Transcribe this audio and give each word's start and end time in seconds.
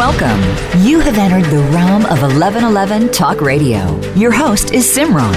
Welcome. 0.00 0.40
You 0.82 0.98
have 1.00 1.18
entered 1.18 1.44
the 1.50 1.62
realm 1.74 2.06
of 2.06 2.22
1111 2.22 3.12
Talk 3.12 3.42
Radio. 3.42 4.00
Your 4.14 4.30
host 4.30 4.72
is 4.72 4.86
Simran. 4.86 5.34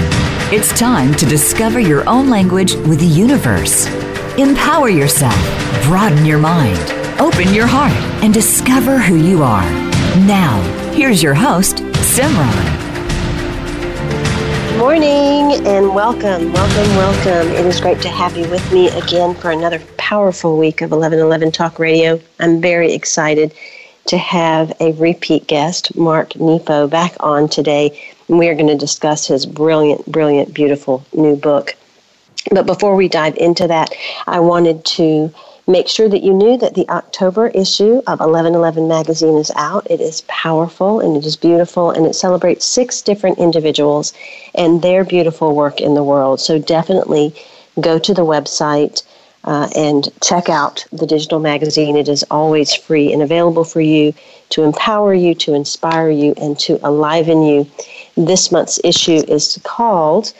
It's 0.50 0.72
time 0.78 1.12
to 1.16 1.26
discover 1.26 1.80
your 1.80 2.08
own 2.08 2.30
language 2.30 2.74
with 2.74 2.98
the 2.98 3.06
universe. 3.06 3.86
Empower 4.38 4.88
yourself, 4.88 5.36
broaden 5.84 6.24
your 6.24 6.38
mind, 6.38 6.80
open 7.20 7.52
your 7.52 7.66
heart, 7.66 7.92
and 8.24 8.32
discover 8.32 8.98
who 8.98 9.16
you 9.16 9.42
are. 9.42 9.70
Now, 10.20 10.62
here's 10.94 11.22
your 11.22 11.34
host, 11.34 11.76
Simran. 12.16 12.48
Morning 14.78 15.66
and 15.66 15.94
welcome, 15.94 16.54
welcome, 16.54 16.96
welcome. 16.96 17.48
It 17.52 17.66
is 17.66 17.82
great 17.82 18.00
to 18.00 18.08
have 18.08 18.34
you 18.34 18.48
with 18.48 18.72
me 18.72 18.88
again 18.92 19.34
for 19.34 19.50
another 19.50 19.78
powerful 19.98 20.56
week 20.56 20.80
of 20.80 20.90
1111 20.90 21.52
Talk 21.52 21.78
Radio. 21.78 22.18
I'm 22.40 22.62
very 22.62 22.94
excited 22.94 23.52
to 24.06 24.18
have 24.18 24.72
a 24.80 24.92
repeat 24.92 25.46
guest, 25.46 25.96
Mark 25.96 26.36
Nepo, 26.36 26.86
back 26.86 27.14
on 27.20 27.48
today. 27.48 27.98
And 28.28 28.38
we 28.38 28.48
are 28.48 28.54
going 28.54 28.68
to 28.68 28.76
discuss 28.76 29.26
his 29.26 29.46
brilliant, 29.46 30.06
brilliant, 30.06 30.54
beautiful 30.54 31.04
new 31.12 31.36
book. 31.36 31.74
But 32.50 32.66
before 32.66 32.94
we 32.96 33.08
dive 33.08 33.36
into 33.36 33.66
that, 33.68 33.94
I 34.26 34.40
wanted 34.40 34.84
to 34.84 35.32
make 35.66 35.88
sure 35.88 36.08
that 36.08 36.22
you 36.22 36.34
knew 36.34 36.58
that 36.58 36.74
the 36.74 36.88
October 36.90 37.48
issue 37.48 38.02
of 38.06 38.20
1111 38.20 38.86
magazine 38.86 39.36
is 39.36 39.50
out. 39.56 39.86
It 39.90 40.00
is 40.00 40.22
powerful 40.28 41.00
and 41.00 41.16
it 41.16 41.24
is 41.24 41.36
beautiful 41.36 41.90
and 41.90 42.06
it 42.06 42.14
celebrates 42.14 42.66
six 42.66 43.00
different 43.00 43.38
individuals 43.38 44.12
and 44.54 44.82
their 44.82 45.04
beautiful 45.04 45.54
work 45.54 45.80
in 45.80 45.94
the 45.94 46.04
world. 46.04 46.40
So 46.40 46.58
definitely 46.58 47.34
go 47.80 47.98
to 47.98 48.12
the 48.12 48.26
website 48.26 49.02
uh, 49.44 49.68
and 49.76 50.08
check 50.22 50.48
out 50.48 50.84
the 50.92 51.06
digital 51.06 51.38
magazine. 51.38 51.96
It 51.96 52.08
is 52.08 52.24
always 52.30 52.74
free 52.74 53.12
and 53.12 53.22
available 53.22 53.64
for 53.64 53.80
you 53.80 54.14
to 54.50 54.62
empower 54.62 55.14
you, 55.14 55.34
to 55.36 55.54
inspire 55.54 56.10
you, 56.10 56.34
and 56.40 56.58
to 56.60 56.78
enliven 56.84 57.42
you. 57.42 57.70
This 58.16 58.50
month's 58.50 58.80
issue 58.84 59.22
is 59.28 59.58
called 59.64 60.32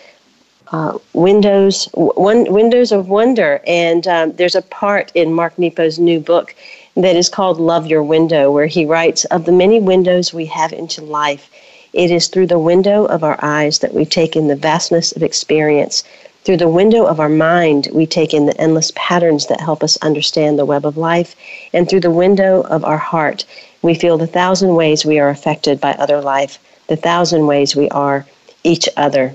uh, 0.73 0.99
Windows 1.13 1.89
one, 1.95 2.51
Windows 2.53 2.93
of 2.93 3.09
Wonder, 3.09 3.61
and 3.67 4.07
um, 4.09 4.33
there's 4.33 4.55
a 4.55 4.63
part 4.63 5.13
in 5.15 5.33
Mark 5.33 5.59
Nepo's 5.59 5.99
new 5.99 6.19
book 6.19 6.55
that 6.97 7.17
is 7.17 7.29
called 7.29 7.61
Love 7.61 7.87
Your 7.87 8.03
Window, 8.03 8.51
where 8.51 8.67
he 8.67 8.87
writes 8.87 9.25
of 9.27 9.45
the 9.45 9.53
many 9.53 9.81
windows 9.81 10.33
we 10.33 10.47
have 10.47 10.73
into 10.73 11.03
life. 11.03 11.51
It 11.93 12.11
is 12.11 12.29
through 12.29 12.49
the 12.49 12.59
window 12.59 13.05
of 13.05 13.23
our 13.23 13.39
eyes 13.43 13.81
that 13.81 13.95
we 13.95 14.05
take 14.05 14.35
in 14.35 14.49
the 14.49 14.57
vastness 14.57 15.13
of 15.13 15.23
experience 15.23 16.03
through 16.45 16.59
the 16.59 16.69
window 16.69 17.07
of 17.07 17.21
our 17.21 17.29
mind, 17.29 17.89
we 17.93 18.07
take 18.07 18.35
in 18.35 18.47
the 18.47 18.61
endless 18.61 18.93
patterns 18.95 19.47
that 19.47 19.61
help 19.61 19.83
us 19.83 19.97
understand 20.03 20.59
the 20.59 20.67
web 20.67 20.85
of 20.85 20.99
life. 20.99 21.35
And 21.73 21.89
through 21.89 22.01
the 22.01 22.11
window 22.11 22.61
of 22.63 22.85
our 22.85 22.99
heart, 22.99 23.47
we 23.81 23.95
feel 23.95 24.19
the 24.19 24.27
thousand 24.27 24.75
ways 24.75 25.05
we 25.05 25.19
are 25.19 25.31
affected 25.31 25.81
by 25.81 25.93
other 25.95 26.21
life, 26.21 26.59
the 26.89 26.97
thousand 26.97 27.47
ways 27.47 27.75
we 27.75 27.89
are 27.91 28.27
each 28.63 28.89
other. 28.97 29.35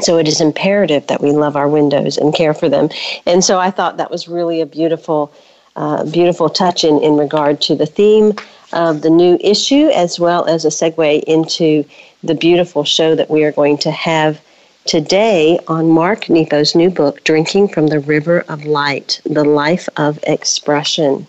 So 0.00 0.18
it 0.18 0.28
is 0.28 0.40
imperative 0.40 1.06
that 1.06 1.22
we 1.22 1.32
love 1.32 1.56
our 1.56 1.68
windows 1.68 2.18
and 2.18 2.34
care 2.34 2.54
for 2.54 2.68
them. 2.68 2.90
And 3.26 3.42
so 3.42 3.58
I 3.58 3.70
thought 3.70 3.96
that 3.96 4.10
was 4.10 4.28
really 4.28 4.60
a 4.60 4.66
beautiful, 4.66 5.32
uh, 5.76 6.04
beautiful 6.04 6.50
touch 6.50 6.84
in, 6.84 7.02
in 7.02 7.16
regard 7.16 7.60
to 7.62 7.74
the 7.74 7.86
theme 7.86 8.34
of 8.72 9.02
the 9.02 9.10
new 9.10 9.38
issue, 9.40 9.88
as 9.94 10.20
well 10.20 10.44
as 10.46 10.64
a 10.64 10.68
segue 10.68 11.22
into 11.24 11.84
the 12.22 12.34
beautiful 12.34 12.84
show 12.84 13.14
that 13.14 13.30
we 13.30 13.44
are 13.44 13.52
going 13.52 13.78
to 13.78 13.90
have 13.90 14.40
today 14.86 15.58
on 15.66 15.88
Mark 15.88 16.28
Nepo's 16.28 16.74
new 16.74 16.90
book, 16.90 17.24
Drinking 17.24 17.68
from 17.68 17.86
the 17.86 18.00
River 18.00 18.44
of 18.48 18.66
Light 18.66 19.20
The 19.24 19.44
Life 19.44 19.88
of 19.96 20.18
Expression. 20.24 21.26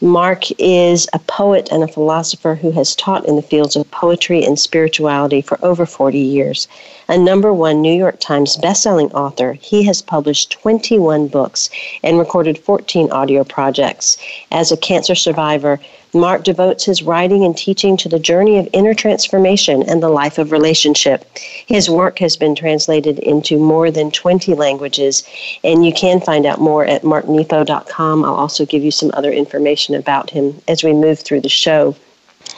Mark 0.00 0.44
is 0.58 1.06
a 1.12 1.18
poet 1.18 1.68
and 1.70 1.82
a 1.82 1.88
philosopher 1.88 2.54
who 2.54 2.70
has 2.72 2.96
taught 2.96 3.26
in 3.26 3.36
the 3.36 3.42
fields 3.42 3.76
of 3.76 3.90
poetry 3.90 4.44
and 4.44 4.58
spirituality 4.58 5.42
for 5.42 5.58
over 5.62 5.84
40 5.84 6.18
years. 6.18 6.66
A 7.06 7.18
number 7.18 7.52
one 7.52 7.82
New 7.82 7.92
York 7.92 8.18
Times 8.18 8.56
bestselling 8.56 9.12
author, 9.12 9.52
he 9.52 9.82
has 9.82 10.00
published 10.00 10.52
21 10.52 11.28
books 11.28 11.68
and 12.02 12.18
recorded 12.18 12.56
14 12.56 13.10
audio 13.12 13.44
projects. 13.44 14.16
As 14.50 14.72
a 14.72 14.76
cancer 14.76 15.14
survivor, 15.14 15.80
Mark 16.14 16.44
devotes 16.44 16.84
his 16.84 17.02
writing 17.02 17.44
and 17.44 17.54
teaching 17.54 17.98
to 17.98 18.08
the 18.08 18.18
journey 18.18 18.56
of 18.58 18.68
inner 18.72 18.94
transformation 18.94 19.82
and 19.82 20.02
the 20.02 20.08
life 20.08 20.38
of 20.38 20.50
relationship. 20.50 21.28
His 21.66 21.90
work 21.90 22.20
has 22.20 22.36
been 22.36 22.54
translated 22.54 23.18
into 23.18 23.58
more 23.58 23.90
than 23.90 24.10
20 24.10 24.54
languages, 24.54 25.24
and 25.62 25.84
you 25.84 25.92
can 25.92 26.20
find 26.20 26.46
out 26.46 26.60
more 26.60 26.86
at 26.86 27.02
marknepo.com. 27.02 28.24
I'll 28.24 28.34
also 28.34 28.64
give 28.64 28.82
you 28.82 28.90
some 28.90 29.10
other 29.12 29.32
information 29.32 29.94
about 29.94 30.30
him 30.30 30.54
as 30.68 30.82
we 30.82 30.94
move 30.94 31.18
through 31.18 31.42
the 31.42 31.48
show. 31.50 31.94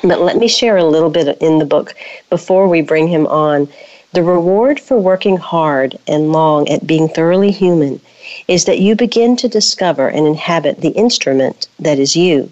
But 0.02 0.20
let 0.20 0.36
me 0.36 0.46
share 0.46 0.76
a 0.76 0.84
little 0.84 1.10
bit 1.10 1.38
in 1.40 1.58
the 1.58 1.64
book 1.64 1.94
before 2.30 2.68
we 2.68 2.82
bring 2.82 3.08
him 3.08 3.26
on. 3.26 3.68
The 4.12 4.22
reward 4.22 4.80
for 4.80 4.98
working 4.98 5.36
hard 5.36 5.98
and 6.06 6.32
long 6.32 6.68
at 6.68 6.86
being 6.86 7.08
thoroughly 7.08 7.50
human 7.50 8.00
is 8.48 8.64
that 8.64 8.78
you 8.78 8.94
begin 8.94 9.36
to 9.36 9.48
discover 9.48 10.08
and 10.08 10.26
inhabit 10.26 10.80
the 10.80 10.90
instrument 10.90 11.68
that 11.78 11.98
is 11.98 12.16
you. 12.16 12.50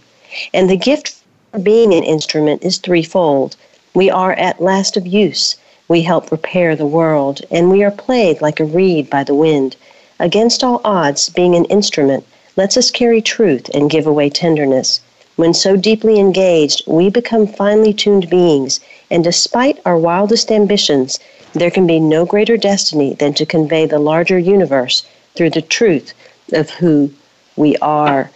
And 0.52 0.68
the 0.68 0.76
gift 0.76 1.14
for 1.52 1.60
being 1.60 1.94
an 1.94 2.02
instrument 2.02 2.64
is 2.64 2.78
threefold. 2.78 3.56
We 3.94 4.10
are 4.10 4.32
at 4.32 4.60
last 4.60 4.96
of 4.96 5.06
use. 5.06 5.56
We 5.88 6.02
help 6.02 6.30
repair 6.30 6.74
the 6.74 6.86
world, 6.86 7.40
and 7.50 7.70
we 7.70 7.84
are 7.84 7.90
played 7.90 8.42
like 8.42 8.58
a 8.58 8.64
reed 8.64 9.08
by 9.08 9.24
the 9.24 9.34
wind. 9.34 9.76
Against 10.18 10.64
all 10.64 10.80
odds, 10.84 11.28
being 11.30 11.54
an 11.54 11.64
instrument 11.66 12.24
lets 12.56 12.76
us 12.76 12.90
carry 12.90 13.22
truth 13.22 13.70
and 13.72 13.88
give 13.88 14.06
away 14.06 14.28
tenderness. 14.28 15.00
When 15.36 15.54
so 15.54 15.76
deeply 15.76 16.20
engaged, 16.20 16.82
we 16.86 17.10
become 17.10 17.46
finely 17.46 17.92
tuned 17.92 18.30
beings, 18.30 18.80
and 19.10 19.24
despite 19.24 19.80
our 19.84 19.98
wildest 19.98 20.52
ambitions, 20.52 21.18
there 21.54 21.70
can 21.70 21.86
be 21.86 22.00
no 22.00 22.26
greater 22.26 22.56
destiny 22.56 23.14
than 23.14 23.32
to 23.34 23.46
convey 23.46 23.86
the 23.86 23.98
larger 23.98 24.38
universe 24.38 25.06
through 25.34 25.50
the 25.50 25.62
truth 25.62 26.12
of 26.52 26.68
who 26.70 27.12
we 27.56 27.76
are. 27.78 28.30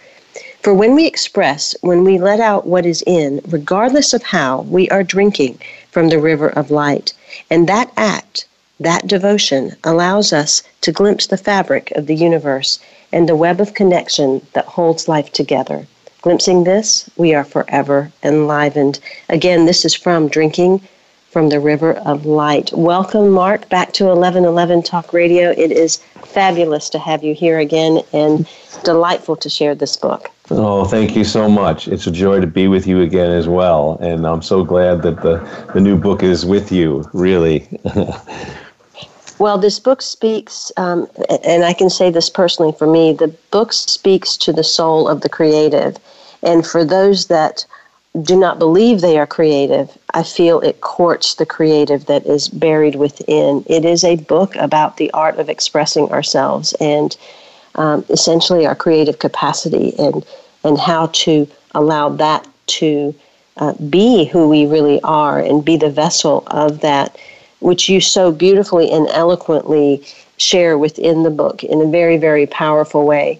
For 0.61 0.73
when 0.73 0.95
we 0.95 1.05
express, 1.05 1.75
when 1.81 2.03
we 2.03 2.17
let 2.17 2.39
out 2.39 2.65
what 2.65 2.85
is 2.85 3.03
in, 3.05 3.41
regardless 3.47 4.13
of 4.13 4.23
how, 4.23 4.61
we 4.61 4.89
are 4.89 5.03
drinking 5.03 5.59
from 5.91 6.09
the 6.09 6.19
river 6.19 6.49
of 6.49 6.71
light. 6.71 7.13
And 7.49 7.67
that 7.67 7.91
act, 7.97 8.45
that 8.79 9.07
devotion, 9.07 9.75
allows 9.83 10.31
us 10.33 10.63
to 10.81 10.91
glimpse 10.91 11.27
the 11.27 11.37
fabric 11.37 11.91
of 11.91 12.07
the 12.07 12.15
universe 12.15 12.79
and 13.11 13.27
the 13.27 13.35
web 13.35 13.59
of 13.59 13.73
connection 13.73 14.45
that 14.53 14.65
holds 14.65 15.07
life 15.07 15.31
together. 15.31 15.87
Glimpsing 16.21 16.63
this, 16.63 17.09
we 17.15 17.33
are 17.33 17.45
forever 17.45 18.11
enlivened. 18.23 18.99
Again, 19.29 19.65
this 19.65 19.85
is 19.85 19.93
from 19.95 20.27
Drinking 20.27 20.81
from 21.29 21.49
the 21.49 21.59
River 21.59 21.93
of 21.93 22.25
Light. 22.25 22.71
Welcome, 22.73 23.29
Mark, 23.29 23.69
back 23.69 23.93
to 23.93 24.05
1111 24.05 24.81
Talk 24.81 25.13
Radio. 25.13 25.51
It 25.51 25.71
is 25.71 25.97
fabulous 26.23 26.89
to 26.89 26.99
have 26.99 27.23
you 27.23 27.35
here 27.35 27.59
again 27.59 28.01
and 28.13 28.47
delightful 28.83 29.35
to 29.35 29.49
share 29.49 29.75
this 29.75 29.95
book. 29.95 30.31
Oh, 30.49 30.85
thank 30.85 31.15
you 31.15 31.23
so 31.23 31.47
much. 31.47 31.87
It's 31.87 32.07
a 32.07 32.11
joy 32.11 32.39
to 32.39 32.47
be 32.47 32.67
with 32.67 32.87
you 32.87 33.01
again 33.01 33.29
as 33.29 33.47
well. 33.47 33.99
And 34.01 34.25
I'm 34.25 34.41
so 34.41 34.63
glad 34.63 35.03
that 35.03 35.21
the, 35.21 35.37
the 35.73 35.79
new 35.79 35.97
book 35.97 36.23
is 36.23 36.47
with 36.47 36.71
you, 36.71 37.07
really. 37.13 37.67
well, 39.39 39.59
this 39.59 39.79
book 39.79 40.01
speaks, 40.01 40.71
um, 40.77 41.07
and 41.45 41.63
I 41.63 41.73
can 41.73 41.91
say 41.91 42.09
this 42.09 42.31
personally 42.31 42.71
for 42.71 42.87
me 42.87 43.13
the 43.13 43.27
book 43.51 43.71
speaks 43.71 44.35
to 44.37 44.51
the 44.51 44.63
soul 44.63 45.07
of 45.07 45.21
the 45.21 45.29
creative. 45.29 45.97
And 46.41 46.65
for 46.65 46.83
those 46.83 47.27
that 47.27 47.65
do 48.23 48.37
not 48.37 48.59
believe 48.59 49.01
they 49.01 49.17
are 49.17 49.27
creative, 49.27 49.95
I 50.13 50.23
feel 50.23 50.59
it 50.61 50.81
courts 50.81 51.35
the 51.35 51.45
creative 51.45 52.05
that 52.07 52.25
is 52.25 52.47
buried 52.47 52.95
within. 52.95 53.63
It 53.67 53.85
is 53.85 54.03
a 54.03 54.15
book 54.15 54.55
about 54.55 54.97
the 54.97 55.11
art 55.11 55.37
of 55.37 55.49
expressing 55.49 56.09
ourselves 56.11 56.73
and 56.79 57.15
um, 57.75 58.03
essentially 58.09 58.65
our 58.65 58.75
creative 58.75 59.19
capacity 59.19 59.93
and 59.99 60.25
and 60.63 60.77
how 60.77 61.07
to 61.07 61.47
allow 61.75 62.09
that 62.09 62.45
to 62.67 63.15
uh, 63.57 63.73
be 63.89 64.25
who 64.25 64.49
we 64.49 64.65
really 64.65 64.99
are 65.01 65.39
and 65.39 65.63
be 65.63 65.77
the 65.77 65.89
vessel 65.89 66.43
of 66.47 66.81
that, 66.81 67.17
which 67.61 67.87
you 67.87 68.01
so 68.01 68.31
beautifully 68.31 68.91
and 68.91 69.07
eloquently 69.09 70.03
share 70.37 70.77
within 70.77 71.23
the 71.23 71.29
book 71.29 71.63
in 71.63 71.81
a 71.81 71.85
very, 71.85 72.17
very 72.17 72.45
powerful 72.45 73.05
way. 73.05 73.39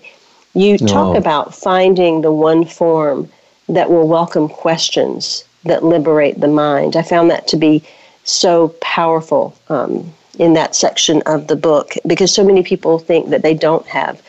You 0.54 0.78
talk 0.78 1.16
about 1.16 1.54
finding 1.54 2.22
the 2.22 2.32
one 2.32 2.66
form 2.66 3.30
that 3.70 3.90
will 3.90 4.08
welcome 4.08 4.50
questions 4.50 5.44
that 5.64 5.84
liberate 5.84 6.40
the 6.40 6.48
mind. 6.48 6.96
I 6.96 7.02
found 7.02 7.30
that 7.32 7.48
to 7.50 7.58
be 7.58 7.84
so 8.24 8.70
powerful 8.82 9.56
um, 9.70 10.12
in 10.38 10.54
that 10.54 10.76
section 10.76 11.22
of 11.26 11.48
the 11.48 11.56
book 11.56 11.94
because 12.08 12.34
so 12.34 12.44
many 12.44 12.64
people 12.64 13.00
think 13.00 13.30
that 13.30 13.42
they 13.42 13.54
don't 13.54 13.86
have 13.88 14.22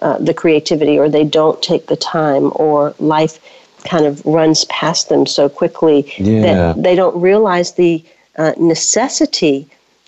uh, 0.00 0.18
the 0.18 0.34
creativity 0.34 0.98
or 0.98 1.08
they 1.08 1.24
don't 1.24 1.62
take 1.62 1.86
the 1.86 1.96
time 1.96 2.52
or 2.56 2.94
life 2.98 3.38
kind 3.84 4.06
of 4.06 4.24
runs 4.24 4.64
past 4.66 5.08
them 5.08 5.26
so 5.26 5.48
quickly 5.48 6.12
yeah. 6.18 6.40
that 6.42 6.82
they 6.82 6.94
don't 6.94 7.18
realize 7.20 7.72
the 7.72 8.04
uh, 8.36 8.52
necessity 8.58 9.66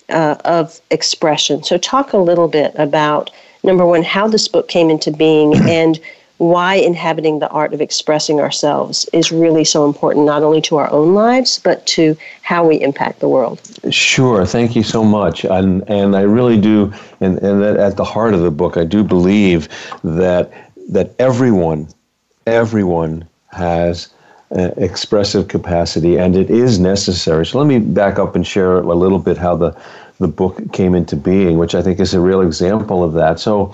uh, 0.09 0.35
of 0.45 0.81
expression. 0.91 1.63
So, 1.63 1.77
talk 1.77 2.13
a 2.13 2.17
little 2.17 2.47
bit 2.47 2.73
about 2.75 3.31
number 3.63 3.85
one, 3.85 4.03
how 4.03 4.27
this 4.27 4.47
book 4.47 4.67
came 4.67 4.89
into 4.89 5.11
being, 5.11 5.55
and 5.69 5.99
why 6.37 6.75
inhabiting 6.75 7.39
the 7.39 7.49
art 7.49 7.73
of 7.73 7.81
expressing 7.81 8.39
ourselves 8.39 9.09
is 9.11 9.31
really 9.31 9.63
so 9.63 9.85
important, 9.85 10.25
not 10.25 10.43
only 10.43 10.61
to 10.61 10.77
our 10.77 10.89
own 10.91 11.15
lives, 11.15 11.59
but 11.59 11.85
to 11.87 12.15
how 12.43 12.67
we 12.67 12.79
impact 12.81 13.19
the 13.19 13.27
world. 13.27 13.59
Sure. 13.89 14.45
Thank 14.45 14.75
you 14.75 14.83
so 14.83 15.03
much. 15.03 15.45
And, 15.45 15.83
and 15.89 16.15
I 16.15 16.21
really 16.21 16.59
do, 16.59 16.93
and, 17.21 17.39
and 17.39 17.63
at 17.63 17.97
the 17.97 18.03
heart 18.03 18.33
of 18.35 18.41
the 18.41 18.51
book, 18.51 18.77
I 18.77 18.83
do 18.83 19.03
believe 19.03 19.67
that, 20.03 20.51
that 20.89 21.15
everyone, 21.17 21.87
everyone 22.45 23.27
has 23.51 24.09
uh, 24.51 24.69
expressive 24.77 25.47
capacity, 25.47 26.17
and 26.17 26.35
it 26.35 26.49
is 26.49 26.79
necessary. 26.79 27.45
So 27.45 27.57
let 27.57 27.67
me 27.67 27.79
back 27.79 28.19
up 28.19 28.35
and 28.35 28.45
share 28.45 28.77
a 28.77 28.95
little 28.95 29.19
bit 29.19 29.37
how 29.37 29.55
the, 29.55 29.75
the 30.19 30.27
book 30.27 30.71
came 30.71 30.93
into 30.93 31.15
being, 31.15 31.57
which 31.57 31.73
I 31.73 31.81
think 31.81 31.99
is 31.99 32.13
a 32.13 32.19
real 32.19 32.41
example 32.41 33.03
of 33.03 33.13
that. 33.13 33.39
So, 33.39 33.73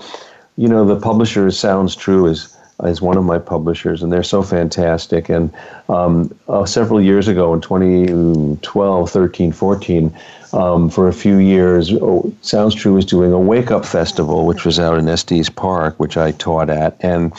you 0.56 0.68
know, 0.68 0.84
the 0.84 0.98
publisher 0.98 1.50
Sounds 1.50 1.94
True 1.94 2.26
is 2.26 2.53
is 2.82 3.00
one 3.00 3.16
of 3.16 3.24
my 3.24 3.38
publishers, 3.38 4.02
and 4.02 4.12
they're 4.12 4.22
so 4.22 4.42
fantastic. 4.42 5.28
And 5.28 5.52
um, 5.88 6.34
uh, 6.48 6.66
several 6.66 7.00
years 7.00 7.28
ago, 7.28 7.54
in 7.54 7.60
2012, 7.60 9.10
13, 9.10 9.52
14, 9.52 10.16
um, 10.52 10.90
for 10.90 11.08
a 11.08 11.12
few 11.12 11.38
years, 11.38 11.92
oh, 11.92 12.32
Sounds 12.42 12.74
True 12.74 12.94
was 12.94 13.06
doing 13.06 13.32
a 13.32 13.38
Wake 13.38 13.70
Up 13.70 13.84
Festival, 13.84 14.46
which 14.46 14.64
was 14.64 14.78
out 14.78 14.98
in 14.98 15.08
Estes 15.08 15.48
Park, 15.48 15.98
which 15.98 16.16
I 16.16 16.32
taught 16.32 16.70
at. 16.70 16.96
And 17.00 17.32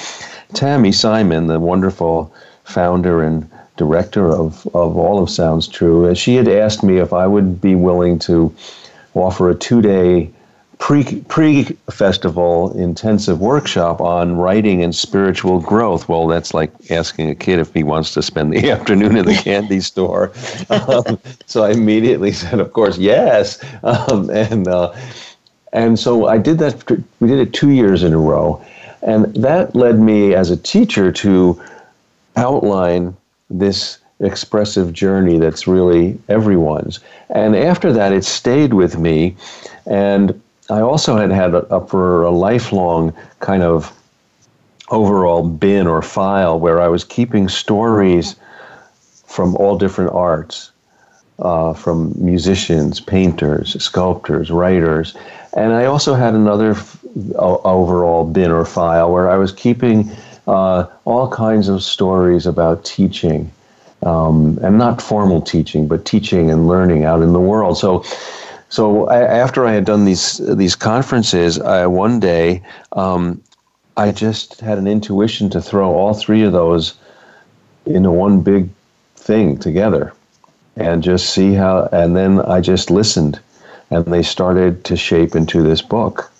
Tami 0.53 0.93
Simon, 0.93 1.47
the 1.47 1.59
wonderful 1.59 2.33
founder 2.63 3.23
and 3.23 3.49
director 3.77 4.29
of, 4.29 4.65
of 4.67 4.97
all 4.97 5.21
of 5.21 5.29
Sounds 5.29 5.67
True, 5.67 6.09
uh, 6.09 6.13
she 6.13 6.35
had 6.35 6.47
asked 6.47 6.83
me 6.83 6.97
if 6.97 7.11
I 7.13 7.27
would 7.27 7.59
be 7.59 7.75
willing 7.75 8.19
to 8.19 8.53
offer 9.13 9.49
a 9.49 9.55
two 9.55 9.81
day 9.81 10.31
pre 10.79 11.21
pre 11.21 11.63
festival 11.89 12.77
intensive 12.77 13.39
workshop 13.39 14.01
on 14.01 14.37
writing 14.37 14.83
and 14.83 14.95
spiritual 14.95 15.59
growth. 15.59 16.09
Well, 16.09 16.27
that's 16.27 16.53
like 16.53 16.71
asking 16.91 17.29
a 17.29 17.35
kid 17.35 17.59
if 17.59 17.73
he 17.73 17.83
wants 17.83 18.13
to 18.13 18.21
spend 18.21 18.53
the 18.53 18.69
afternoon 18.75 19.17
in 19.17 19.25
the 19.25 19.35
candy 19.35 19.79
store. 19.79 20.31
Um, 20.69 21.19
so 21.45 21.63
I 21.63 21.71
immediately 21.71 22.31
said, 22.31 22.59
of 22.59 22.73
course, 22.73 22.97
yes. 22.97 23.63
Um, 23.83 24.29
and 24.29 24.67
uh, 24.67 24.93
and 25.73 25.99
so 25.99 26.27
I 26.27 26.37
did 26.37 26.59
that. 26.59 26.89
We 27.19 27.27
did 27.27 27.39
it 27.39 27.53
two 27.53 27.71
years 27.71 28.03
in 28.03 28.13
a 28.13 28.17
row, 28.17 28.63
and 29.01 29.33
that 29.35 29.75
led 29.75 29.99
me 29.99 30.33
as 30.33 30.49
a 30.49 30.57
teacher 30.57 31.11
to 31.11 31.61
outline 32.37 33.15
this 33.49 33.99
expressive 34.21 34.93
journey 34.93 35.37
that's 35.37 35.67
really 35.67 36.17
everyone's. 36.29 36.99
And 37.29 37.55
after 37.55 37.91
that, 37.93 38.13
it 38.13 38.23
stayed 38.23 38.73
with 38.73 38.97
me, 38.97 39.35
and 39.85 40.41
I 40.69 40.81
also 40.81 41.15
had 41.17 41.31
had 41.31 41.53
a, 41.53 41.75
a, 41.75 41.85
for 41.85 42.23
a 42.23 42.31
lifelong 42.31 43.13
kind 43.39 43.63
of 43.63 43.93
overall 44.89 45.47
bin 45.47 45.87
or 45.87 46.01
file 46.01 46.59
where 46.59 46.81
I 46.81 46.87
was 46.87 47.03
keeping 47.03 47.49
stories 47.49 48.35
from 49.27 49.55
all 49.57 49.77
different 49.77 50.11
arts, 50.11 50.71
uh, 51.39 51.73
from 51.73 52.13
musicians, 52.17 52.99
painters, 52.99 53.81
sculptors, 53.83 54.49
writers, 54.49 55.15
and 55.55 55.73
I 55.73 55.85
also 55.85 56.13
had 56.13 56.33
another 56.33 56.71
f- 56.71 57.03
overall 57.35 58.25
bin 58.25 58.51
or 58.51 58.65
file 58.65 59.11
where 59.11 59.29
I 59.29 59.37
was 59.37 59.51
keeping 59.51 60.09
uh, 60.47 60.85
all 61.05 61.29
kinds 61.29 61.69
of 61.69 61.81
stories 61.81 62.45
about 62.45 62.85
teaching, 62.85 63.51
um, 64.03 64.59
and 64.61 64.77
not 64.77 65.01
formal 65.01 65.41
teaching, 65.41 65.87
but 65.87 66.05
teaching 66.05 66.51
and 66.51 66.67
learning 66.67 67.03
out 67.03 67.21
in 67.21 67.33
the 67.33 67.39
world. 67.39 67.77
So 67.77 68.03
so 68.69 69.07
I, 69.07 69.21
after 69.21 69.65
I 69.65 69.73
had 69.73 69.85
done 69.85 70.05
these 70.05 70.37
these 70.37 70.75
conferences, 70.75 71.59
I, 71.59 71.85
one 71.85 72.19
day 72.19 72.61
um, 72.93 73.41
I 73.97 74.11
just 74.11 74.59
had 74.59 74.77
an 74.77 74.87
intuition 74.87 75.49
to 75.51 75.61
throw 75.61 75.93
all 75.93 76.13
three 76.13 76.43
of 76.43 76.51
those 76.51 76.95
into 77.85 78.11
one 78.11 78.41
big 78.41 78.69
thing 79.15 79.57
together, 79.57 80.13
and 80.75 81.03
just 81.03 81.33
see 81.33 81.53
how. 81.53 81.87
And 81.91 82.15
then 82.15 82.41
I 82.41 82.59
just 82.59 82.89
listened, 82.89 83.39
and 83.91 84.05
they 84.05 84.23
started 84.23 84.83
to 84.85 84.97
shape 84.97 85.35
into 85.35 85.61
this 85.61 85.81
book, 85.81 86.31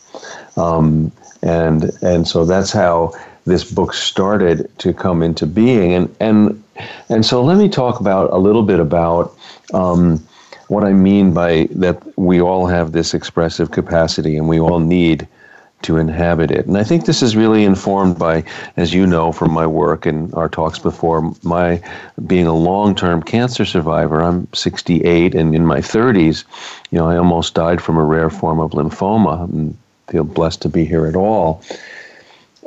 um, 0.58 1.12
and 1.44 1.92
and 2.02 2.28
so 2.28 2.44
that's 2.44 2.72
how 2.72 3.14
this 3.46 3.72
book 3.72 3.94
started 3.94 4.68
to 4.80 4.94
come 4.94 5.22
into 5.22 5.46
being. 5.46 5.94
And 5.94 6.16
and 6.20 6.64
and 7.10 7.26
so 7.26 7.44
let 7.44 7.58
me 7.58 7.70
talk 7.70 8.00
about 8.00 8.34
a 8.34 8.38
little 8.38 8.64
bit 8.64 8.80
about. 8.80 9.36
Um, 9.74 10.26
what 10.68 10.84
I 10.84 10.94
mean 10.94 11.34
by 11.34 11.68
that 11.72 12.02
we 12.18 12.42
all 12.42 12.68
have 12.68 12.92
this 12.92 13.14
expressive 13.14 13.72
capacity 13.72 14.38
and 14.38 14.48
we 14.48 14.60
all 14.60 14.80
need 14.80 15.28
to 15.86 15.98
inhabit 15.98 16.50
it. 16.50 16.66
And 16.66 16.78
I 16.78 16.84
think 16.84 17.06
this 17.06 17.22
is 17.22 17.36
really 17.36 17.64
informed 17.64 18.18
by, 18.18 18.44
as 18.76 18.94
you 18.94 19.06
know 19.06 19.32
from 19.32 19.52
my 19.52 19.68
work 19.68 20.06
and 20.06 20.34
our 20.34 20.50
talks 20.50 20.80
before, 20.80 21.34
my 21.44 21.82
being 22.26 22.48
a 22.48 22.56
long 22.56 22.96
term 22.96 23.22
cancer 23.22 23.66
survivor. 23.66 24.24
I'm 24.24 24.48
68 24.54 25.36
and 25.36 25.56
in 25.56 25.66
my 25.66 25.80
30s, 25.80 26.44
you 26.90 26.98
know, 26.98 27.08
I 27.08 27.18
almost 27.18 27.54
died 27.54 27.82
from 27.82 27.98
a 27.98 28.04
rare 28.04 28.32
form 28.32 28.60
of 28.60 28.72
lymphoma 28.72 29.44
and 29.44 29.78
feel 30.08 30.24
blessed 30.24 30.62
to 30.64 30.70
be 30.70 30.86
here 30.86 31.06
at 31.06 31.16
all. 31.16 31.62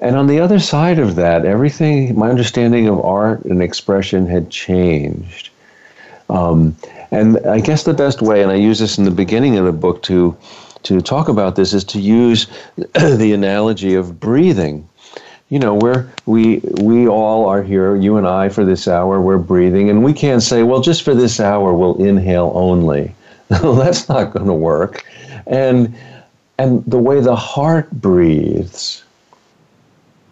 And 0.01 0.15
on 0.15 0.29
the 0.29 0.39
other 0.39 0.61
side 0.61 1.01
of 1.01 1.17
that, 1.17 1.45
everything, 1.45 2.17
my 2.17 2.31
understanding 2.31 2.87
of 2.87 3.05
art 3.05 3.45
and 3.45 3.61
expression 3.61 4.27
had 4.27 4.49
changed. 4.49 5.51
Um, 6.31 6.77
and 7.11 7.39
I 7.47 7.61
guess 7.61 7.85
the 7.85 7.95
best 7.95 8.23
way, 8.23 8.43
and 8.43 8.51
I 8.51 8.57
use 8.57 8.79
this 8.79 8.99
in 8.99 9.05
the 9.05 9.11
beginning 9.11 9.57
of 9.57 9.65
the 9.65 9.73
book 9.73 10.03
to 10.05 10.37
to 10.85 11.01
talk 11.01 11.29
about 11.29 11.57
this, 11.57 11.73
is 11.73 11.85
to 11.85 12.01
use 12.01 12.47
the 12.77 13.33
analogy 13.33 13.95
of 13.95 14.21
breathing. 14.21 14.89
You 15.49 15.59
know, 15.59 15.75
where 15.75 16.13
we 16.27 16.61
we 16.75 17.09
all 17.09 17.49
are 17.49 17.63
here, 17.63 17.97
you 17.97 18.19
and 18.19 18.27
I, 18.27 18.51
for 18.51 18.65
this 18.65 18.87
hour, 18.87 19.21
we're 19.21 19.39
breathing, 19.39 19.89
and 19.89 20.05
we 20.05 20.13
can't 20.13 20.43
say, 20.43 20.63
well, 20.63 20.81
just 20.81 21.03
for 21.03 21.15
this 21.15 21.41
hour, 21.41 21.73
we'll 21.73 21.97
inhale 22.05 22.53
only. 22.55 23.15
That's 23.49 24.09
not 24.09 24.33
going 24.33 24.47
to 24.47 24.53
work. 24.53 25.05
And 25.47 25.95
and 26.59 26.85
the 26.85 26.99
way 26.99 27.21
the 27.21 27.37
heart 27.37 27.91
breathes, 27.91 29.03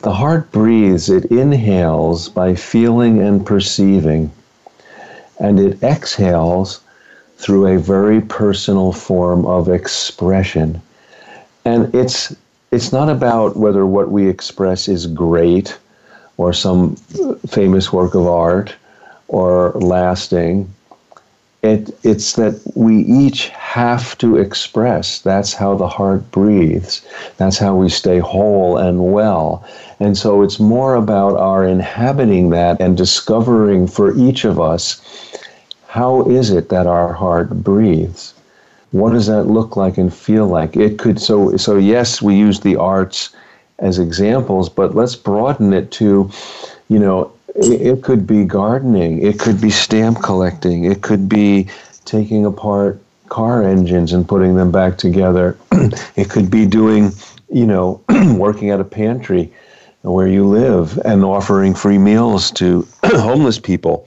the 0.01 0.13
heart 0.13 0.53
breathes, 0.53 1.09
it 1.09 1.25
inhales 1.27 2.29
by 2.29 2.55
feeling 2.55 3.21
and 3.21 3.47
perceiving 3.47 4.31
and 5.39 5.61
it 5.61 5.83
exhales 5.83 6.81
through 7.37 7.67
a 7.67 7.79
very 7.79 8.21
personal 8.21 8.93
form 8.93 9.45
of 9.47 9.69
expression. 9.69 10.81
And 11.65 11.95
it's 11.95 12.35
it's 12.73 12.93
not 12.93 13.09
about 13.09 13.57
whether 13.57 13.87
what 13.87 14.11
we 14.11 14.29
express 14.29 14.89
is 14.89 15.07
great 15.07 15.79
or 16.37 16.53
some 16.53 16.97
famous 17.49 17.93
work 17.93 18.15
of 18.15 18.27
art 18.27 18.75
or 19.29 19.73
lasting. 19.73 20.73
It, 21.67 21.99
it's 22.05 22.35
that 22.35 22.55
we 22.75 22.99
each 23.23 23.49
have 23.49 24.17
to 24.19 24.37
express. 24.37 25.21
That's 25.21 25.53
how 25.53 25.75
the 25.75 25.89
heart 25.89 26.31
breathes. 26.31 27.05
That's 27.39 27.59
how 27.59 27.75
we 27.75 27.89
stay 27.89 28.19
whole 28.19 28.77
and 28.77 29.13
well. 29.13 29.65
And 29.99 30.17
so 30.17 30.43
it's 30.43 30.61
more 30.61 30.95
about 30.95 31.37
our 31.37 31.67
inhabiting 31.67 32.51
that 32.51 32.81
and 32.81 32.97
discovering 32.97 33.89
for 33.89 34.17
each 34.17 34.45
of 34.45 34.61
us 34.61 35.01
how 35.97 36.29
is 36.29 36.51
it 36.51 36.69
that 36.69 36.87
our 36.87 37.15
heart 37.15 37.49
breathes? 37.65 38.35
What 38.91 39.13
does 39.13 39.27
that 39.29 39.45
look 39.45 39.77
like 39.77 39.97
and 39.97 40.13
feel 40.13 40.47
like? 40.47 40.77
It 40.77 40.99
could 40.99 41.19
so 41.19 41.57
so 41.57 41.77
yes, 41.77 42.21
we 42.21 42.35
use 42.37 42.61
the 42.61 42.77
arts 42.77 43.31
as 43.79 43.99
examples, 43.99 44.69
but 44.69 44.95
let's 44.95 45.17
broaden 45.17 45.73
it 45.73 45.91
to, 45.93 46.31
you 46.89 46.99
know, 46.99 47.33
it, 47.59 48.03
could 48.03 48.27
be 48.27 48.45
gardening, 48.45 49.23
it 49.23 49.39
could 49.39 49.61
be 49.61 49.71
stamp 49.71 50.23
collecting, 50.23 50.85
it 50.85 51.03
could 51.03 51.29
be 51.29 51.69
taking 52.05 52.45
apart 52.45 53.01
car 53.29 53.63
engines 53.63 54.13
and 54.13 54.29
putting 54.29 54.55
them 54.55 54.71
back 54.71 54.99
together. 54.99 55.57
it 56.17 56.31
could 56.31 56.51
be 56.51 56.67
doing, 56.67 57.13
you 57.51 57.67
know, 57.67 58.03
working 58.37 58.71
at 58.71 58.81
a 58.81 58.85
pantry 58.85 59.53
where 60.03 60.29
you 60.29 60.47
live 60.47 60.99
and 61.05 61.25
offering 61.25 61.75
free 61.75 61.99
meals 61.99 62.51
to 62.53 62.87
homeless 63.05 63.59
people 63.59 64.07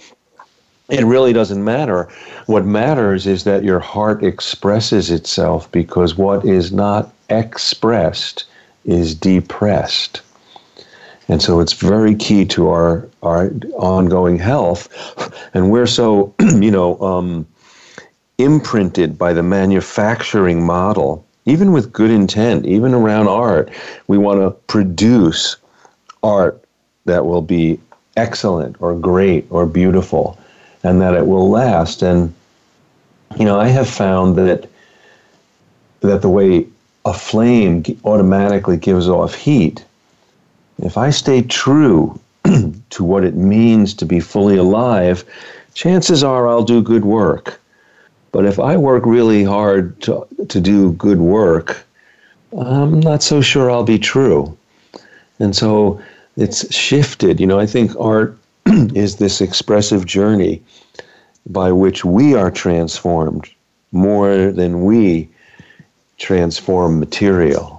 it 0.89 1.05
really 1.05 1.33
doesn't 1.33 1.63
matter. 1.63 2.09
What 2.47 2.65
matters 2.65 3.27
is 3.27 3.43
that 3.43 3.63
your 3.63 3.79
heart 3.79 4.23
expresses 4.23 5.11
itself 5.11 5.71
because 5.71 6.17
what 6.17 6.45
is 6.45 6.71
not 6.71 7.13
expressed 7.29 8.45
is 8.85 9.13
depressed. 9.13 10.21
And 11.29 11.41
so 11.41 11.59
it's 11.59 11.73
very 11.73 12.15
key 12.15 12.43
to 12.45 12.69
our, 12.69 13.07
our 13.23 13.51
ongoing 13.77 14.37
health. 14.37 14.89
And 15.51 15.71
we're 15.71 15.87
so, 15.87 16.35
you 16.39 16.69
know, 16.69 16.99
um, 17.01 17.47
imprinted 18.37 19.17
by 19.17 19.33
the 19.33 19.41
manufacturing 19.41 20.63
model, 20.63 21.25
even 21.45 21.71
with 21.71 21.91
good 21.91 22.11
intent, 22.11 22.67
even 22.67 22.93
around 22.93 23.27
art. 23.27 23.71
We 24.07 24.19
want 24.19 24.41
to 24.41 24.51
produce 24.67 25.57
art 26.21 26.63
that 27.05 27.25
will 27.25 27.41
be 27.41 27.79
excellent 28.15 28.75
or 28.79 28.95
great 28.95 29.47
or 29.49 29.65
beautiful 29.65 30.37
and 30.83 31.01
that 31.01 31.15
it 31.15 31.25
will 31.25 31.49
last. 31.49 32.01
And 32.01 32.33
you 33.37 33.45
know, 33.45 33.59
I 33.59 33.67
have 33.67 33.89
found 33.89 34.35
that 34.37 34.69
that 36.01 36.21
the 36.21 36.29
way 36.29 36.65
a 37.05 37.13
flame 37.13 37.83
automatically 38.05 38.77
gives 38.77 39.07
off 39.07 39.33
heat, 39.33 39.83
If 40.81 40.97
I 40.97 41.09
stay 41.09 41.41
true 41.41 42.19
to 42.89 43.03
what 43.03 43.23
it 43.23 43.35
means 43.35 43.93
to 43.95 44.05
be 44.05 44.19
fully 44.19 44.57
alive, 44.57 45.23
chances 45.73 46.23
are 46.23 46.47
I'll 46.47 46.63
do 46.63 46.81
good 46.81 47.05
work. 47.05 47.59
But 48.31 48.45
if 48.45 48.59
I 48.59 48.77
work 48.77 49.05
really 49.05 49.43
hard 49.43 49.99
to, 50.03 50.25
to 50.47 50.61
do 50.61 50.93
good 50.93 51.19
work, 51.19 51.83
I'm 52.57 52.99
not 52.99 53.23
so 53.23 53.41
sure 53.41 53.69
I'll 53.69 53.83
be 53.83 53.99
true. 53.99 54.57
And 55.39 55.55
so 55.55 56.01
it's 56.37 56.71
shifted. 56.73 57.39
You 57.39 57.47
know, 57.47 57.59
I 57.59 57.65
think 57.65 57.91
art 57.99 58.37
is 58.65 59.17
this 59.17 59.41
expressive 59.41 60.05
journey 60.05 60.61
by 61.47 61.71
which 61.71 62.05
we 62.05 62.35
are 62.35 62.51
transformed 62.51 63.49
more 63.91 64.51
than 64.51 64.83
we 64.83 65.29
transform 66.17 66.99
material. 66.99 67.78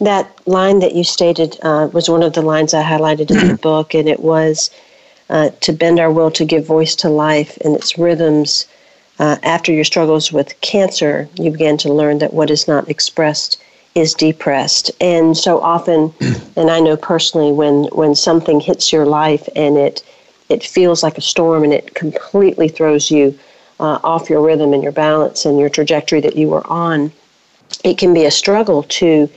That 0.00 0.30
line 0.46 0.78
that 0.80 0.94
you 0.94 1.04
stated 1.04 1.58
uh, 1.62 1.88
was 1.92 2.08
one 2.08 2.22
of 2.22 2.32
the 2.32 2.42
lines 2.42 2.74
I 2.74 2.82
highlighted 2.82 3.30
in 3.30 3.48
the 3.48 3.56
book, 3.62 3.94
and 3.94 4.08
it 4.08 4.20
was 4.20 4.70
uh, 5.28 5.50
to 5.60 5.72
bend 5.72 6.00
our 6.00 6.10
will 6.10 6.30
to 6.32 6.44
give 6.44 6.66
voice 6.66 6.94
to 6.96 7.08
life 7.08 7.56
and 7.64 7.74
its 7.76 7.98
rhythms. 7.98 8.66
Uh, 9.18 9.36
after 9.42 9.72
your 9.72 9.84
struggles 9.84 10.32
with 10.32 10.58
cancer, 10.62 11.28
you 11.36 11.50
began 11.50 11.76
to 11.76 11.92
learn 11.92 12.18
that 12.18 12.32
what 12.32 12.50
is 12.50 12.66
not 12.66 12.88
expressed 12.88 13.62
is 13.94 14.14
depressed. 14.14 14.90
And 15.00 15.36
so 15.36 15.60
often, 15.60 16.12
and 16.56 16.70
I 16.70 16.80
know 16.80 16.96
personally, 16.96 17.52
when, 17.52 17.84
when 17.92 18.14
something 18.14 18.60
hits 18.60 18.92
your 18.92 19.06
life 19.06 19.48
and 19.54 19.76
it, 19.76 20.02
it 20.48 20.64
feels 20.64 21.02
like 21.02 21.18
a 21.18 21.22
storm 21.22 21.64
and 21.64 21.72
it 21.72 21.94
completely 21.94 22.68
throws 22.68 23.10
you 23.10 23.38
uh, 23.78 23.98
off 24.04 24.30
your 24.30 24.42
rhythm 24.42 24.72
and 24.72 24.82
your 24.82 24.92
balance 24.92 25.44
and 25.44 25.58
your 25.58 25.68
trajectory 25.68 26.20
that 26.20 26.36
you 26.36 26.48
were 26.48 26.66
on, 26.66 27.12
it 27.84 27.98
can 27.98 28.14
be 28.14 28.24
a 28.24 28.30
struggle 28.30 28.82
to 28.84 29.28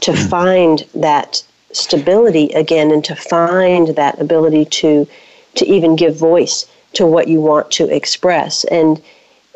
to 0.00 0.12
find 0.14 0.86
that 0.94 1.42
stability 1.72 2.48
again 2.50 2.90
and 2.90 3.04
to 3.04 3.16
find 3.16 3.88
that 3.88 4.20
ability 4.20 4.64
to 4.64 5.06
to 5.54 5.66
even 5.66 5.96
give 5.96 6.16
voice 6.16 6.66
to 6.92 7.06
what 7.06 7.28
you 7.28 7.40
want 7.40 7.70
to 7.70 7.88
express 7.94 8.64
and 8.64 9.00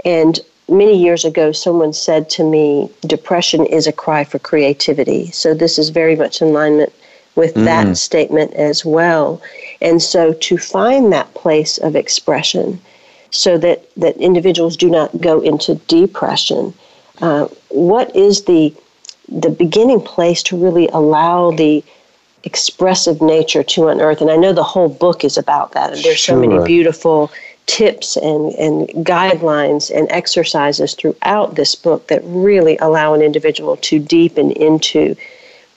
and 0.04 0.40
many 0.68 0.96
years 0.96 1.24
ago 1.24 1.52
someone 1.52 1.92
said 1.92 2.28
to 2.28 2.44
me 2.44 2.90
depression 3.06 3.64
is 3.66 3.86
a 3.86 3.92
cry 3.92 4.24
for 4.24 4.38
creativity 4.38 5.30
so 5.30 5.54
this 5.54 5.78
is 5.78 5.90
very 5.90 6.16
much 6.16 6.42
in 6.42 6.48
alignment 6.48 6.92
with 7.34 7.54
mm. 7.54 7.64
that 7.64 7.96
statement 7.96 8.52
as 8.54 8.84
well 8.84 9.40
and 9.80 10.02
so 10.02 10.32
to 10.34 10.58
find 10.58 11.12
that 11.12 11.32
place 11.34 11.78
of 11.78 11.96
expression 11.96 12.80
so 13.32 13.58
that, 13.58 13.82
that 13.96 14.16
individuals 14.18 14.76
do 14.76 14.88
not 14.88 15.20
go 15.20 15.40
into 15.40 15.74
depression. 15.88 16.72
Uh, 17.20 17.46
what 17.68 18.14
is 18.16 18.44
the, 18.44 18.74
the 19.28 19.50
beginning 19.50 20.00
place 20.00 20.42
to 20.44 20.56
really 20.56 20.88
allow 20.88 21.50
the 21.50 21.84
expressive 22.44 23.20
nature 23.20 23.62
to 23.62 23.88
unearth? 23.88 24.20
And 24.20 24.30
I 24.30 24.36
know 24.36 24.52
the 24.52 24.62
whole 24.62 24.88
book 24.88 25.24
is 25.24 25.36
about 25.36 25.72
that. 25.72 25.92
And 25.92 26.02
there's 26.02 26.18
sure. 26.18 26.42
so 26.42 26.48
many 26.48 26.64
beautiful 26.64 27.30
tips 27.66 28.16
and, 28.16 28.52
and 28.54 28.88
guidelines 29.06 29.90
and 29.96 30.10
exercises 30.10 30.94
throughout 30.94 31.54
this 31.54 31.74
book 31.74 32.08
that 32.08 32.20
really 32.24 32.76
allow 32.78 33.14
an 33.14 33.22
individual 33.22 33.76
to 33.76 33.98
deepen 33.98 34.50
into 34.52 35.14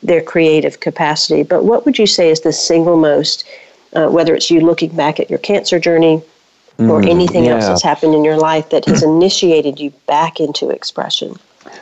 their 0.01 0.21
creative 0.21 0.79
capacity. 0.79 1.43
But 1.43 1.63
what 1.63 1.85
would 1.85 1.97
you 1.97 2.07
say 2.07 2.29
is 2.29 2.41
the 2.41 2.53
single 2.53 2.97
most, 2.97 3.47
uh, 3.93 4.07
whether 4.07 4.35
it's 4.35 4.49
you 4.49 4.61
looking 4.61 4.95
back 4.95 5.19
at 5.19 5.29
your 5.29 5.39
cancer 5.39 5.79
journey, 5.79 6.21
mm, 6.77 6.89
or 6.89 7.01
anything 7.01 7.45
yeah. 7.45 7.55
else 7.55 7.67
that's 7.67 7.83
happened 7.83 8.13
in 8.13 8.23
your 8.23 8.37
life 8.37 8.69
that 8.69 8.85
has 8.85 9.03
initiated 9.13 9.79
you 9.79 9.91
back 10.07 10.39
into 10.39 10.69
expression? 10.69 11.35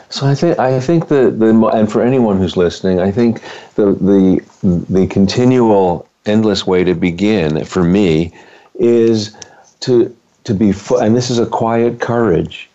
So 0.08 0.26
I 0.26 0.34
think 0.34 0.58
I 0.58 0.80
think 0.80 1.08
the, 1.08 1.30
the 1.30 1.48
and 1.68 1.90
for 1.90 2.02
anyone 2.02 2.38
who's 2.38 2.56
listening, 2.56 3.00
I 3.00 3.10
think 3.10 3.42
the 3.74 3.92
the 3.92 4.44
the 4.62 5.06
continual 5.08 6.08
endless 6.26 6.66
way 6.66 6.84
to 6.84 6.94
begin 6.94 7.64
for 7.64 7.82
me 7.82 8.32
is 8.76 9.36
to 9.80 10.14
to 10.44 10.54
be 10.54 10.72
and 11.00 11.16
this 11.16 11.30
is 11.30 11.38
a 11.38 11.46
quiet 11.46 12.00
courage 12.00 12.68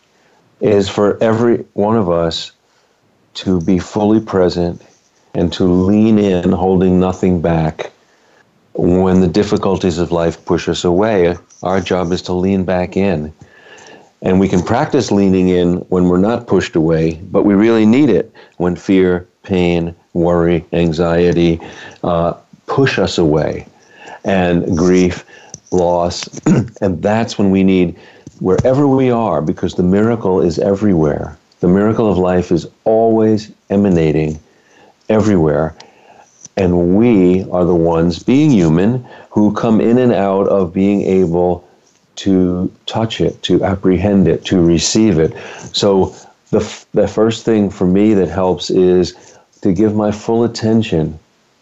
is 0.61 0.89
for 0.89 1.21
every 1.23 1.57
one 1.73 1.95
of 1.95 2.09
us 2.09 2.51
to 3.35 3.61
be 3.61 3.79
fully 3.79 4.19
present 4.19 4.81
and 5.33 5.53
to 5.53 5.63
lean 5.63 6.19
in 6.19 6.51
holding 6.51 6.99
nothing 6.99 7.41
back 7.41 7.91
when 8.73 9.21
the 9.21 9.27
difficulties 9.27 9.97
of 9.97 10.11
life 10.11 10.43
push 10.45 10.69
us 10.69 10.83
away, 10.83 11.35
our 11.63 11.81
job 11.81 12.11
is 12.11 12.21
to 12.23 12.33
lean 12.33 12.63
back 12.63 12.95
in. 12.95 13.33
And 14.21 14.39
we 14.39 14.49
can 14.49 14.61
practice 14.61 15.11
leaning 15.11 15.49
in 15.49 15.77
when 15.89 16.05
we're 16.05 16.17
not 16.17 16.47
pushed 16.47 16.75
away, 16.75 17.15
but 17.31 17.43
we 17.43 17.53
really 17.53 17.85
need 17.85 18.09
it 18.09 18.31
when 18.57 18.75
fear, 18.75 19.27
pain, 19.43 19.95
worry, 20.13 20.65
anxiety 20.73 21.59
uh, 22.03 22.33
push 22.67 22.99
us 22.99 23.17
away, 23.17 23.65
and 24.23 24.77
grief, 24.77 25.25
loss. 25.71 26.27
and 26.81 27.01
that's 27.01 27.37
when 27.37 27.49
we 27.51 27.63
need, 27.63 27.97
wherever 28.39 28.87
we 28.87 29.09
are, 29.09 29.41
because 29.41 29.75
the 29.75 29.83
miracle 29.83 30.41
is 30.41 30.59
everywhere. 30.59 31.37
The 31.61 31.67
miracle 31.67 32.09
of 32.09 32.17
life 32.17 32.51
is 32.51 32.67
always 32.85 33.51
emanating 33.69 34.39
everywhere. 35.09 35.75
And 36.59 36.97
we 36.97 37.49
are 37.51 37.63
the 37.63 37.73
ones, 37.73 38.21
being 38.21 38.51
human, 38.51 39.05
who 39.31 39.53
come 39.53 39.79
in 39.79 39.97
and 39.97 40.11
out 40.11 40.47
of 40.49 40.73
being 40.73 41.03
able 41.03 41.65
to 42.17 42.69
touch 42.85 43.21
it, 43.21 43.41
to 43.43 43.63
apprehend 43.63 44.27
it, 44.27 44.43
to 44.45 44.61
receive 44.61 45.19
it. 45.19 45.33
So 45.73 46.13
the, 46.49 46.59
the 46.93 47.07
first 47.07 47.45
thing 47.45 47.69
for 47.69 47.87
me 47.87 48.13
that 48.13 48.27
helps 48.27 48.69
is 48.69 49.37
to 49.61 49.71
give 49.71 49.95
my 49.95 50.11
full 50.11 50.43
attention 50.43 51.17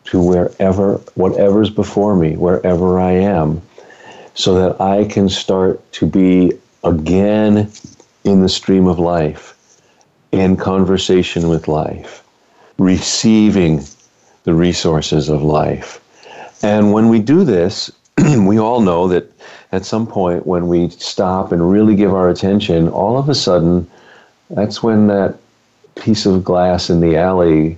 to 0.06 0.20
wherever, 0.20 0.96
whatever's 1.13 1.70
before 1.70 2.16
me, 2.16 2.36
wherever 2.36 3.00
I 3.00 3.12
am, 3.12 3.62
so 4.34 4.56
that 4.56 4.82
I 4.82 5.06
can 5.06 5.30
start 5.30 5.80
to 5.94 6.08
be 6.08 6.54
again 6.84 7.72
in 8.24 8.42
the 8.42 8.50
stream 8.50 8.88
of 8.88 8.98
life, 8.98 9.54
in 10.32 10.58
conversation 10.58 11.50
with 11.50 11.68
life, 11.68 12.24
receiving 12.80 13.86
the 14.48 14.54
resources 14.54 15.27
of 15.27 15.44
life. 15.44 16.00
And 16.63 16.94
when 16.94 17.10
we 17.10 17.20
do 17.20 17.44
this, 17.44 17.92
we 18.18 18.58
all 18.58 18.80
know 18.80 19.10
that 19.10 19.30
at 19.74 19.84
some 19.84 20.08
point 20.08 20.48
when 20.48 20.70
we 20.70 20.88
stop 20.88 21.51
and 21.51 21.70
really 21.70 21.98
give 21.98 22.13
our 22.13 22.30
attention, 22.30 22.88
all 22.88 23.18
of 23.18 23.27
a 23.27 23.36
sudden, 23.36 23.92
that's 24.50 24.82
when 24.82 25.08
that 25.08 25.36
piece 25.96 26.25
of 26.25 26.46
glass 26.46 26.89
in 26.89 27.01
the 27.01 27.18
alley 27.18 27.77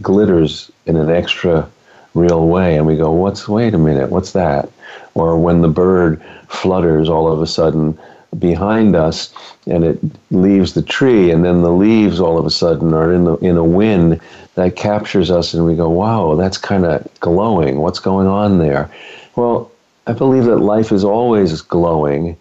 glitters 0.00 0.70
in 0.86 0.96
an 0.96 1.10
extra 1.10 1.68
real 2.14 2.48
way. 2.48 2.78
And 2.78 2.86
we 2.86 2.96
go, 2.96 3.10
what's, 3.12 3.46
wait 3.46 3.74
a 3.74 3.78
minute, 3.78 4.08
what's 4.08 4.32
that? 4.32 4.70
Or 5.12 5.38
when 5.38 5.60
the 5.60 5.68
bird 5.68 6.24
flutters 6.48 7.10
all 7.10 7.30
of 7.30 7.42
a 7.42 7.46
sudden 7.46 7.98
behind 8.38 8.94
us 8.94 9.32
and 9.66 9.84
it 9.84 9.98
leaves 10.30 10.74
the 10.74 10.82
tree, 10.82 11.30
and 11.30 11.44
then 11.44 11.62
the 11.62 11.70
leaves 11.70 12.20
all 12.20 12.38
of 12.38 12.46
a 12.46 12.50
sudden 12.50 12.92
are 12.94 13.12
in, 13.12 13.24
the, 13.24 13.36
in 13.36 13.56
a 13.56 13.64
wind 13.64 14.20
that 14.54 14.76
captures 14.76 15.30
us 15.30 15.54
and 15.54 15.64
we 15.64 15.74
go, 15.74 15.88
wow, 15.88 16.34
that's 16.34 16.58
kind 16.58 16.84
of 16.84 17.08
glowing. 17.20 17.78
What's 17.78 17.98
going 17.98 18.26
on 18.26 18.58
there? 18.58 18.90
Well, 19.36 19.70
I 20.06 20.12
believe 20.12 20.44
that 20.44 20.58
life 20.58 20.92
is 20.92 21.04
always 21.04 21.60
glowing, 21.62 22.36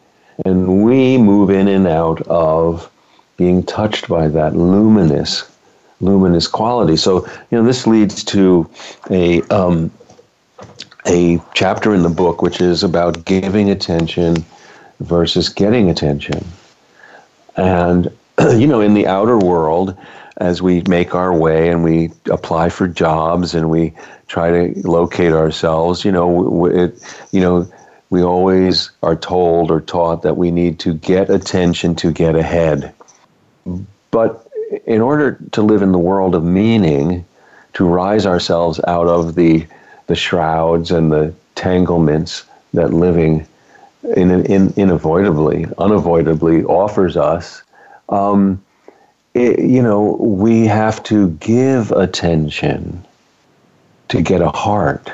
and 0.46 0.84
we 0.84 1.18
move 1.18 1.50
in 1.50 1.68
and 1.68 1.88
out 1.88 2.22
of 2.24 2.92
being 3.38 3.64
touched 3.64 4.08
by 4.08 4.28
that 4.30 4.56
luminous, 4.56 5.50
luminous 6.00 6.48
quality. 6.48 6.96
So, 6.96 7.26
you 7.50 7.58
know, 7.58 7.64
this 7.64 7.88
leads 7.88 8.24
to 8.26 8.70
a 9.10 9.42
um, 9.44 9.92
a 11.08 11.40
chapter 11.54 11.94
in 11.94 12.04
the 12.04 12.10
book 12.10 12.42
which 12.42 12.62
is 12.62 12.84
about 12.84 13.26
giving 13.26 13.70
attention 13.70 14.44
versus 15.00 15.50
getting 15.50 15.90
attention, 15.90 16.46
and 17.58 18.12
you 18.40 18.68
know, 18.68 18.82
in 18.82 18.94
the 18.94 19.08
outer 19.08 19.38
world, 19.38 19.98
as 20.38 20.62
we 20.62 20.82
make 20.88 21.16
our 21.16 21.36
way 21.36 21.70
and 21.70 21.84
we 21.84 22.12
apply 22.30 22.70
for 22.70 22.88
jobs 22.88 23.56
and 23.56 23.70
we 23.70 23.94
try 24.28 24.52
to 24.52 24.88
locate 24.88 25.32
ourselves, 25.32 26.04
you 26.04 26.12
know, 26.12 26.66
it, 26.66 27.02
you 27.32 27.40
know, 27.40 27.72
we 28.10 28.22
always 28.22 28.92
are 29.02 29.16
told 29.16 29.72
or 29.72 29.82
taught 29.82 30.22
that 30.24 30.38
we 30.38 30.52
need 30.52 30.80
to 30.80 30.94
get 30.94 31.30
attention 31.30 31.96
to 31.96 32.12
get 32.12 32.36
ahead. 32.36 32.94
But 34.12 34.48
in 34.86 35.02
order 35.02 35.40
to 35.52 35.62
live 35.62 35.82
in 35.82 35.92
the 35.92 36.00
world 36.00 36.36
of 36.36 36.44
meaning, 36.44 37.26
to 37.74 37.86
rise 37.86 38.26
ourselves 38.26 38.80
out 38.88 39.08
of 39.08 39.36
the 39.36 39.66
the 40.08 40.16
shrouds 40.16 40.92
and 40.92 41.12
the 41.12 41.34
tanglements 41.56 42.46
that 42.74 42.94
living 42.94 43.46
in, 44.16 44.46
in, 44.46 44.74
unavoidably, 44.78 45.66
unavoidably 45.78 46.64
offers 46.64 47.18
us, 47.18 47.64
um, 48.10 48.64
it, 49.34 49.60
you 49.60 49.82
know, 49.82 50.16
we 50.20 50.66
have 50.66 51.04
to 51.04 51.30
give 51.32 51.92
attention 51.92 53.04
to 54.10 54.22
get 54.22 54.42
a 54.42 54.50
heart. 54.50 55.12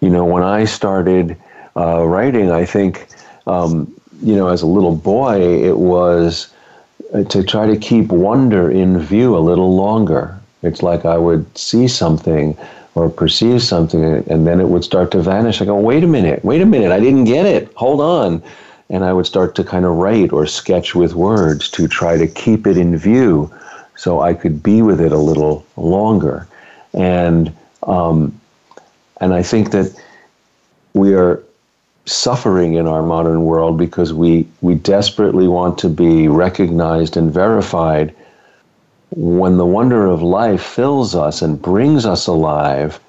You 0.00 0.10
know, 0.10 0.24
when 0.24 0.42
I 0.42 0.64
started 0.64 1.36
uh, 1.76 2.04
writing, 2.04 2.50
I 2.50 2.64
think, 2.64 3.08
um, 3.46 3.92
you 4.22 4.36
know, 4.36 4.48
as 4.48 4.62
a 4.62 4.66
little 4.66 4.96
boy, 4.96 5.40
it 5.40 5.78
was 5.78 6.52
uh, 7.14 7.24
to 7.24 7.42
try 7.42 7.66
to 7.66 7.76
keep 7.76 8.08
wonder 8.08 8.70
in 8.70 8.98
view 8.98 9.36
a 9.36 9.40
little 9.40 9.74
longer. 9.74 10.38
It's 10.62 10.82
like 10.82 11.04
I 11.04 11.16
would 11.16 11.56
see 11.56 11.88
something 11.88 12.56
or 12.98 13.08
perceive 13.08 13.62
something 13.62 14.02
and 14.02 14.46
then 14.46 14.60
it 14.60 14.68
would 14.68 14.84
start 14.84 15.10
to 15.12 15.22
vanish. 15.22 15.62
I 15.62 15.64
go, 15.64 15.78
wait 15.78 16.02
a 16.02 16.06
minute, 16.06 16.44
wait 16.44 16.60
a 16.60 16.66
minute, 16.66 16.90
I 16.90 17.00
didn't 17.00 17.24
get 17.24 17.46
it. 17.46 17.72
Hold 17.74 18.00
on. 18.00 18.42
And 18.90 19.04
I 19.04 19.12
would 19.12 19.26
start 19.26 19.54
to 19.56 19.64
kind 19.64 19.84
of 19.84 19.96
write 19.96 20.32
or 20.32 20.46
sketch 20.46 20.94
with 20.94 21.14
words 21.14 21.70
to 21.70 21.86
try 21.86 22.16
to 22.16 22.26
keep 22.26 22.66
it 22.66 22.76
in 22.76 22.96
view 22.96 23.52
so 23.96 24.20
I 24.20 24.34
could 24.34 24.62
be 24.62 24.82
with 24.82 25.00
it 25.00 25.12
a 25.12 25.18
little 25.18 25.64
longer. 25.76 26.46
And 26.94 27.54
um, 27.82 28.38
and 29.20 29.34
I 29.34 29.42
think 29.42 29.70
that 29.72 29.94
we 30.94 31.14
are 31.14 31.42
suffering 32.06 32.74
in 32.74 32.86
our 32.86 33.02
modern 33.02 33.44
world 33.44 33.76
because 33.76 34.12
we, 34.12 34.46
we 34.60 34.74
desperately 34.74 35.46
want 35.46 35.78
to 35.78 35.88
be 35.88 36.28
recognized 36.28 37.16
and 37.16 37.32
verified 37.32 38.14
when 39.10 39.56
the 39.56 39.66
wonder 39.66 40.06
of 40.06 40.22
life 40.22 40.62
fills 40.62 41.14
us 41.14 41.42
and 41.42 41.60
brings 41.60 42.04
us 42.04 42.26
alive 42.26 43.00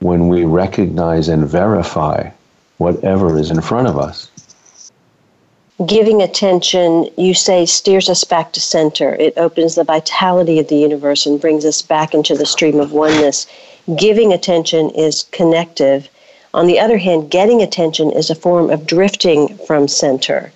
when 0.00 0.28
we 0.28 0.44
recognize 0.44 1.28
and 1.28 1.46
verify 1.48 2.30
whatever 2.78 3.38
is 3.38 3.50
in 3.50 3.60
front 3.60 3.88
of 3.88 3.98
us. 3.98 4.30
Giving 5.86 6.22
attention, 6.22 7.08
you 7.16 7.34
say, 7.34 7.66
steers 7.66 8.08
us 8.08 8.22
back 8.22 8.52
to 8.52 8.60
center. 8.60 9.16
It 9.16 9.36
opens 9.36 9.74
the 9.74 9.82
vitality 9.82 10.60
of 10.60 10.68
the 10.68 10.76
universe 10.76 11.26
and 11.26 11.40
brings 11.40 11.64
us 11.64 11.82
back 11.82 12.14
into 12.14 12.36
the 12.36 12.46
stream 12.46 12.78
of 12.78 12.92
oneness. 12.92 13.46
Giving 13.96 14.32
attention 14.32 14.90
is 14.90 15.24
connective. 15.32 16.08
On 16.52 16.68
the 16.68 16.78
other 16.78 16.98
hand, 16.98 17.30
getting 17.30 17.60
attention 17.60 18.12
is 18.12 18.30
a 18.30 18.36
form 18.36 18.70
of 18.70 18.86
drifting 18.86 19.56
from 19.66 19.88
center. 19.88 20.52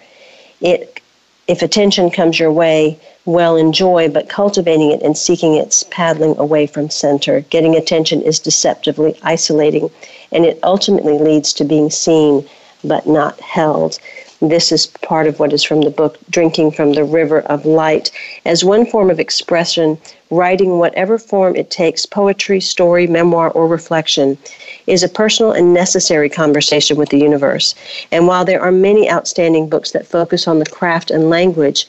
It, 0.60 1.00
if 1.48 1.62
attention 1.62 2.10
comes 2.10 2.38
your 2.38 2.52
way, 2.52 2.98
well, 3.28 3.56
enjoy, 3.56 4.08
but 4.08 4.30
cultivating 4.30 4.90
it 4.90 5.02
and 5.02 5.16
seeking 5.16 5.52
its 5.52 5.82
paddling 5.90 6.34
away 6.38 6.66
from 6.66 6.88
center. 6.88 7.42
Getting 7.42 7.76
attention 7.76 8.22
is 8.22 8.38
deceptively 8.38 9.18
isolating, 9.22 9.90
and 10.32 10.46
it 10.46 10.58
ultimately 10.62 11.18
leads 11.18 11.52
to 11.52 11.64
being 11.64 11.90
seen 11.90 12.48
but 12.82 13.06
not 13.06 13.38
held. 13.40 13.98
This 14.40 14.72
is 14.72 14.86
part 14.86 15.26
of 15.26 15.38
what 15.38 15.52
is 15.52 15.62
from 15.62 15.82
the 15.82 15.90
book 15.90 16.16
Drinking 16.30 16.70
from 16.70 16.94
the 16.94 17.04
River 17.04 17.40
of 17.42 17.66
Light. 17.66 18.10
As 18.46 18.64
one 18.64 18.86
form 18.86 19.10
of 19.10 19.20
expression, 19.20 19.98
writing, 20.30 20.78
whatever 20.78 21.18
form 21.18 21.54
it 21.54 21.70
takes 21.70 22.06
poetry, 22.06 22.60
story, 22.60 23.06
memoir, 23.06 23.50
or 23.50 23.68
reflection 23.68 24.38
is 24.86 25.02
a 25.02 25.08
personal 25.08 25.52
and 25.52 25.74
necessary 25.74 26.30
conversation 26.30 26.96
with 26.96 27.10
the 27.10 27.18
universe. 27.18 27.74
And 28.10 28.26
while 28.26 28.46
there 28.46 28.62
are 28.62 28.72
many 28.72 29.10
outstanding 29.10 29.68
books 29.68 29.90
that 29.90 30.06
focus 30.06 30.48
on 30.48 30.60
the 30.60 30.66
craft 30.66 31.10
and 31.10 31.28
language, 31.28 31.86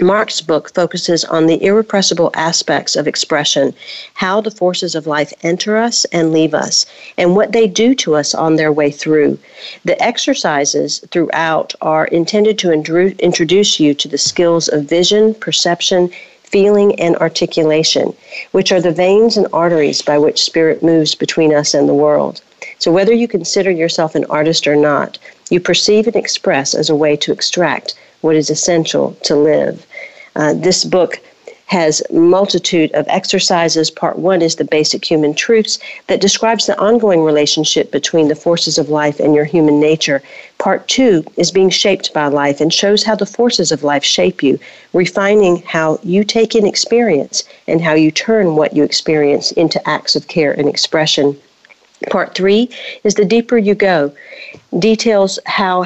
Mark's 0.00 0.40
book 0.40 0.74
focuses 0.74 1.24
on 1.24 1.46
the 1.46 1.62
irrepressible 1.62 2.32
aspects 2.34 2.96
of 2.96 3.06
expression, 3.06 3.72
how 4.14 4.40
the 4.40 4.50
forces 4.50 4.96
of 4.96 5.06
life 5.06 5.32
enter 5.44 5.76
us 5.76 6.04
and 6.06 6.32
leave 6.32 6.52
us, 6.52 6.84
and 7.16 7.36
what 7.36 7.52
they 7.52 7.68
do 7.68 7.94
to 7.94 8.16
us 8.16 8.34
on 8.34 8.56
their 8.56 8.72
way 8.72 8.90
through. 8.90 9.38
The 9.84 10.00
exercises 10.02 10.98
throughout 11.12 11.74
are 11.80 12.06
intended 12.06 12.58
to 12.58 12.72
introduce 12.72 13.78
you 13.78 13.94
to 13.94 14.08
the 14.08 14.18
skills 14.18 14.66
of 14.66 14.84
vision, 14.84 15.32
perception, 15.32 16.10
feeling, 16.42 16.98
and 17.00 17.14
articulation, 17.16 18.12
which 18.50 18.72
are 18.72 18.80
the 18.80 18.90
veins 18.90 19.36
and 19.36 19.46
arteries 19.52 20.02
by 20.02 20.18
which 20.18 20.42
spirit 20.42 20.82
moves 20.82 21.14
between 21.14 21.54
us 21.54 21.72
and 21.72 21.88
the 21.88 21.94
world. 21.94 22.40
So, 22.80 22.90
whether 22.90 23.12
you 23.12 23.28
consider 23.28 23.70
yourself 23.70 24.16
an 24.16 24.24
artist 24.24 24.66
or 24.66 24.74
not, 24.74 25.18
you 25.50 25.60
perceive 25.60 26.08
and 26.08 26.16
express 26.16 26.74
as 26.74 26.90
a 26.90 26.96
way 26.96 27.16
to 27.18 27.30
extract 27.30 27.94
what 28.24 28.34
is 28.34 28.48
essential 28.48 29.12
to 29.22 29.36
live. 29.36 29.86
Uh, 30.34 30.54
this 30.54 30.84
book 30.84 31.20
has 31.66 32.02
multitude 32.10 32.90
of 32.92 33.06
exercises. 33.08 33.90
Part 33.90 34.18
one 34.18 34.42
is 34.42 34.56
the 34.56 34.64
basic 34.64 35.04
human 35.04 35.34
truths 35.34 35.78
that 36.06 36.20
describes 36.20 36.66
the 36.66 36.78
ongoing 36.78 37.22
relationship 37.22 37.90
between 37.90 38.28
the 38.28 38.34
forces 38.34 38.78
of 38.78 38.88
life 38.88 39.20
and 39.20 39.34
your 39.34 39.44
human 39.44 39.80
nature. 39.80 40.22
Part 40.58 40.86
two 40.88 41.24
is 41.36 41.50
being 41.50 41.70
shaped 41.70 42.14
by 42.14 42.26
life 42.26 42.60
and 42.60 42.72
shows 42.72 43.04
how 43.04 43.14
the 43.14 43.26
forces 43.26 43.72
of 43.72 43.82
life 43.82 44.04
shape 44.04 44.42
you, 44.42 44.58
refining 44.92 45.62
how 45.62 45.98
you 46.02 46.24
take 46.24 46.54
in 46.54 46.66
experience 46.66 47.44
and 47.66 47.80
how 47.80 47.94
you 47.94 48.10
turn 48.10 48.56
what 48.56 48.74
you 48.74 48.84
experience 48.84 49.52
into 49.52 49.86
acts 49.88 50.16
of 50.16 50.28
care 50.28 50.52
and 50.52 50.68
expression. 50.68 51.36
Part 52.10 52.34
three 52.34 52.70
is 53.04 53.14
the 53.14 53.24
deeper 53.24 53.56
you 53.56 53.74
go, 53.74 54.12
details 54.78 55.38
how 55.46 55.84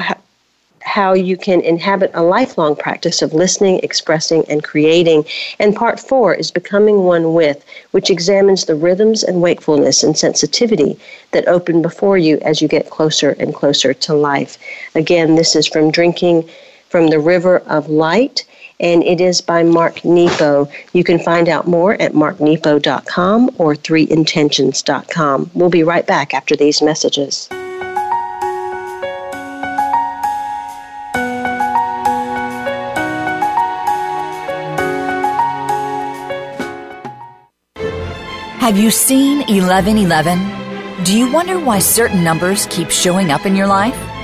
how 0.81 1.13
you 1.13 1.37
can 1.37 1.61
inhabit 1.61 2.11
a 2.13 2.23
lifelong 2.23 2.75
practice 2.75 3.21
of 3.21 3.33
listening, 3.33 3.79
expressing, 3.83 4.43
and 4.49 4.63
creating. 4.63 5.25
And 5.59 5.75
part 5.75 5.99
four 5.99 6.33
is 6.33 6.51
becoming 6.51 7.03
one 7.03 7.33
with, 7.33 7.63
which 7.91 8.09
examines 8.09 8.65
the 8.65 8.75
rhythms 8.75 9.23
and 9.23 9.41
wakefulness 9.41 10.03
and 10.03 10.17
sensitivity 10.17 10.99
that 11.31 11.47
open 11.47 11.81
before 11.81 12.17
you 12.17 12.39
as 12.39 12.61
you 12.61 12.67
get 12.67 12.89
closer 12.89 13.31
and 13.39 13.53
closer 13.53 13.93
to 13.93 14.13
life. 14.13 14.57
Again, 14.95 15.35
this 15.35 15.55
is 15.55 15.67
from 15.67 15.91
Drinking 15.91 16.49
from 16.89 17.07
the 17.07 17.19
River 17.19 17.59
of 17.59 17.89
Light. 17.89 18.45
And 18.79 19.03
it 19.03 19.19
is 19.19 19.41
by 19.41 19.63
Mark 19.63 20.05
Nepo. 20.05 20.69
You 20.93 21.03
can 21.03 21.19
find 21.19 21.49
out 21.49 21.67
more 21.67 22.01
at 22.01 22.13
marknepo.com 22.13 23.51
or 23.57 23.75
threeintentions.com. 23.75 25.51
We'll 25.53 25.69
be 25.69 25.83
right 25.83 26.07
back 26.07 26.33
after 26.33 26.55
these 26.55 26.81
messages. 26.81 27.49
Have 38.69 38.77
you 38.77 38.91
seen 38.91 39.39
1111? 39.47 41.03
Do 41.03 41.17
you 41.17 41.33
wonder 41.33 41.59
why 41.59 41.79
certain 41.79 42.23
numbers 42.23 42.67
keep 42.67 42.91
showing 42.91 43.31
up 43.31 43.47
in 43.47 43.55
your 43.55 43.65
life? 43.65 43.97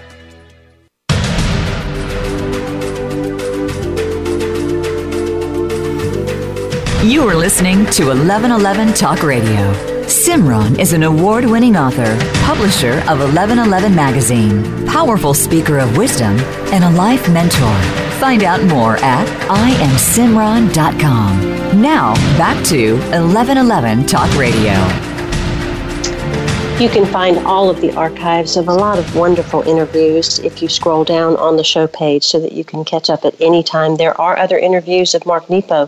You 7.05 7.27
are 7.29 7.35
listening 7.35 7.85
to 7.91 8.07
1111 8.07 8.95
Talk 8.95 9.21
Radio. 9.21 9.71
Simran 10.05 10.79
is 10.79 10.91
an 10.93 11.03
award 11.03 11.45
winning 11.45 11.77
author, 11.77 12.17
publisher 12.41 12.93
of 13.01 13.19
1111 13.19 13.93
Magazine, 13.93 14.87
powerful 14.87 15.35
speaker 15.35 15.77
of 15.77 15.97
wisdom, 15.97 16.35
and 16.73 16.83
a 16.83 16.89
life 16.89 17.31
mentor. 17.31 17.79
Find 18.19 18.43
out 18.43 18.63
more 18.63 18.97
at 19.03 19.27
imsimran.com. 19.49 20.71
Now, 21.79 22.15
back 22.39 22.65
to 22.69 22.93
1111 22.93 24.07
Talk 24.07 24.35
Radio. 24.35 24.73
You 26.83 26.89
can 26.89 27.05
find 27.05 27.37
all 27.45 27.69
of 27.69 27.81
the 27.81 27.95
archives 27.95 28.57
of 28.57 28.67
a 28.67 28.73
lot 28.73 28.97
of 28.97 29.15
wonderful 29.15 29.61
interviews 29.61 30.39
if 30.39 30.59
you 30.59 30.69
scroll 30.69 31.03
down 31.03 31.35
on 31.35 31.55
the 31.55 31.63
show 31.63 31.85
page 31.85 32.23
so 32.23 32.39
that 32.39 32.51
you 32.53 32.63
can 32.63 32.83
catch 32.83 33.11
up 33.11 33.25
at 33.25 33.39
any 33.39 33.61
time. 33.61 33.95
There 33.95 34.19
are 34.19 34.35
other 34.37 34.57
interviews 34.57 35.13
of 35.13 35.23
Mark 35.27 35.51
Nepo 35.51 35.87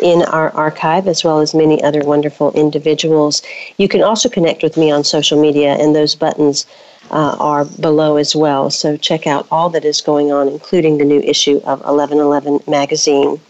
in 0.00 0.22
our 0.22 0.50
archive, 0.50 1.06
as 1.06 1.22
well 1.22 1.40
as 1.40 1.54
many 1.54 1.82
other 1.82 2.02
wonderful 2.04 2.52
individuals. 2.52 3.42
You 3.78 3.88
can 3.88 4.02
also 4.02 4.28
connect 4.28 4.62
with 4.62 4.76
me 4.76 4.90
on 4.90 5.04
social 5.04 5.40
media, 5.40 5.74
and 5.74 5.94
those 5.94 6.14
buttons 6.14 6.66
uh, 7.10 7.36
are 7.38 7.64
below 7.64 8.16
as 8.16 8.34
well. 8.34 8.70
So 8.70 8.96
check 8.96 9.26
out 9.26 9.46
all 9.50 9.70
that 9.70 9.84
is 9.84 10.00
going 10.00 10.32
on, 10.32 10.48
including 10.48 10.98
the 10.98 11.04
new 11.04 11.20
issue 11.20 11.56
of 11.58 11.80
1111 11.80 12.60
magazine. 12.66 13.40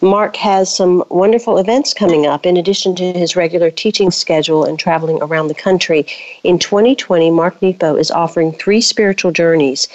Mark 0.00 0.36
has 0.36 0.74
some 0.74 1.02
wonderful 1.08 1.56
events 1.58 1.94
coming 1.94 2.26
up 2.26 2.44
in 2.44 2.56
addition 2.56 2.94
to 2.96 3.12
his 3.12 3.36
regular 3.36 3.70
teaching 3.70 4.10
schedule 4.10 4.64
and 4.64 4.78
traveling 4.78 5.18
around 5.22 5.48
the 5.48 5.54
country. 5.54 6.04
In 6.42 6.58
2020, 6.58 7.30
Mark 7.30 7.62
Nepo 7.62 7.96
is 7.96 8.10
offering 8.10 8.52
three 8.52 8.80
spiritual 8.80 9.32
journeys 9.32 9.88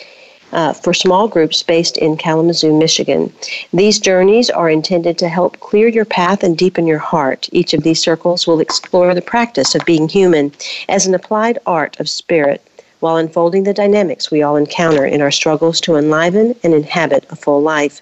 uh, 0.52 0.74
for 0.74 0.94
small 0.94 1.28
groups 1.28 1.64
based 1.64 1.98
in 1.98 2.18
Kalamazoo, 2.18 2.78
Michigan. 2.78 3.32
These 3.74 4.00
journeys 4.00 4.50
are 4.50 4.70
intended 4.70 5.18
to 5.20 5.30
help 5.30 5.60
clear 5.60 5.88
your 5.88 6.06
path 6.06 6.44
and 6.44 6.58
deepen 6.58 6.88
your 6.88 7.00
heart. 7.00 7.50
Each 7.52 7.74
of 7.74 7.84
these 7.84 8.02
circles 8.02 8.48
will 8.48 8.60
explore 8.60 9.14
the 9.14 9.22
practice 9.22 9.76
of 9.76 9.86
being 9.86 10.10
human 10.10 10.52
as 10.88 11.06
an 11.06 11.14
applied 11.14 11.60
art 11.66 12.00
of 12.00 12.10
spirit 12.10 12.62
while 13.00 13.18
unfolding 13.18 13.64
the 13.64 13.74
dynamics 13.74 14.30
we 14.30 14.42
all 14.42 14.56
encounter 14.56 15.06
in 15.06 15.22
our 15.22 15.32
struggles 15.32 15.80
to 15.82 15.96
enliven 15.96 16.56
and 16.64 16.74
inhabit 16.74 17.26
a 17.30 17.36
full 17.36 17.62
life. 17.62 18.02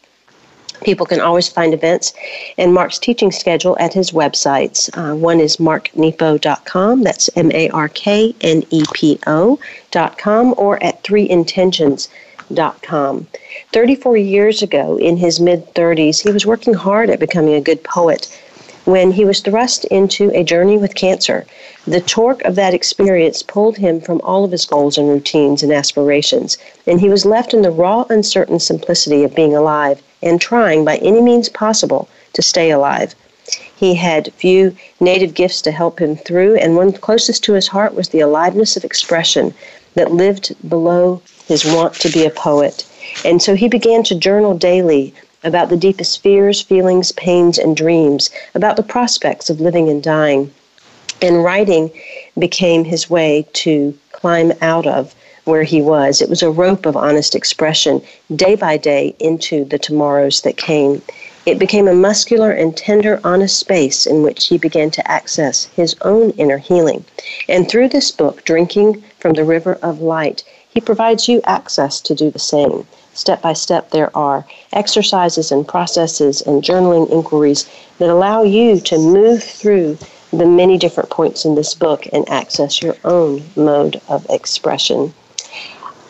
People 0.84 1.06
can 1.06 1.20
always 1.20 1.48
find 1.50 1.74
events 1.74 2.14
and 2.58 2.74
Mark's 2.74 3.00
teaching 3.00 3.32
schedule 3.32 3.76
at 3.80 3.94
his 3.94 4.12
websites. 4.12 4.90
Uh, 4.94 5.16
one 5.16 5.40
is 5.40 5.58
marknepo.com, 5.58 7.04
that's 7.04 7.30
M 7.36 7.52
A 7.52 7.70
R 7.70 7.90
K 7.90 8.36
N 8.42 8.64
E 8.70 8.84
P 8.94 9.20
O.com, 9.26 10.54
or 10.58 10.82
at 10.84 11.04
Three 11.04 11.28
Intentions 11.28 12.10
Com. 12.82 13.28
34 13.74 14.16
years 14.16 14.62
ago, 14.62 14.96
in 14.96 15.18
his 15.18 15.38
mid 15.38 15.74
30s, 15.74 16.24
he 16.24 16.32
was 16.32 16.46
working 16.46 16.74
hard 16.74 17.10
at 17.10 17.20
becoming 17.20 17.56
a 17.56 17.62
good 17.62 17.84
poet 17.84 18.30
when 18.86 19.12
he 19.12 19.26
was 19.26 19.42
thrust 19.42 19.84
into 19.86 20.32
a 20.34 20.46
journey 20.46 20.78
with 20.78 20.96
cancer. 20.96 21.46
The 21.86 22.00
torque 22.00 22.42
of 22.46 22.56
that 22.56 22.74
experience 22.74 23.44
pulled 23.44 23.76
him 23.76 24.00
from 24.00 24.22
all 24.24 24.46
of 24.46 24.52
his 24.52 24.64
goals 24.64 24.98
and 24.98 25.10
routines 25.10 25.62
and 25.62 25.74
aspirations, 25.74 26.58
and 26.86 27.02
he 27.02 27.10
was 27.10 27.26
left 27.26 27.54
in 27.54 27.64
the 27.64 27.70
raw, 27.70 28.06
uncertain 28.10 28.62
simplicity 28.62 29.26
of 29.26 29.36
being 29.36 29.54
alive 29.54 30.02
and 30.24 30.40
trying 30.40 30.86
by 30.86 30.96
any 30.98 31.22
means 31.22 31.50
possible 31.50 32.08
to 32.32 32.42
stay 32.42 32.72
alive. 32.72 33.14
He 33.76 33.96
had 33.96 34.32
few 34.36 34.74
native 35.02 35.34
gifts 35.34 35.62
to 35.64 35.72
help 35.72 36.00
him 36.00 36.16
through, 36.16 36.56
and 36.56 36.78
one 36.78 36.94
closest 36.94 37.44
to 37.44 37.54
his 37.54 37.68
heart 37.68 37.94
was 37.94 38.08
the 38.08 38.22
aliveness 38.22 38.78
of 38.78 38.86
expression 38.86 39.54
that 39.96 40.14
lived 40.14 40.56
below 40.70 41.22
his 41.48 41.66
want 41.66 41.94
to 41.96 42.10
be 42.10 42.26
a 42.26 42.30
poet. 42.30 42.86
And 43.24 43.42
so 43.42 43.56
he 43.56 43.68
began 43.68 44.04
to 44.04 44.16
journal 44.16 44.58
daily 44.58 45.14
about 45.44 45.70
the 45.70 45.78
deepest 45.78 46.22
fears, 46.22 46.62
feelings, 46.62 47.12
pains, 47.14 47.58
and 47.58 47.76
dreams, 47.76 48.30
about 48.54 48.76
the 48.76 48.84
prospects 48.84 49.50
of 49.50 49.62
living 49.62 49.90
and 49.90 50.04
dying. 50.04 50.52
And 51.22 51.44
writing 51.44 51.92
became 52.38 52.84
his 52.84 53.10
way 53.10 53.48
to 53.54 53.98
climb 54.12 54.52
out 54.62 54.86
of 54.86 55.16
where 55.46 55.64
he 55.64 55.82
was. 55.82 56.22
It 56.22 56.30
was 56.30 56.44
a 56.44 56.52
rope 56.52 56.86
of 56.86 56.98
honest 56.98 57.34
expression, 57.34 58.02
day 58.36 58.56
by 58.56 58.76
day, 58.76 59.16
into 59.20 59.64
the 59.64 59.80
tomorrows 59.80 60.42
that 60.42 60.58
came. 60.58 61.02
It 61.46 61.58
became 61.58 61.88
a 61.88 61.94
muscular 61.94 62.52
and 62.52 62.76
tender, 62.76 63.22
honest 63.24 63.58
space 63.58 64.06
in 64.06 64.22
which 64.22 64.48
he 64.48 64.58
began 64.58 64.92
to 64.92 65.10
access 65.10 65.64
his 65.76 65.96
own 66.02 66.32
inner 66.32 66.58
healing. 66.58 67.06
And 67.48 67.70
through 67.70 67.88
this 67.90 68.12
book, 68.12 68.44
Drinking 68.44 69.02
from 69.18 69.34
the 69.34 69.46
River 69.46 69.80
of 69.82 70.02
Light, 70.02 70.44
he 70.78 70.82
provides 70.82 71.28
you 71.28 71.42
access 71.46 72.00
to 72.00 72.13
do 72.13 72.30
the 72.30 72.38
same. 72.38 72.86
Step 73.16 73.42
by 73.42 73.52
step, 73.52 73.90
there 73.90 74.16
are 74.16 74.46
exercises 74.74 75.52
and 75.52 75.68
processes 75.68 76.44
and 76.44 76.62
journaling 76.62 77.10
inquiries 77.10 77.68
that 77.98 78.12
allow 78.12 78.44
you 78.44 78.80
to 78.82 78.96
move 79.00 79.42
through 79.44 79.98
the 80.32 80.46
many 80.46 80.78
different 80.78 81.10
points 81.10 81.46
in 81.46 81.56
this 81.56 81.74
book 81.74 82.06
and 82.13 82.30
access 82.30 82.80
your 82.80 82.96
own 83.06 83.42
mode 83.56 84.00
of 84.08 84.24
expression. 84.30 85.12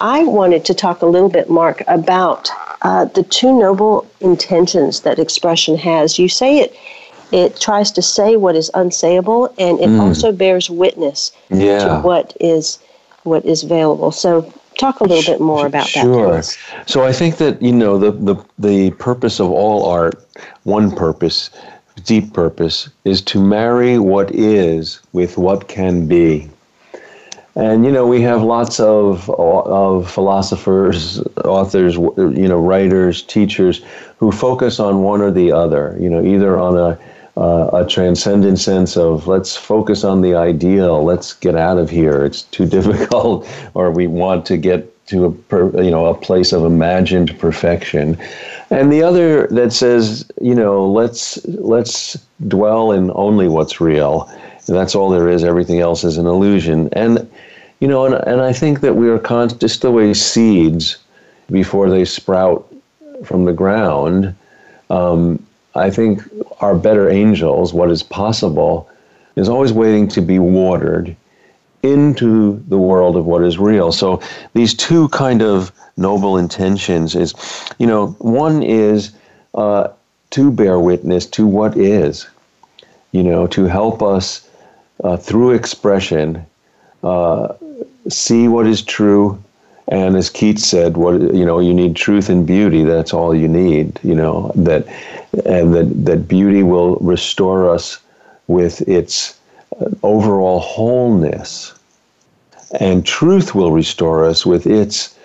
I 0.01 0.25
wanted 0.25 0.65
to 0.65 0.73
talk 0.73 1.01
a 1.01 1.05
little 1.05 1.29
bit, 1.29 1.49
Mark, 1.49 1.81
about 1.87 2.49
uh, 2.81 3.05
the 3.05 3.23
two 3.23 3.57
noble 3.57 4.05
intentions 4.19 4.99
that 5.03 5.17
expression 5.17 5.77
has. 5.77 6.19
You 6.19 6.27
say 6.27 6.59
it 6.59 6.75
it 7.31 7.59
tries 7.59 7.91
to 7.91 8.01
say 8.01 8.35
what 8.35 8.55
is 8.55 8.71
unsayable 8.73 9.53
and 9.57 9.79
it 9.79 9.89
mm. 9.89 9.99
also 9.99 10.31
bears 10.31 10.69
witness 10.69 11.31
yeah. 11.49 11.79
to 11.79 11.99
what 11.99 12.35
is 12.39 12.79
what 13.27 13.45
is 13.45 13.63
available. 13.63 14.11
So 14.11 14.51
talk 14.77 14.99
a 14.99 15.03
little 15.03 15.31
bit 15.31 15.41
more 15.41 15.65
about 15.65 15.87
sure. 15.87 16.33
that. 16.33 16.45
Sure. 16.45 16.83
So 16.85 17.03
I 17.03 17.11
think 17.11 17.37
that 17.37 17.61
you 17.61 17.71
know 17.71 17.97
the, 17.97 18.11
the 18.11 18.45
the 18.59 18.91
purpose 18.91 19.39
of 19.39 19.49
all 19.49 19.85
art, 19.85 20.15
one 20.63 20.91
purpose, 20.91 21.49
deep 22.05 22.33
purpose, 22.33 22.89
is 23.03 23.21
to 23.23 23.41
marry 23.41 23.99
what 23.99 24.33
is 24.33 25.01
with 25.13 25.37
what 25.37 25.67
can 25.67 26.07
be. 26.07 26.49
And 27.55 27.83
you 27.85 27.91
know 27.91 28.05
we 28.05 28.21
have 28.21 28.43
lots 28.43 28.79
of 28.79 29.29
of 29.31 30.09
philosophers, 30.09 31.19
authors, 31.43 31.95
you 31.95 32.47
know, 32.47 32.59
writers, 32.59 33.23
teachers 33.23 33.81
who 34.17 34.31
focus 34.31 34.79
on 34.79 35.01
one 35.01 35.21
or 35.21 35.31
the 35.31 35.51
other. 35.51 35.97
You 35.99 36.09
know, 36.09 36.23
either 36.23 36.59
on 36.59 36.77
a 36.77 36.99
uh, 37.37 37.69
a 37.71 37.87
transcendent 37.87 38.57
sense 38.57 38.97
of 38.97 39.27
let's 39.27 39.55
focus 39.55 40.03
on 40.03 40.21
the 40.21 40.33
ideal, 40.33 41.03
let's 41.03 41.33
get 41.33 41.55
out 41.55 41.77
of 41.77 41.89
here, 41.89 42.25
it's 42.25 42.41
too 42.43 42.65
difficult, 42.77 43.47
or 43.75 43.91
we 43.91 44.07
want 44.07 44.45
to 44.47 44.57
get 44.57 44.93
to 45.07 45.25
a 45.25 45.31
per, 45.31 45.69
you 45.81 45.91
know 45.91 46.07
a 46.07 46.15
place 46.15 46.51
of 46.51 46.65
imagined 46.65 47.37
perfection, 47.39 48.17
and 48.71 48.91
the 48.91 49.03
other 49.03 49.47
that 49.47 49.71
says 49.71 50.29
you 50.41 50.55
know 50.55 50.89
let's 50.89 51.45
let's 51.45 52.17
dwell 52.47 52.91
in 52.91 53.11
only 53.13 53.47
what's 53.47 53.79
real, 53.79 54.29
that's 54.65 54.95
all 54.95 55.09
there 55.09 55.29
is. 55.29 55.43
Everything 55.43 55.79
else 55.79 56.03
is 56.03 56.17
an 56.17 56.25
illusion, 56.25 56.89
and 56.93 57.29
you 57.79 57.87
know, 57.87 58.05
and, 58.05 58.15
and 58.27 58.41
I 58.41 58.51
think 58.51 58.81
that 58.81 58.95
we 58.95 59.09
are 59.09 59.19
con- 59.19 59.57
just 59.59 59.83
the 59.83 59.91
way 59.91 60.13
seeds 60.13 60.97
before 61.51 61.89
they 61.89 62.03
sprout 62.03 62.67
from 63.23 63.45
the 63.45 63.53
ground. 63.53 64.35
Um, 64.89 65.45
I 65.75 65.91
think 65.91 66.23
our 66.59 66.75
better 66.75 67.09
angels, 67.09 67.73
what 67.73 67.91
is 67.91 68.03
possible, 68.03 68.89
is 69.35 69.49
always 69.49 69.73
waiting 69.73 70.07
to 70.09 70.21
be 70.21 70.39
watered 70.39 71.15
into 71.83 72.63
the 72.67 72.77
world 72.77 73.15
of 73.15 73.25
what 73.25 73.43
is 73.43 73.57
real. 73.57 73.91
So 73.91 74.21
these 74.53 74.73
two 74.73 75.09
kind 75.09 75.41
of 75.41 75.71
noble 75.95 76.37
intentions 76.37 77.15
is, 77.15 77.33
you 77.77 77.87
know, 77.87 78.07
one 78.19 78.63
is 78.63 79.11
uh, 79.53 79.89
to 80.31 80.51
bear 80.51 80.79
witness 80.79 81.25
to 81.27 81.45
what 81.45 81.77
is, 81.77 82.27
you 83.11 83.23
know, 83.23 83.47
to 83.47 83.65
help 83.65 84.01
us 84.01 84.49
uh, 85.03 85.17
through 85.17 85.51
expression 85.51 86.45
uh, 87.03 87.53
see 88.09 88.47
what 88.47 88.65
is 88.65 88.81
true 88.81 89.41
and 89.89 90.17
as 90.17 90.29
Keats 90.29 90.65
said, 90.65 90.97
what 90.97 91.13
you 91.33 91.45
know, 91.45 91.59
you 91.59 91.73
need 91.73 91.95
truth 91.95 92.29
and 92.29 92.45
beauty. 92.45 92.83
That's 92.83 93.13
all 93.13 93.33
you 93.33 93.47
need. 93.47 93.99
You 94.03 94.15
know 94.15 94.51
that, 94.55 94.85
and 95.45 95.73
that 95.73 96.05
that 96.05 96.27
beauty 96.27 96.63
will 96.63 96.97
restore 96.97 97.69
us 97.69 97.99
with 98.47 98.87
its 98.87 99.37
overall 100.03 100.59
wholeness, 100.59 101.73
and 102.79 103.05
truth 103.05 103.55
will 103.55 103.71
restore 103.71 104.25
us 104.25 104.45
with 104.45 104.67
its 104.67 105.15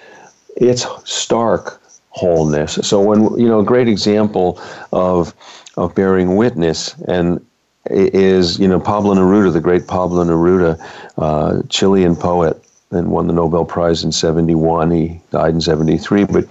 its 0.56 0.86
stark 1.04 1.80
wholeness. 2.10 2.74
So 2.82 3.00
when 3.00 3.22
you 3.38 3.48
know, 3.48 3.60
a 3.60 3.64
great 3.64 3.88
example 3.88 4.60
of 4.92 5.34
of 5.76 5.94
bearing 5.94 6.36
witness 6.36 6.94
and 7.08 7.44
is 7.90 8.60
you 8.60 8.68
know 8.68 8.78
Pablo 8.78 9.14
Neruda, 9.14 9.52
the 9.52 9.60
great 9.60 9.88
Pablo 9.88 10.22
Neruda, 10.24 10.78
uh, 11.18 11.62
Chilean 11.68 12.14
poet 12.14 12.61
and 12.92 13.10
won 13.10 13.26
the 13.26 13.32
Nobel 13.32 13.64
Prize 13.64 14.04
in 14.04 14.12
71. 14.12 14.90
He 14.90 15.20
died 15.30 15.54
in 15.54 15.60
73. 15.60 16.24
But 16.24 16.46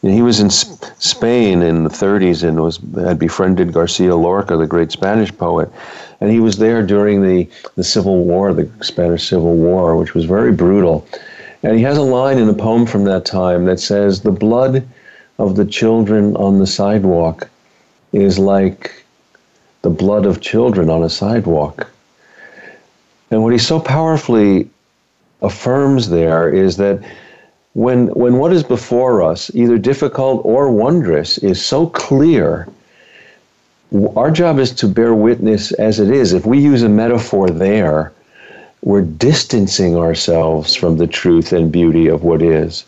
he 0.00 0.22
was 0.22 0.40
in 0.40 0.50
Spain 0.50 1.62
in 1.62 1.84
the 1.84 1.90
30s 1.90 2.46
and 2.46 2.60
was 2.60 2.80
had 2.96 3.18
befriended 3.18 3.72
Garcia 3.72 4.16
Lorca, 4.16 4.56
the 4.56 4.66
great 4.66 4.90
Spanish 4.90 5.36
poet, 5.36 5.70
and 6.20 6.30
he 6.30 6.40
was 6.40 6.58
there 6.58 6.84
during 6.84 7.22
the, 7.22 7.48
the 7.76 7.84
Civil 7.84 8.24
War, 8.24 8.52
the 8.52 8.68
Spanish 8.80 9.28
Civil 9.28 9.54
War, 9.54 9.96
which 9.96 10.14
was 10.14 10.24
very 10.24 10.52
brutal. 10.52 11.06
And 11.62 11.76
he 11.76 11.82
has 11.82 11.98
a 11.98 12.02
line 12.02 12.38
in 12.38 12.48
a 12.48 12.54
poem 12.54 12.86
from 12.86 13.04
that 13.04 13.24
time 13.24 13.66
that 13.66 13.78
says, 13.78 14.22
"The 14.22 14.32
blood 14.32 14.86
of 15.38 15.54
the 15.54 15.64
children 15.64 16.34
on 16.36 16.58
the 16.58 16.66
sidewalk 16.66 17.48
is 18.12 18.38
like 18.38 19.04
the 19.82 19.90
blood 19.90 20.26
of 20.26 20.40
children 20.40 20.90
on 20.90 21.04
a 21.04 21.10
sidewalk." 21.10 21.88
And 23.30 23.42
what 23.42 23.52
he 23.52 23.58
so 23.58 23.78
powerfully 23.78 24.68
affirms 25.42 26.08
there 26.08 26.48
is 26.48 26.76
that 26.78 27.02
when, 27.74 28.08
when 28.08 28.38
what 28.38 28.52
is 28.52 28.62
before 28.62 29.22
us, 29.22 29.50
either 29.54 29.78
difficult 29.78 30.42
or 30.44 30.70
wondrous, 30.70 31.38
is 31.38 31.64
so 31.64 31.86
clear, 31.86 32.68
our 34.16 34.30
job 34.30 34.58
is 34.58 34.72
to 34.72 34.88
bear 34.88 35.14
witness 35.14 35.72
as 35.72 36.00
it 36.00 36.10
is. 36.10 36.32
If 36.32 36.46
we 36.46 36.58
use 36.58 36.82
a 36.82 36.88
metaphor 36.88 37.50
there, 37.50 38.12
we're 38.82 39.02
distancing 39.02 39.96
ourselves 39.96 40.74
from 40.74 40.96
the 40.96 41.06
truth 41.06 41.52
and 41.52 41.70
beauty 41.70 42.08
of 42.08 42.24
what 42.24 42.42
is. 42.42 42.84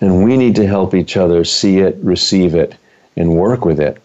And 0.00 0.24
we 0.24 0.36
need 0.36 0.54
to 0.56 0.66
help 0.66 0.94
each 0.94 1.16
other 1.16 1.44
see 1.44 1.78
it, 1.78 1.96
receive 2.02 2.54
it, 2.54 2.74
and 3.16 3.36
work 3.36 3.64
with 3.64 3.80
it. 3.80 4.02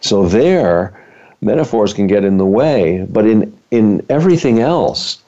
So 0.00 0.26
there, 0.28 0.98
metaphors 1.40 1.92
can 1.92 2.06
get 2.06 2.24
in 2.24 2.38
the 2.38 2.46
way, 2.46 3.06
but 3.10 3.26
in, 3.26 3.56
in 3.70 4.04
everything 4.08 4.60
else, 4.60 5.22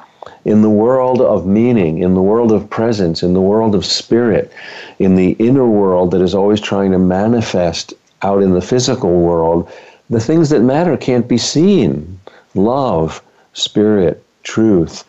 in 0.48 0.62
the 0.62 0.70
world 0.70 1.20
of 1.20 1.46
meaning, 1.46 1.98
in 1.98 2.14
the 2.14 2.22
world 2.22 2.52
of 2.52 2.70
presence, 2.70 3.22
in 3.22 3.34
the 3.34 3.40
world 3.40 3.74
of 3.74 3.84
spirit, 3.84 4.50
in 4.98 5.14
the 5.14 5.32
inner 5.32 5.66
world 5.66 6.10
that 6.10 6.22
is 6.22 6.34
always 6.34 6.58
trying 6.58 6.90
to 6.90 6.98
manifest 6.98 7.92
out 8.22 8.42
in 8.42 8.54
the 8.54 8.62
physical 8.62 9.20
world, 9.20 9.70
the 10.08 10.18
things 10.18 10.48
that 10.48 10.60
matter 10.60 10.96
can't 10.96 11.28
be 11.28 11.36
seen. 11.36 12.18
Love, 12.54 13.22
spirit, 13.52 14.24
truth, 14.42 15.04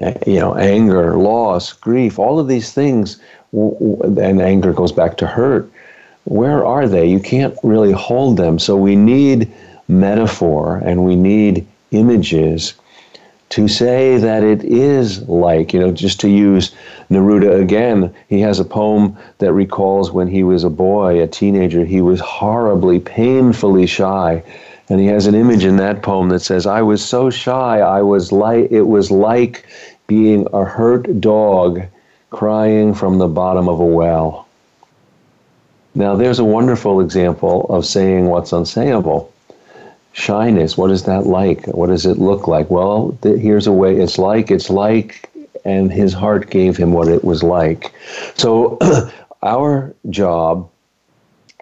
eh, 0.00 0.14
you 0.26 0.40
know, 0.40 0.56
anger, 0.56 1.16
loss, 1.16 1.72
grief, 1.72 2.18
all 2.18 2.40
of 2.40 2.48
these 2.48 2.72
things, 2.72 3.20
and 3.52 4.42
anger 4.42 4.72
goes 4.72 4.90
back 4.90 5.16
to 5.16 5.28
hurt. 5.28 5.70
Where 6.24 6.66
are 6.66 6.88
they? 6.88 7.06
You 7.06 7.20
can't 7.20 7.56
really 7.62 7.92
hold 7.92 8.36
them. 8.36 8.58
So 8.58 8.76
we 8.76 8.96
need 8.96 9.48
metaphor 9.86 10.82
and 10.84 11.04
we 11.04 11.14
need 11.14 11.64
images 11.92 12.74
to 13.50 13.68
say 13.68 14.18
that 14.18 14.42
it 14.42 14.64
is 14.64 15.22
like, 15.28 15.72
you 15.72 15.80
know, 15.80 15.92
just 15.92 16.20
to 16.20 16.28
use 16.28 16.74
Neruda 17.10 17.60
again, 17.60 18.12
he 18.28 18.40
has 18.40 18.58
a 18.58 18.64
poem 18.64 19.16
that 19.38 19.52
recalls 19.52 20.10
when 20.10 20.28
he 20.28 20.42
was 20.42 20.64
a 20.64 20.70
boy, 20.70 21.22
a 21.22 21.26
teenager, 21.26 21.84
he 21.84 22.00
was 22.00 22.20
horribly, 22.20 22.98
painfully 22.98 23.86
shy. 23.86 24.42
And 24.88 25.00
he 25.00 25.06
has 25.06 25.26
an 25.26 25.34
image 25.34 25.64
in 25.64 25.76
that 25.76 26.02
poem 26.02 26.28
that 26.30 26.40
says, 26.40 26.66
I 26.66 26.82
was 26.82 27.04
so 27.04 27.30
shy, 27.30 27.78
I 27.78 28.02
was 28.02 28.32
like, 28.32 28.70
it 28.70 28.82
was 28.82 29.10
like 29.10 29.66
being 30.06 30.46
a 30.52 30.64
hurt 30.64 31.20
dog 31.20 31.82
crying 32.30 32.94
from 32.94 33.18
the 33.18 33.28
bottom 33.28 33.68
of 33.68 33.80
a 33.80 33.86
well. 33.86 34.46
Now, 35.94 36.14
there's 36.14 36.38
a 36.38 36.44
wonderful 36.44 37.00
example 37.00 37.66
of 37.70 37.86
saying 37.86 38.26
what's 38.26 38.50
unsayable 38.50 39.30
shyness 40.16 40.78
what 40.78 40.90
is 40.90 41.02
that 41.02 41.26
like? 41.26 41.66
What 41.66 41.88
does 41.88 42.06
it 42.06 42.16
look 42.18 42.48
like? 42.48 42.70
Well 42.70 43.16
th- 43.20 43.38
here's 43.38 43.66
a 43.66 43.72
way 43.72 43.96
it's 43.98 44.18
like 44.18 44.50
it's 44.50 44.70
like 44.70 45.30
and 45.64 45.92
his 45.92 46.14
heart 46.14 46.48
gave 46.48 46.76
him 46.76 46.92
what 46.92 47.08
it 47.08 47.22
was 47.22 47.42
like. 47.42 47.92
So 48.34 48.78
our 49.42 49.94
job 50.08 50.70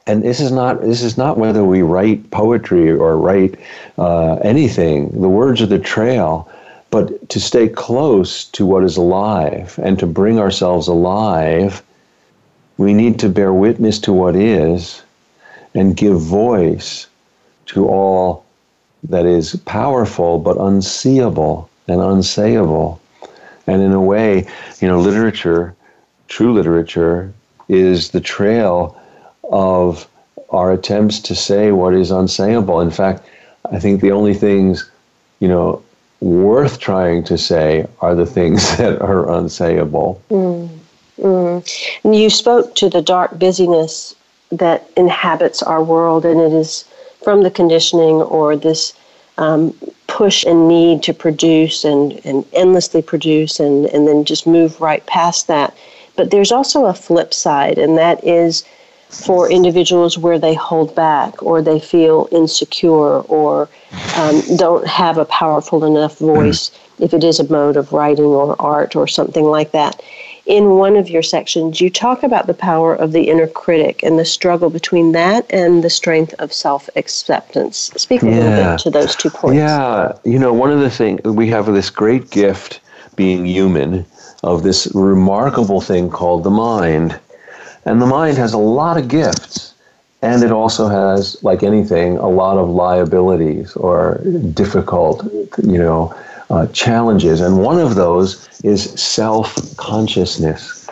and 0.07 0.23
this 0.23 0.39
is 0.39 0.53
not 0.53 0.81
this 0.83 1.03
is 1.03 1.19
not 1.19 1.37
whether 1.37 1.65
we 1.65 1.83
write 1.83 2.31
poetry 2.31 2.93
or 2.93 3.17
write 3.17 3.59
uh, 3.99 4.35
anything 4.37 5.11
the 5.21 5.29
words 5.29 5.61
are 5.61 5.67
the 5.67 5.79
trail 5.79 6.49
but 6.91 7.29
to 7.31 7.41
stay 7.41 7.69
close 7.69 8.45
to 8.45 8.65
what 8.65 8.85
is 8.85 8.97
alive 8.97 9.79
and 9.83 9.99
to 9.99 10.07
bring 10.07 10.39
ourselves 10.39 10.87
alive 10.87 11.83
we 12.77 12.95
need 12.95 13.19
to 13.19 13.29
bear 13.29 13.53
witness 13.53 13.99
to 13.99 14.13
what 14.13 14.37
is 14.37 15.03
and 15.75 15.97
give 15.97 16.21
voice 16.21 17.09
to 17.67 17.89
all 17.89 18.44
that 19.09 19.27
is 19.27 19.57
powerful 19.65 20.39
but 20.39 20.57
unseeable 20.57 21.69
and 21.89 22.01
unsayable. 22.01 22.99
And 23.67 23.83
in 23.83 23.93
a 23.93 24.01
way, 24.01 24.47
you 24.81 24.89
know, 24.89 25.01
literature, 25.01 25.75
true 26.29 26.53
literature, 26.53 27.33
is 27.69 28.11
the 28.11 28.21
trail 28.21 29.01
of 29.51 30.09
our 30.51 30.73
attempts 30.73 31.21
to 31.21 31.35
say 31.35 31.73
what 31.73 31.95
is 31.95 32.11
unsayable. 32.11 32.83
In 32.83 32.91
fact, 32.91 33.27
I 33.71 33.79
think 33.79 34.01
the 34.01 34.13
only 34.13 34.35
things, 34.35 34.89
you 35.41 35.49
know, 35.49 35.83
worth 36.21 36.79
trying 36.79 37.25
to 37.25 37.37
say 37.37 37.87
are 38.01 38.15
the 38.15 38.27
things 38.27 38.77
that 38.77 39.01
are 39.01 39.25
unsayable. 39.25 40.19
Mm, 40.31 40.69
mm. 41.19 42.15
You 42.19 42.31
spoke 42.31 42.75
to 42.77 42.89
the 42.89 43.03
dark 43.03 43.39
busyness 43.39 44.15
that 44.53 44.89
inhabits 44.97 45.63
our 45.63 45.83
world, 45.83 46.25
and 46.25 46.41
it 46.41 46.53
is 46.53 46.85
from 47.25 47.43
the 47.43 47.51
conditioning 47.51 48.17
or 48.17 48.55
this 48.55 48.93
um, 49.39 49.75
push 50.07 50.45
and 50.45 50.69
need 50.69 51.03
to 51.03 51.13
produce 51.13 51.85
and, 51.85 52.21
and 52.25 52.45
endlessly 52.53 53.03
produce 53.03 53.59
and, 53.59 53.87
and 53.87 54.07
then 54.07 54.25
just 54.25 54.47
move 54.47 54.81
right 54.81 55.05
past 55.07 55.49
that. 55.49 55.77
But 56.17 56.31
there's 56.31 56.53
also 56.53 56.85
a 56.85 56.95
flip 56.95 57.35
side, 57.35 57.79
and 57.79 57.99
that 57.99 58.23
is 58.23 58.65
for 59.09 59.51
individuals 59.51 60.19
where 60.19 60.39
they 60.39 60.55
hold 60.55 60.95
back 60.95 61.43
or 61.43 61.63
they 61.63 61.81
feel 61.81 62.29
insecure 62.31 63.21
or 63.23 63.69
um, 64.17 64.43
don't 64.57 64.87
have 64.87 65.19
a 65.19 65.25
powerful 65.25 65.85
enough 65.85 66.19
voice 66.19 66.71
if 67.01 67.15
it 67.15 67.25
is 67.25 67.41
a 67.41 67.51
mode 67.51 67.77
of 67.77 67.93
writing 67.93 68.25
or 68.25 68.61
art 68.61 68.95
or 68.97 69.07
something 69.07 69.45
like 69.45 69.73
that 69.73 70.01
in 70.47 70.77
one 70.77 70.97
of 70.97 71.09
your 71.09 71.23
sections, 71.23 71.81
you 71.81 71.89
talk 71.89 72.23
about 72.23 72.47
the 72.47 72.55
power 72.55 72.95
of 72.95 73.13
the 73.13 73.31
inner 73.31 73.47
critic 73.47 74.03
and 74.03 74.19
the 74.19 74.25
struggle 74.25 74.69
between 74.69 75.13
that 75.13 75.47
and 75.51 75.83
the 75.83 75.91
strength 75.91 76.35
of 76.39 76.53
self 76.53 76.89
acceptance. 76.97 77.91
Speak 77.97 78.23
a 78.23 78.27
yeah. 78.27 78.33
little 78.33 78.73
bit 78.73 78.79
to 78.81 78.91
those 78.91 79.17
two 79.17 79.31
points. 79.31 79.57
Yeah, 79.57 80.13
you 80.25 80.39
know, 80.39 80.53
one 80.53 80.71
of 80.71 80.81
the 80.81 80.91
things 80.91 81.23
we 81.23 81.49
have 81.49 81.67
this 81.67 81.91
great 81.91 82.31
gift 82.31 82.81
being 83.17 83.47
human 83.47 84.05
of 84.43 84.63
this 84.63 84.87
remarkable 84.95 85.81
thing 85.81 86.11
called 86.11 86.45
the 86.45 86.51
mind. 86.51 87.19
And 87.87 88.01
the 88.01 88.07
mind 88.07 88.37
has 88.37 88.53
a 88.53 88.59
lot 88.59 88.97
of 88.99 89.09
gifts. 89.09 89.75
And 90.21 90.43
it 90.43 90.53
also 90.53 90.89
has, 90.89 91.43
like 91.43 91.63
anything, 91.63 92.17
a 92.17 92.29
lot 92.29 92.57
of 92.57 92.71
liabilities 92.71 93.77
or 93.77 94.23
difficult, 94.55 95.23
you 95.63 95.79
know, 95.79 96.15
uh, 96.55 96.67
challenges, 96.69 97.41
and 97.41 97.59
one 97.59 97.81
of 97.81 97.95
those 97.97 98.49
is 98.63 98.91
self 99.01 99.77
consciousness. 99.77 100.89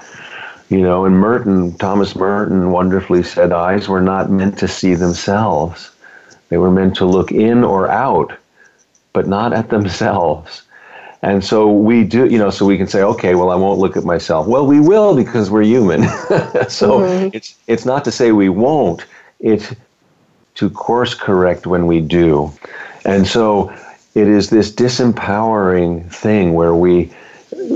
You 0.68 0.81
know, 0.81 1.05
and 1.05 1.14
Merton, 1.16 1.77
Thomas 1.77 2.16
Merton 2.16 2.70
wonderfully 2.70 3.22
said, 3.22 3.53
eyes 3.53 3.88
were 3.88 4.01
not 4.01 4.31
meant 4.31 4.59
to 4.59 4.66
see 4.66 4.94
themselves. 4.94 5.90
They 6.48 6.57
were 6.57 6.70
meant 6.70 6.96
to 6.96 7.05
look 7.05 7.31
in 7.31 7.62
or 7.62 7.90
out, 7.90 8.33
but 9.12 9.29
not 9.29 9.53
at 9.53 9.68
themselves. 9.68 10.62
And 11.20 11.44
so 11.44 11.70
we 11.70 12.03
do, 12.05 12.27
you 12.27 12.38
know, 12.38 12.51
so 12.51 12.66
we 12.66 12.77
can 12.77 12.88
say, 12.88 13.03
okay, 13.03 13.35
well, 13.35 13.51
I 13.51 13.55
won't 13.55 13.79
look 13.79 13.96
at 13.96 14.05
myself. 14.05 14.48
Well, 14.48 14.66
we 14.66 14.81
will 14.81 15.14
because 15.14 15.51
we're 15.51 15.62
human. 15.62 16.03
so 16.68 17.01
mm-hmm. 17.01 17.29
it's 17.33 17.55
it's 17.68 17.85
not 17.85 18.05
to 18.07 18.11
say 18.11 18.33
we 18.33 18.48
won't. 18.48 19.05
It's 19.38 19.72
to 20.57 20.70
course 20.70 21.14
correct 21.14 21.66
when 21.66 21.87
we 21.87 22.01
do. 22.01 22.53
And 23.05 23.27
so 23.27 23.72
it 24.14 24.29
is 24.29 24.51
this 24.51 24.70
disempowering 24.70 26.11
thing 26.12 26.53
where 26.53 26.75
we, 26.75 27.11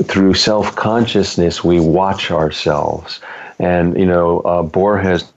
through 0.05 0.35
self 0.35 0.77
consciousness, 0.77 1.65
we 1.65 1.81
watch 1.81 2.31
ourselves. 2.31 3.21
And, 3.59 3.99
you 3.99 4.05
know, 4.05 4.41
uh, 4.41 4.63
Borges, 4.63 5.33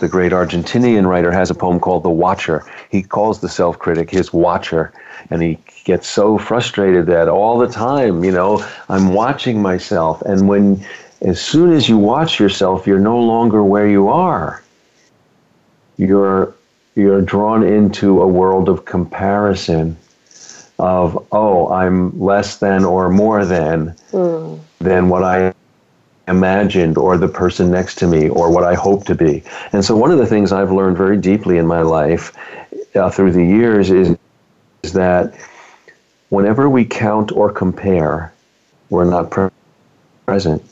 the 0.00 0.08
great 0.08 0.32
Argentinian 0.32 1.06
writer, 1.06 1.30
has 1.30 1.50
a 1.50 1.54
poem 1.54 1.78
called 1.78 2.02
The 2.02 2.10
Watcher. 2.10 2.64
He 2.90 3.02
calls 3.02 3.40
the 3.40 3.48
self 3.48 3.78
critic 3.78 4.10
his 4.10 4.32
watcher. 4.32 4.92
And 5.28 5.42
he 5.42 5.58
gets 5.84 6.08
so 6.08 6.38
frustrated 6.38 7.06
that 7.06 7.28
all 7.28 7.58
the 7.58 7.68
time, 7.68 8.24
you 8.24 8.32
know, 8.32 8.66
I'm 8.88 9.12
watching 9.12 9.60
myself. 9.60 10.22
And 10.22 10.48
when, 10.48 10.84
as 11.20 11.40
soon 11.40 11.72
as 11.72 11.88
you 11.88 11.98
watch 11.98 12.40
yourself, 12.40 12.86
you're 12.86 12.98
no 12.98 13.18
longer 13.18 13.62
where 13.62 13.88
you 13.88 14.08
are. 14.08 14.62
You're 15.98 16.54
you're 16.94 17.20
drawn 17.20 17.62
into 17.62 18.22
a 18.22 18.26
world 18.26 18.70
of 18.70 18.86
comparison 18.86 19.98
of 20.78 21.26
oh 21.32 21.68
i'm 21.72 22.18
less 22.20 22.58
than 22.58 22.84
or 22.84 23.08
more 23.08 23.44
than 23.44 23.94
mm. 24.12 24.58
than 24.78 25.08
what 25.08 25.22
i 25.22 25.52
imagined 26.28 26.98
or 26.98 27.16
the 27.16 27.28
person 27.28 27.70
next 27.70 27.96
to 27.96 28.06
me 28.06 28.28
or 28.28 28.50
what 28.50 28.64
i 28.64 28.74
hope 28.74 29.04
to 29.04 29.14
be 29.14 29.42
and 29.72 29.84
so 29.84 29.96
one 29.96 30.10
of 30.10 30.18
the 30.18 30.26
things 30.26 30.52
i've 30.52 30.72
learned 30.72 30.96
very 30.96 31.16
deeply 31.16 31.56
in 31.56 31.66
my 31.66 31.80
life 31.80 32.32
uh, 32.96 33.10
through 33.10 33.30
the 33.30 33.44
years 33.44 33.90
is, 33.90 34.16
is 34.82 34.92
that 34.92 35.34
whenever 36.30 36.68
we 36.68 36.84
count 36.84 37.30
or 37.32 37.52
compare 37.52 38.32
we're 38.90 39.04
not 39.04 39.30
pre- 39.30 39.50
present 40.26 40.62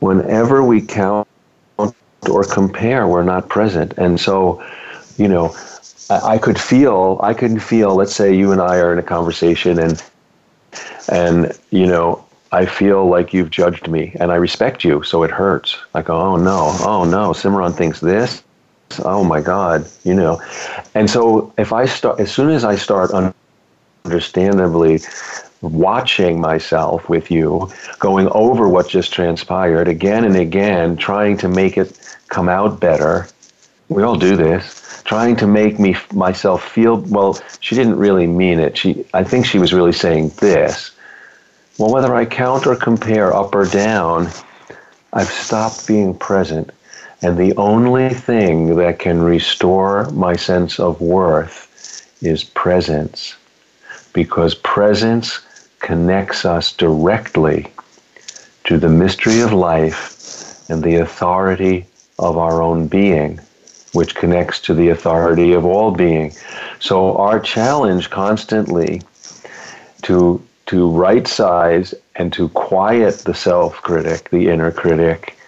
whenever 0.00 0.62
we 0.64 0.80
count 0.80 1.28
or 1.78 2.44
compare, 2.44 3.06
we're 3.06 3.22
not 3.22 3.48
present. 3.48 3.94
And 3.96 4.18
so, 4.18 4.62
you 5.16 5.28
know, 5.28 5.54
I, 6.08 6.38
could 6.38 6.60
feel, 6.60 7.18
I 7.22 7.34
could 7.34 7.62
feel, 7.62 7.94
let's 7.94 8.14
say 8.14 8.34
you 8.34 8.52
and 8.52 8.60
I 8.60 8.78
are 8.78 8.92
in 8.92 8.98
a 8.98 9.02
conversation 9.02 9.78
and, 9.78 10.02
and, 11.08 11.52
you 11.70 11.86
know, 11.86 12.24
I 12.52 12.64
feel 12.66 13.06
like 13.06 13.34
you've 13.34 13.50
judged 13.50 13.88
me 13.88 14.14
and 14.20 14.30
I 14.30 14.36
respect 14.36 14.84
you, 14.84 15.02
so 15.02 15.24
it 15.24 15.30
hurts. 15.30 15.76
Go, 16.04 16.16
oh 16.16 16.36
no, 16.36 16.76
oh 16.80 17.04
no, 17.04 17.30
Simran 17.30 17.74
thinks 17.74 18.00
this. 18.00 18.42
Oh 19.04 19.24
my 19.24 19.40
God, 19.40 19.88
you 20.04 20.14
know. 20.14 20.40
And 20.94 21.10
so 21.10 21.52
if 21.58 21.72
I 21.72 21.86
start, 21.86 22.20
as 22.20 22.32
soon 22.32 22.50
as 22.50 22.64
I 22.64 22.76
start 22.76 23.10
understandably 24.04 25.00
watching 25.60 26.40
myself 26.40 27.08
with 27.08 27.30
you, 27.30 27.68
going 27.98 28.28
over 28.28 28.68
what 28.68 28.88
just 28.88 29.12
transpired 29.12 29.88
again 29.88 30.24
and 30.24 30.36
again, 30.36 30.96
trying 30.96 31.36
to 31.38 31.48
make 31.48 31.76
it 31.76 31.98
come 32.28 32.48
out 32.48 32.78
better. 32.80 33.26
We 33.88 34.02
all 34.02 34.16
do 34.16 34.36
this, 34.36 34.85
trying 35.06 35.36
to 35.36 35.46
make 35.46 35.78
me 35.78 35.96
myself 36.12 36.68
feel 36.68 36.96
well. 36.96 37.38
She 37.60 37.74
didn't 37.74 37.96
really 37.96 38.26
mean 38.26 38.58
it. 38.58 38.76
She, 38.76 39.06
I 39.14 39.24
think 39.24 39.46
she 39.46 39.58
was 39.58 39.72
really 39.72 39.92
saying 39.92 40.30
this. 40.40 40.90
Well, 41.78 41.92
whether 41.92 42.14
I 42.14 42.24
count 42.24 42.66
or 42.66 42.74
compare 42.74 43.34
up 43.34 43.54
or 43.54 43.66
down, 43.66 44.28
I've 45.12 45.28
stopped 45.28 45.86
being 45.86 46.14
present. 46.16 46.70
And 47.22 47.38
the 47.38 47.56
only 47.56 48.10
thing 48.10 48.76
that 48.76 48.98
can 48.98 49.22
restore 49.22 50.10
my 50.10 50.36
sense 50.36 50.78
of 50.78 51.00
worth 51.00 52.12
is 52.20 52.44
presence. 52.44 53.36
Because 54.12 54.54
presence 54.54 55.40
connects 55.80 56.44
us 56.44 56.72
directly 56.72 57.68
to 58.64 58.78
the 58.78 58.88
mystery 58.88 59.40
of 59.40 59.52
life 59.52 60.68
and 60.68 60.82
the 60.82 60.96
authority 60.96 61.86
of 62.18 62.36
our 62.36 62.60
own 62.60 62.88
being, 62.88 63.38
which 63.96 64.14
connects 64.14 64.60
to 64.60 64.74
the 64.74 64.90
authority 64.90 65.54
of 65.54 65.64
all 65.64 65.90
being. 65.90 66.30
So 66.80 67.16
our 67.16 67.40
challenge 67.40 68.10
constantly 68.10 69.00
to 70.02 70.42
to 70.66 70.90
right 70.90 71.26
size 71.26 71.94
and 72.16 72.32
to 72.34 72.48
quiet 72.50 73.20
the 73.20 73.34
self 73.34 73.76
critic, 73.76 74.28
the 74.30 74.48
inner 74.48 74.70
critic, 74.70 75.38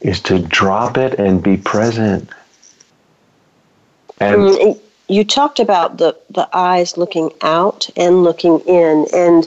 is 0.00 0.20
to 0.22 0.40
drop 0.40 0.98
it 0.98 1.20
and 1.20 1.42
be 1.42 1.56
present. 1.56 2.28
And 4.18 4.40
mm, 4.40 4.80
you 5.08 5.24
talked 5.24 5.60
about 5.60 5.98
the, 5.98 6.16
the 6.30 6.48
eyes 6.52 6.96
looking 6.96 7.30
out 7.42 7.88
and 7.96 8.24
looking 8.24 8.58
in, 8.60 9.06
and 9.14 9.46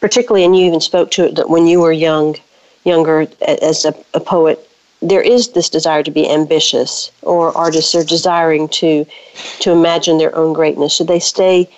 particularly, 0.00 0.44
and 0.44 0.56
you 0.56 0.66
even 0.66 0.80
spoke 0.80 1.10
to 1.12 1.24
it 1.24 1.36
that 1.36 1.48
when 1.48 1.66
you 1.66 1.80
were 1.80 1.92
young, 1.92 2.36
younger 2.84 3.26
as 3.46 3.84
a, 3.86 3.94
a 4.12 4.20
poet, 4.20 4.68
there 5.02 5.22
is 5.22 5.50
this 5.50 5.68
desire 5.68 6.02
to 6.02 6.10
be 6.10 6.28
ambitious, 6.28 7.10
or 7.22 7.56
artists 7.56 7.94
are 7.94 8.04
desiring 8.04 8.68
to 8.68 9.06
to 9.60 9.72
imagine 9.72 10.18
their 10.18 10.34
own 10.34 10.52
greatness. 10.52 10.94
Should 10.94 11.08
they 11.08 11.20
stay 11.20 11.68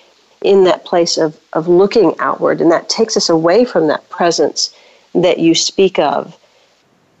in 0.41 0.63
that 0.63 0.85
place 0.85 1.17
of, 1.17 1.37
of 1.53 1.67
looking 1.67 2.15
outward, 2.19 2.61
and 2.61 2.71
that 2.71 2.89
takes 2.89 3.17
us 3.17 3.29
away 3.29 3.65
from 3.65 3.87
that 3.87 4.09
presence 4.09 4.73
that 5.13 5.39
you 5.39 5.53
speak 5.53 5.99
of. 5.99 6.37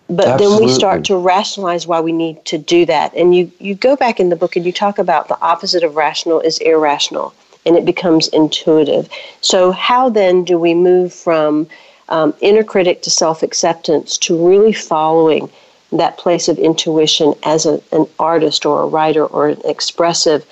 But 0.09 0.27
Absolutely. 0.27 0.57
then 0.57 0.65
we 0.67 0.73
start 0.73 1.05
to 1.05 1.17
rationalize 1.17 1.85
why 1.85 1.99
we 1.99 2.11
need 2.11 2.43
to 2.45 2.57
do 2.57 2.85
that. 2.85 3.13
And 3.13 3.35
you, 3.35 3.51
you 3.59 3.75
go 3.75 3.95
back 3.95 4.19
in 4.19 4.29
the 4.29 4.35
book 4.35 4.55
and 4.55 4.65
you 4.65 4.71
talk 4.71 4.97
about 4.97 5.27
the 5.27 5.39
opposite 5.41 5.83
of 5.83 5.95
rational 5.95 6.39
is 6.39 6.57
irrational, 6.59 7.33
and 7.65 7.75
it 7.75 7.85
becomes 7.85 8.27
intuitive. 8.29 9.09
So, 9.41 9.71
how 9.71 10.09
then 10.09 10.43
do 10.43 10.57
we 10.57 10.73
move 10.73 11.13
from 11.13 11.67
um, 12.07 12.33
inner 12.41 12.63
critic 12.63 13.01
to 13.03 13.11
self 13.11 13.43
acceptance 13.43 14.17
to 14.19 14.47
really 14.47 14.73
following 14.73 15.49
that 15.91 16.17
place 16.17 16.47
of 16.47 16.57
intuition 16.57 17.33
as 17.43 17.65
a, 17.65 17.81
an 17.91 18.05
artist 18.19 18.65
or 18.65 18.83
a 18.83 18.87
writer 18.87 19.25
or 19.25 19.49
an 19.49 19.61
expressive 19.65 20.45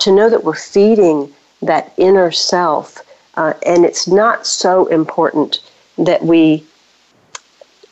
to 0.00 0.14
know 0.14 0.28
that 0.28 0.44
we're 0.44 0.54
feeding 0.54 1.32
that 1.62 1.92
inner 1.96 2.30
self? 2.30 3.02
Uh, 3.36 3.54
and 3.66 3.84
it's 3.84 4.06
not 4.06 4.46
so 4.46 4.86
important 4.86 5.60
that 5.98 6.24
we 6.24 6.64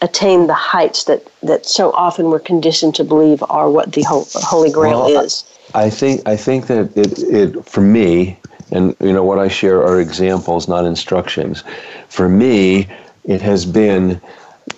attain 0.00 0.48
the 0.48 0.54
heights 0.54 1.04
that, 1.04 1.26
that 1.42 1.64
so 1.64 1.92
often 1.92 2.26
we're 2.26 2.40
conditioned 2.40 2.94
to 2.96 3.04
believe 3.04 3.42
are 3.48 3.70
what 3.70 3.92
the 3.92 4.02
Holy 4.02 4.70
Grail 4.70 5.06
well, 5.06 5.24
is. 5.24 5.44
I 5.74 5.88
think 5.88 6.28
I 6.28 6.36
think 6.36 6.66
that 6.66 6.96
it, 6.96 7.18
it 7.20 7.64
for 7.64 7.80
me, 7.80 8.36
and 8.72 8.94
you 9.00 9.12
know 9.12 9.24
what 9.24 9.38
I 9.38 9.48
share 9.48 9.82
are 9.82 10.00
examples, 10.00 10.68
not 10.68 10.84
instructions. 10.84 11.64
For 12.08 12.28
me, 12.28 12.88
it 13.24 13.40
has 13.40 13.64
been 13.64 14.20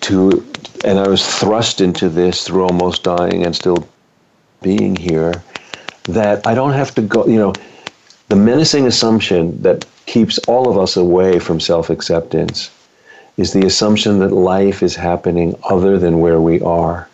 to, 0.01 0.45
and 0.83 0.99
I 0.99 1.07
was 1.07 1.25
thrust 1.25 1.81
into 1.81 2.09
this 2.09 2.45
through 2.45 2.63
almost 2.63 3.03
dying 3.03 3.45
and 3.45 3.55
still 3.55 3.87
being 4.61 4.95
here, 4.95 5.43
that 6.03 6.45
I 6.45 6.53
don't 6.53 6.73
have 6.73 6.93
to 6.95 7.01
go. 7.01 7.25
You 7.25 7.37
know, 7.37 7.53
the 8.29 8.35
menacing 8.35 8.87
assumption 8.87 9.61
that 9.61 9.85
keeps 10.05 10.37
all 10.47 10.69
of 10.69 10.77
us 10.77 10.97
away 10.97 11.39
from 11.39 11.59
self 11.59 11.89
acceptance 11.89 12.71
is 13.37 13.53
the 13.53 13.65
assumption 13.65 14.19
that 14.19 14.31
life 14.31 14.81
is 14.81 14.95
happening 14.95 15.57
other 15.63 15.97
than 15.99 16.19
where 16.19 16.39
we 16.39 16.61
are. 16.61 17.09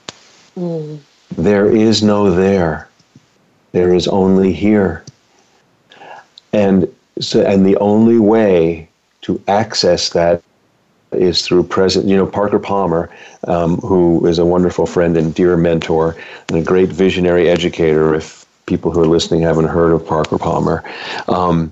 Mm. 0.56 1.00
There 1.36 1.74
is 1.74 2.04
no 2.04 2.30
there. 2.30 2.88
There 3.72 3.94
is 3.94 4.08
only 4.08 4.54
here. 4.54 5.04
And 6.54 6.94
so 7.20 7.42
and 7.42 7.66
the 7.66 7.78
only 7.78 8.20
way 8.20 8.90
to 9.22 9.42
access 9.48 10.10
that 10.10 10.44
is 11.12 11.46
through 11.46 11.64
present 11.64 12.06
you 12.06 12.16
know 12.16 12.26
Parker 12.26 12.60
Palmer 12.60 13.10
um, 13.48 13.78
who 13.78 14.26
is 14.28 14.40
a 14.40 14.46
wonderful 14.46 14.86
friend 14.86 15.18
and 15.18 15.34
dear 15.34 15.58
mentor 15.58 16.16
and 16.50 16.58
a 16.58 16.64
great 16.64 16.90
visionary 16.90 17.50
educator 17.50 18.16
if 18.16 18.46
people 18.66 18.92
who 18.92 19.02
are 19.02 19.08
listening 19.08 19.42
haven't 19.42 19.68
heard 19.68 19.92
of 19.92 20.06
Parker 20.06 20.38
Palmer 20.38 20.84
um, 21.28 21.72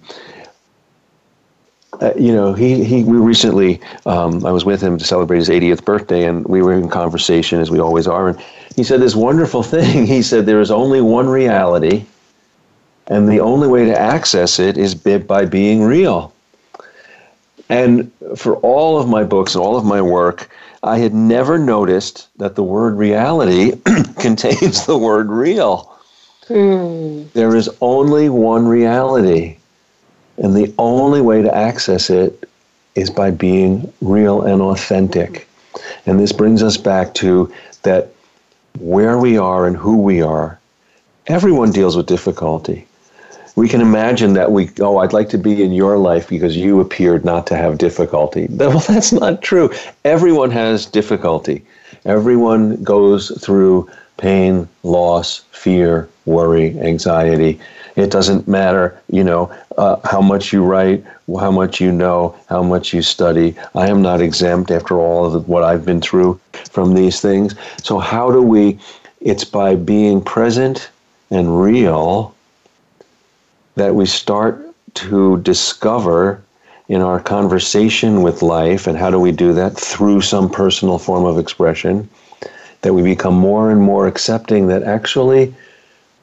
uh, 2.01 2.13
you 2.17 2.31
know, 2.31 2.53
he, 2.53 2.83
he 2.83 3.03
we 3.03 3.17
recently 3.17 3.81
um, 4.05 4.45
I 4.45 4.51
was 4.51 4.63
with 4.63 4.81
him 4.81 4.97
to 4.97 5.03
celebrate 5.03 5.37
his 5.39 5.49
80th 5.49 5.83
birthday, 5.83 6.25
and 6.25 6.45
we 6.45 6.61
were 6.61 6.73
in 6.73 6.89
conversation 6.89 7.59
as 7.59 7.69
we 7.69 7.79
always 7.79 8.07
are. 8.07 8.29
And 8.29 8.39
he 8.75 8.83
said 8.83 9.01
this 9.01 9.15
wonderful 9.15 9.63
thing. 9.75 10.05
He 10.05 10.21
said 10.21 10.45
there 10.45 10.61
is 10.61 10.71
only 10.71 11.01
one 11.01 11.27
reality, 11.27 12.05
and 13.07 13.27
the 13.27 13.41
only 13.41 13.67
way 13.67 13.85
to 13.85 13.99
access 13.99 14.59
it 14.59 14.77
is 14.77 14.95
by 14.95 15.45
being 15.45 15.83
real. 15.83 16.33
And 17.69 18.11
for 18.35 18.55
all 18.57 18.99
of 18.99 19.07
my 19.07 19.23
books 19.23 19.53
and 19.53 19.63
all 19.63 19.77
of 19.77 19.85
my 19.85 20.01
work, 20.01 20.49
I 20.81 20.97
had 20.97 21.13
never 21.13 21.59
noticed 21.59 22.27
that 22.37 22.55
the 22.55 22.63
word 22.63 22.97
reality 22.97 23.73
contains 24.19 24.85
the 24.85 24.97
word 24.97 25.29
real. 25.29 25.95
Mm. 26.47 27.31
There 27.33 27.55
is 27.55 27.69
only 27.79 28.29
one 28.29 28.67
reality. 28.67 29.57
And 30.37 30.55
the 30.55 30.73
only 30.77 31.21
way 31.21 31.41
to 31.41 31.55
access 31.55 32.09
it 32.09 32.49
is 32.95 33.09
by 33.09 33.29
being 33.29 33.91
real 34.01 34.41
and 34.41 34.61
authentic. 34.61 35.47
And 36.05 36.19
this 36.19 36.31
brings 36.31 36.63
us 36.63 36.77
back 36.77 37.13
to 37.15 37.53
that 37.83 38.13
where 38.79 39.17
we 39.17 39.37
are 39.37 39.67
and 39.67 39.75
who 39.75 40.01
we 40.01 40.21
are. 40.21 40.59
Everyone 41.27 41.71
deals 41.71 41.95
with 41.95 42.07
difficulty. 42.07 42.87
We 43.55 43.67
can 43.67 43.81
imagine 43.81 44.33
that 44.33 44.51
we, 44.51 44.69
oh, 44.79 44.97
I'd 44.97 45.13
like 45.13 45.29
to 45.29 45.37
be 45.37 45.63
in 45.63 45.71
your 45.71 45.97
life 45.97 46.27
because 46.29 46.55
you 46.55 46.79
appeared 46.79 47.25
not 47.25 47.47
to 47.47 47.57
have 47.57 47.77
difficulty. 47.77 48.47
Well, 48.59 48.79
that's 48.79 49.11
not 49.11 49.41
true. 49.41 49.71
Everyone 50.05 50.51
has 50.51 50.85
difficulty. 50.85 51.63
Everyone 52.05 52.81
goes 52.83 53.31
through 53.43 53.89
pain, 54.17 54.67
loss, 54.83 55.39
fear, 55.51 56.07
worry, 56.25 56.79
anxiety. 56.79 57.59
It 57.95 58.11
doesn't 58.11 58.47
matter, 58.47 58.97
you 59.09 59.23
know, 59.23 59.51
uh, 59.77 59.97
how 60.03 60.21
much 60.21 60.53
you 60.53 60.63
write, 60.63 61.03
how 61.39 61.51
much 61.51 61.81
you 61.81 61.91
know, 61.91 62.35
how 62.47 62.61
much 62.63 62.93
you 62.93 63.01
study. 63.01 63.55
I 63.75 63.87
am 63.89 64.01
not 64.01 64.21
exempt 64.21 64.71
after 64.71 64.99
all 64.99 65.33
of 65.33 65.49
what 65.49 65.63
I've 65.63 65.85
been 65.85 66.01
through 66.01 66.39
from 66.71 66.93
these 66.93 67.19
things. 67.19 67.55
So, 67.83 67.99
how 67.99 68.31
do 68.31 68.41
we? 68.41 68.79
It's 69.21 69.43
by 69.43 69.75
being 69.75 70.21
present 70.21 70.89
and 71.31 71.61
real 71.61 72.33
that 73.79 73.95
we 73.95 74.05
start 74.05 74.61
to 74.93 75.37
discover 75.37 76.43
in 76.89 77.01
our 77.01 77.17
conversation 77.17 78.21
with 78.21 78.41
life, 78.41 78.87
and 78.87 78.97
how 78.97 79.09
do 79.09 79.17
we 79.17 79.31
do 79.31 79.53
that? 79.53 79.77
Through 79.77 80.19
some 80.19 80.49
personal 80.49 80.99
form 80.99 81.23
of 81.23 81.37
expression, 81.39 82.09
that 82.81 82.93
we 82.93 83.01
become 83.01 83.35
more 83.35 83.71
and 83.71 83.81
more 83.81 84.05
accepting 84.05 84.67
that 84.67 84.83
actually 84.83 85.55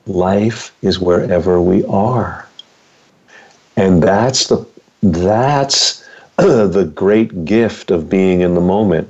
life 0.07 0.71
is 0.83 1.01
wherever 1.01 1.59
we 1.59 1.83
are. 1.87 2.47
And 3.77 4.03
that's 4.03 4.49
the 4.49 4.67
that's 5.03 6.05
the 6.37 6.93
great 6.95 7.47
gift 7.47 7.91
of 7.91 8.11
being 8.11 8.43
in 8.43 8.55
the 8.55 8.61
moment 8.61 9.09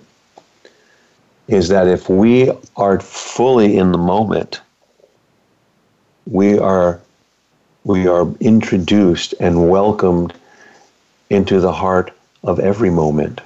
is 1.49 1.67
that 1.69 1.89
if 1.89 2.09
we 2.09 2.53
are 2.77 3.01
fully 3.01 3.77
in 3.77 3.91
the 3.91 3.99
moment, 3.99 4.61
we 6.27 6.59
are 6.59 7.01
we 7.87 8.09
are 8.09 8.26
introduced 8.41 9.32
and 9.39 9.70
welcomed 9.70 10.34
into 11.30 11.61
the 11.61 11.72
heart 11.72 12.11
of 12.43 12.59
every 12.59 12.91
moment. 12.91 13.41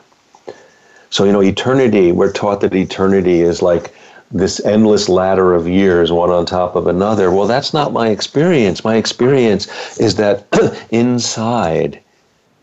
So, 1.10 1.24
you 1.24 1.32
know, 1.32 1.42
eternity, 1.42 2.10
we're 2.10 2.32
taught 2.32 2.62
that 2.62 2.74
eternity 2.74 3.42
is 3.42 3.60
like 3.60 3.94
this 4.30 4.64
endless 4.64 5.10
ladder 5.10 5.52
of 5.52 5.68
years, 5.68 6.10
one 6.10 6.30
on 6.30 6.46
top 6.46 6.74
of 6.74 6.86
another. 6.86 7.30
Well, 7.30 7.46
that's 7.46 7.74
not 7.74 7.92
my 7.92 8.08
experience. 8.08 8.82
My 8.82 8.96
experience 8.96 9.68
is 9.98 10.14
that 10.14 10.46
inside 10.90 12.00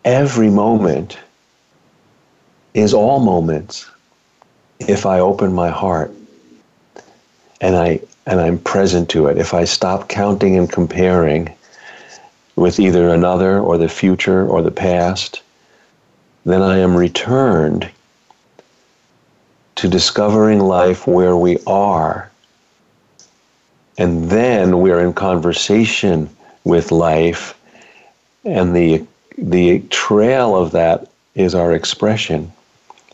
every 0.04 0.50
moment 0.50 1.20
is 2.74 2.92
all 2.92 3.20
moments 3.20 3.88
if 4.80 5.06
I 5.06 5.20
open 5.20 5.54
my 5.54 5.70
heart 5.70 6.12
and 7.62 7.76
I 7.76 8.00
and 8.26 8.42
I'm 8.42 8.58
present 8.58 9.10
to 9.10 9.28
it. 9.28 9.38
If 9.38 9.54
I 9.54 9.64
stop 9.64 10.10
counting 10.10 10.58
and 10.58 10.72
comparing 10.72 11.54
with 12.58 12.80
either 12.80 13.08
another 13.10 13.60
or 13.60 13.78
the 13.78 13.88
future 13.88 14.46
or 14.46 14.62
the 14.62 14.72
past, 14.72 15.42
then 16.44 16.62
I 16.62 16.80
am 16.80 16.98
returned 16.98 17.90
to 19.76 19.88
discovering 19.88 20.60
life 20.60 21.06
where 21.06 21.38
we 21.38 21.60
are. 21.68 22.32
And 24.00 24.30
then 24.30 24.80
we're 24.80 25.00
in 25.00 25.14
conversation 25.14 26.30
with 26.64 26.92
life, 26.92 27.54
and 28.44 28.76
the, 28.76 29.06
the 29.38 29.80
trail 29.90 30.56
of 30.56 30.72
that 30.72 31.10
is 31.36 31.54
our 31.54 31.74
expression, 31.74 32.52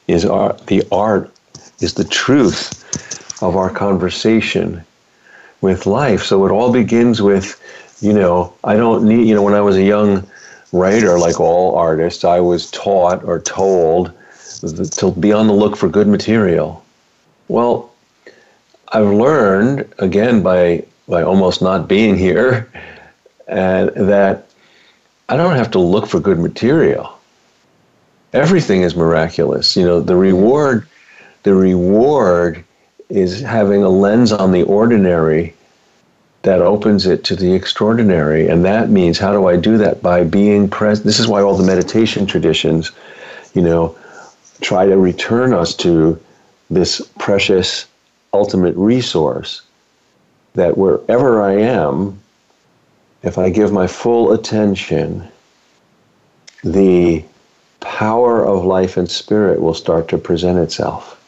is 0.08 0.26
our, 0.26 0.54
the 0.68 0.84
art, 0.89 1.30
is 1.82 1.96
the 1.96 2.06
truth 2.06 3.44
of 3.44 3.58
our 3.58 3.70
conversation 3.70 4.84
with 5.60 5.86
life. 5.86 6.24
So 6.24 6.46
it 6.46 6.52
all 6.52 6.72
begins 6.72 7.22
with, 7.22 7.60
you 8.04 8.12
know, 8.12 8.54
I 8.66 8.76
don't 8.76 9.06
need, 9.06 9.26
you 9.28 9.34
know, 9.34 9.41
when 9.41 9.54
I 9.54 9.62
was 9.62 9.78
a 9.78 9.84
young 9.84 10.28
writer, 10.74 11.18
like 11.18 11.39
all 11.39 11.76
artists, 11.76 12.26
I 12.26 12.41
was 12.41 12.70
taught 12.72 13.24
or 13.24 13.39
told 13.39 14.12
to 14.60 15.12
be 15.12 15.32
on 15.32 15.47
the 15.47 15.54
look 15.54 15.78
for 15.78 15.88
good 15.88 16.08
material. 16.08 16.84
Well, 17.47 17.93
I've 18.89 19.08
learned 19.08 19.91
again 19.99 20.43
by 20.43 20.86
by 21.08 21.24
almost 21.24 21.62
not 21.62 21.88
being 21.88 22.18
here, 22.18 22.70
and 23.47 23.89
that 23.95 24.49
I 25.30 25.38
don't 25.38 25.56
have 25.56 25.72
to 25.72 25.80
look 25.80 26.06
for 26.06 26.20
good 26.20 26.39
material. 26.39 27.18
Everything 28.34 28.82
is 28.82 28.95
miraculous. 28.95 29.78
You 29.78 29.86
know, 29.86 29.99
the 30.01 30.16
reward, 30.16 30.88
the 31.43 31.56
reward 31.56 32.64
is 33.08 33.39
having 33.41 33.84
a 33.84 33.89
lens 33.89 34.34
on 34.34 34.51
the 34.51 34.64
ordinary 34.64 35.54
that 36.44 36.62
opens 36.62 37.06
it 37.06 37.24
to 37.26 37.36
the 37.36 37.54
extraordinary. 37.54 38.48
And 38.48 38.64
that 38.66 38.89
means 38.89 39.18
how 39.18 39.32
do 39.32 39.48
I 39.48 39.56
do 39.58 39.78
that? 39.80 40.02
By 40.02 40.24
being 40.24 40.70
present. 40.70 41.06
This 41.06 41.20
is 41.20 41.28
why 41.28 41.41
all 41.41 41.58
the 41.58 41.66
meditation 41.66 42.26
traditions, 42.26 42.91
you 43.54 43.62
know, 43.62 43.98
try 44.62 44.86
to 44.86 44.98
return 44.98 45.54
us 45.54 45.74
to 45.76 46.20
this 46.70 47.02
precious 47.18 47.86
ultimate 48.34 48.76
resource 48.76 49.62
that 50.54 50.78
wherever 50.78 51.41
I 51.41 51.54
am, 51.54 52.20
if 53.24 53.38
I 53.38 53.50
give 53.50 53.72
my 53.72 53.88
full 53.88 54.34
attention, 54.34 55.28
the 56.64 57.24
power 57.80 58.46
of 58.46 58.66
life 58.66 58.98
and 58.98 59.10
spirit 59.10 59.62
will 59.62 59.74
start 59.74 60.10
to 60.10 60.18
present 60.18 60.58
itself. 60.60 61.23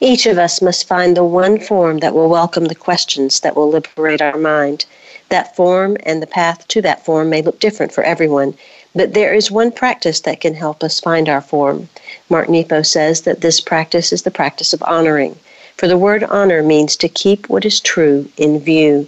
Each 0.00 0.26
of 0.26 0.38
us 0.38 0.60
must 0.60 0.88
find 0.88 1.16
the 1.16 1.24
one 1.24 1.58
form 1.60 1.98
that 1.98 2.14
will 2.14 2.28
welcome 2.28 2.64
the 2.64 2.74
questions 2.74 3.40
that 3.40 3.54
will 3.54 3.68
liberate 3.68 4.20
our 4.20 4.36
mind. 4.36 4.86
That 5.28 5.54
form 5.54 5.96
and 6.02 6.20
the 6.20 6.26
path 6.26 6.66
to 6.68 6.82
that 6.82 7.04
form 7.04 7.30
may 7.30 7.42
look 7.42 7.60
different 7.60 7.92
for 7.92 8.02
everyone, 8.02 8.54
but 8.94 9.14
there 9.14 9.32
is 9.32 9.50
one 9.50 9.72
practice 9.72 10.20
that 10.20 10.40
can 10.40 10.54
help 10.54 10.82
us 10.82 11.00
find 11.00 11.28
our 11.28 11.40
form. 11.40 11.88
Mark 12.28 12.48
Nepo 12.48 12.82
says 12.82 13.22
that 13.22 13.40
this 13.40 13.60
practice 13.60 14.12
is 14.12 14.22
the 14.22 14.30
practice 14.30 14.72
of 14.72 14.82
honoring, 14.82 15.36
for 15.76 15.88
the 15.88 15.98
word 15.98 16.24
honor 16.24 16.62
means 16.62 16.96
to 16.96 17.08
keep 17.08 17.48
what 17.48 17.64
is 17.64 17.80
true 17.80 18.28
in 18.36 18.60
view. 18.60 19.06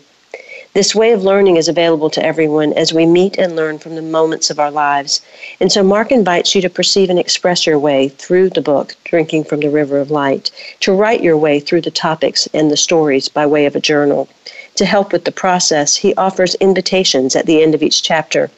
This 0.77 0.95
way 0.95 1.13
of 1.13 1.25
learning 1.25 1.57
is 1.57 1.69
available 1.69 2.11
to 2.11 2.23
everyone 2.23 2.75
as 2.75 2.93
we 2.93 3.07
meet 3.07 3.39
and 3.39 3.57
learn 3.57 3.79
from 3.79 3.95
the 3.95 4.03
moments 4.03 4.51
of 4.51 4.59
our 4.61 4.71
lives. 4.71 5.23
And 5.59 5.73
so 5.73 5.83
Mark 5.83 6.13
invites 6.13 6.55
you 6.55 6.61
to 6.61 6.69
perceive 6.69 7.09
and 7.09 7.19
express 7.19 7.67
your 7.67 7.79
way 7.79 8.09
through 8.11 8.51
the 8.51 8.61
book, 8.61 8.95
Drinking 9.03 9.45
from 9.45 9.61
the 9.61 9.71
River 9.71 9.99
of 9.99 10.11
Light, 10.11 10.51
to 10.81 10.93
write 10.93 11.23
your 11.23 11.39
way 11.39 11.61
through 11.61 11.81
the 11.81 11.91
topics 11.91 12.47
and 12.53 12.71
the 12.71 12.77
stories 12.77 13.27
by 13.27 13.47
way 13.47 13.65
of 13.65 13.75
a 13.75 13.81
journal. 13.81 14.29
To 14.75 14.85
help 14.85 15.13
with 15.13 15.25
the 15.25 15.33
process, 15.33 15.97
he 15.97 16.15
offers 16.17 16.57
invitations 16.57 17.35
at 17.35 17.47
the 17.47 17.63
end 17.63 17.75
of 17.75 17.83
each 17.83 18.03
chapter 18.03 18.51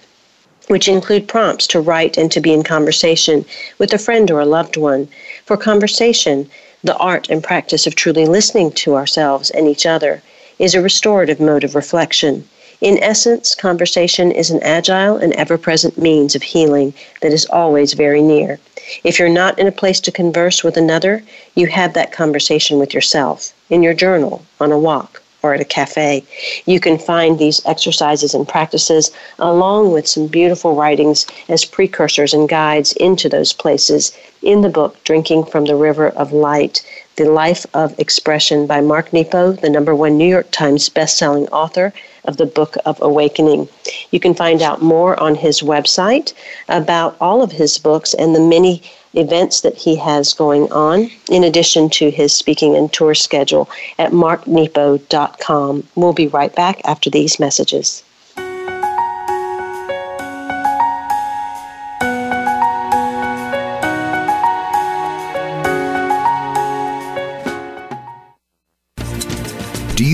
which 0.67 0.89
include 0.89 1.29
prompts 1.29 1.69
to 1.69 1.81
write 1.81 2.19
and 2.19 2.33
to 2.33 2.41
be 2.41 2.53
in 2.53 2.65
conversation 2.65 3.45
with 3.79 3.93
a 3.93 3.99
friend 3.99 4.29
or 4.33 4.41
a 4.41 4.45
loved 4.45 4.77
one. 4.77 5.07
For 5.45 5.57
conversation, 5.57 6.51
the 6.83 6.97
art 6.97 7.31
and 7.31 7.45
practice 7.45 7.87
of 7.87 7.95
truly 7.95 8.27
listening 8.27 8.73
to 8.73 8.97
ourselves 8.97 9.51
and 9.51 9.69
each 9.69 9.87
other 9.87 10.21
is 10.59 10.75
a 10.75 10.83
restorative 10.83 11.41
mode 11.41 11.65
of 11.65 11.75
reflection. 11.75 12.49
In 12.81 13.03
essence, 13.03 13.55
conversation 13.55 14.31
is 14.31 14.51
an 14.51 14.63
agile 14.63 15.17
and 15.17 15.33
ever 15.33 15.59
present 15.59 15.99
means 15.99 16.37
of 16.37 16.43
healing 16.43 16.95
that 17.23 17.33
is 17.33 17.47
always 17.47 17.95
very 17.95 18.23
near. 18.23 18.61
If 19.03 19.19
you're 19.19 19.29
not 19.29 19.59
in 19.59 19.67
a 19.67 19.73
place 19.73 20.01
to 20.01 20.13
converse 20.13 20.63
with 20.63 20.77
another, 20.77 21.23
you 21.55 21.67
have 21.67 21.95
that 21.95 22.13
conversation 22.13 22.79
with 22.79 22.95
yourself, 22.95 23.53
in 23.69 23.83
your 23.83 23.95
journal, 23.95 24.43
on 24.61 24.71
a 24.71 24.79
walk, 24.79 25.23
or 25.43 25.55
at 25.55 25.61
a 25.61 25.65
cafe. 25.65 26.25
You 26.67 26.81
can 26.81 26.99
find 26.99 27.39
these 27.39 27.65
exercises 27.67 28.35
and 28.35 28.47
practices 28.47 29.11
along 29.39 29.93
with 29.93 30.09
some 30.09 30.27
beautiful 30.27 30.75
writings 30.75 31.27
as 31.49 31.65
precursors 31.65 32.35
and 32.35 32.49
guides 32.49 32.93
into 32.93 33.29
those 33.29 33.53
places 33.53 34.17
in 34.43 34.63
the 34.63 34.69
book 34.69 35.03
Drinking 35.05 35.45
from 35.45 35.65
the 35.65 35.77
River 35.77 36.09
of 36.11 36.33
Light 36.33 36.83
the 37.19 37.29
Life 37.29 37.67
of 37.75 37.99
Expression 37.99 38.69
by 38.69 38.81
Mark 38.81 39.13
Nepo, 39.13 39.51
the 39.51 39.69
number 39.69 39.93
one 39.93 40.17
New 40.17 40.29
York 40.29 40.53
Times 40.53 40.89
bestselling 40.89 41.49
author 41.51 41.93
of 42.27 42.37
the 42.37 42.47
Book 42.47 42.77
of 42.87 42.97
Awakening. 43.03 43.69
You 44.13 44.21
can 44.21 44.35
find 44.35 44.63
out 44.63 44.83
more 44.83 45.19
on 45.19 45.35
his 45.35 45.61
website 45.61 46.33
about 46.69 47.17
all 47.21 47.43
of 47.43 47.51
his 47.51 47.77
books 47.77 48.15
and 48.15 48.37
the 48.37 48.41
many 48.41 48.83
events 49.15 49.63
that 49.63 49.75
he 49.75 49.97
has 49.97 50.33
going 50.33 50.71
on, 50.71 51.11
in 51.29 51.43
addition 51.43 51.91
to 51.91 52.09
his 52.09 52.33
speaking 52.33 52.77
and 52.77 52.93
tour 52.93 53.17
schedule 53.17 53.69
at 53.99 54.13
marknepo.com. 54.13 55.89
We'll 55.97 56.13
be 56.13 56.29
right 56.29 56.55
back 56.55 56.81
after 56.85 57.11
these 57.11 57.41
messages. 57.41 58.05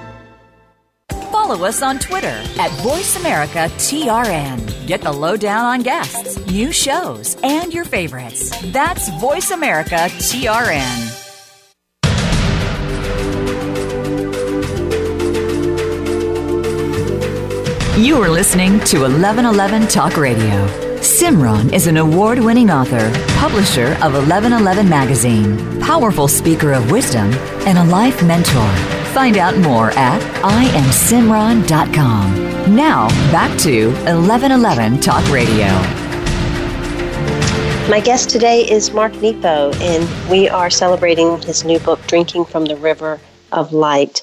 Follow 1.32 1.66
us 1.66 1.82
on 1.82 1.98
Twitter 2.00 2.28
at 2.28 2.72
VoiceAmericaTRN. 2.82 4.88
Get 4.88 5.02
the 5.02 5.12
lowdown 5.14 5.66
on 5.66 5.82
guests, 5.82 6.38
new 6.48 6.72
shows, 6.72 7.36
and 7.44 7.74
your 7.74 7.86
favorites. 7.86 8.50
That's 8.72 9.10
VoiceAmericaTRN. 9.12 11.27
You 17.98 18.22
are 18.22 18.30
listening 18.30 18.80
to 18.82 19.02
1111 19.02 19.88
Talk 19.88 20.18
Radio. 20.18 20.68
Simran 20.98 21.74
is 21.74 21.88
an 21.88 21.98
award 21.98 22.38
winning 22.38 22.70
author, 22.70 23.12
publisher 23.40 23.94
of 24.04 24.14
1111 24.14 24.88
Magazine, 24.88 25.82
powerful 25.82 26.28
speaker 26.28 26.74
of 26.74 26.92
wisdom, 26.92 27.34
and 27.66 27.80
a 27.80 27.84
life 27.86 28.24
mentor. 28.24 28.70
Find 29.16 29.38
out 29.38 29.58
more 29.58 29.90
at 29.98 30.22
IamSimran.com. 30.44 32.76
Now, 32.76 33.08
back 33.32 33.58
to 33.62 33.88
1111 33.88 35.00
Talk 35.00 35.28
Radio. 35.32 35.66
My 37.90 38.00
guest 38.00 38.30
today 38.30 38.62
is 38.70 38.94
Mark 38.94 39.20
Nepo, 39.24 39.72
and 39.78 40.30
we 40.30 40.48
are 40.48 40.70
celebrating 40.70 41.42
his 41.42 41.66
new 41.66 41.80
book, 41.80 42.00
Drinking 42.06 42.46
from 42.46 42.66
the 42.66 42.76
River 42.76 43.20
of 43.52 43.74
Light. 43.74 44.22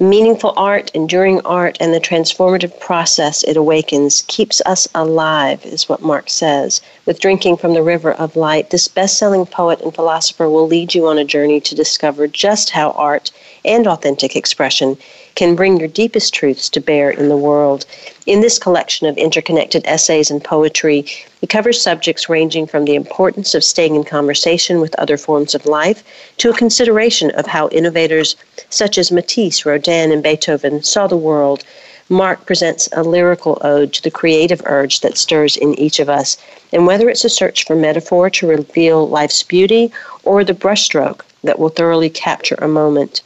Meaningful 0.00 0.54
art, 0.56 0.92
enduring 0.94 1.40
art, 1.40 1.76
and 1.80 1.92
the 1.92 1.98
transformative 1.98 2.78
process 2.78 3.42
it 3.42 3.56
awakens 3.56 4.22
keeps 4.28 4.62
us 4.64 4.86
alive, 4.94 5.66
is 5.66 5.88
what 5.88 6.02
Mark 6.02 6.30
says. 6.30 6.80
With 7.04 7.18
Drinking 7.18 7.56
from 7.56 7.74
the 7.74 7.82
River 7.82 8.12
of 8.12 8.36
Light, 8.36 8.70
this 8.70 8.86
best 8.86 9.18
selling 9.18 9.44
poet 9.44 9.80
and 9.80 9.92
philosopher 9.92 10.48
will 10.48 10.68
lead 10.68 10.94
you 10.94 11.08
on 11.08 11.18
a 11.18 11.24
journey 11.24 11.60
to 11.62 11.74
discover 11.74 12.28
just 12.28 12.70
how 12.70 12.92
art 12.92 13.32
and 13.64 13.88
authentic 13.88 14.36
expression 14.36 14.96
can 15.38 15.54
bring 15.54 15.78
your 15.78 15.86
deepest 15.86 16.34
truths 16.34 16.68
to 16.68 16.80
bear 16.80 17.10
in 17.10 17.28
the 17.28 17.36
world. 17.36 17.86
In 18.26 18.40
this 18.40 18.58
collection 18.58 19.06
of 19.06 19.16
interconnected 19.16 19.86
essays 19.86 20.32
and 20.32 20.42
poetry, 20.42 21.02
he 21.40 21.46
covers 21.46 21.80
subjects 21.80 22.28
ranging 22.28 22.66
from 22.66 22.84
the 22.84 22.96
importance 22.96 23.54
of 23.54 23.62
staying 23.62 23.94
in 23.94 24.02
conversation 24.02 24.80
with 24.80 24.98
other 24.98 25.16
forms 25.16 25.54
of 25.54 25.64
life 25.64 26.02
to 26.38 26.50
a 26.50 26.56
consideration 26.56 27.30
of 27.36 27.46
how 27.46 27.68
innovators 27.68 28.34
such 28.68 28.98
as 28.98 29.12
Matisse, 29.12 29.64
Rodin, 29.64 30.10
and 30.10 30.24
Beethoven 30.24 30.82
saw 30.82 31.06
the 31.06 31.16
world. 31.16 31.62
Mark 32.08 32.44
presents 32.44 32.88
a 32.90 33.04
lyrical 33.04 33.58
ode 33.60 33.92
to 33.92 34.02
the 34.02 34.10
creative 34.10 34.60
urge 34.66 35.02
that 35.02 35.16
stirs 35.16 35.56
in 35.56 35.78
each 35.78 36.00
of 36.00 36.08
us, 36.08 36.36
and 36.72 36.84
whether 36.84 37.08
it's 37.08 37.24
a 37.24 37.30
search 37.30 37.64
for 37.64 37.76
metaphor 37.76 38.28
to 38.28 38.48
reveal 38.48 39.08
life's 39.08 39.44
beauty 39.44 39.92
or 40.24 40.42
the 40.42 40.52
brushstroke 40.52 41.20
that 41.44 41.60
will 41.60 41.68
thoroughly 41.68 42.10
capture 42.10 42.56
a 42.56 42.66
moment. 42.66 43.22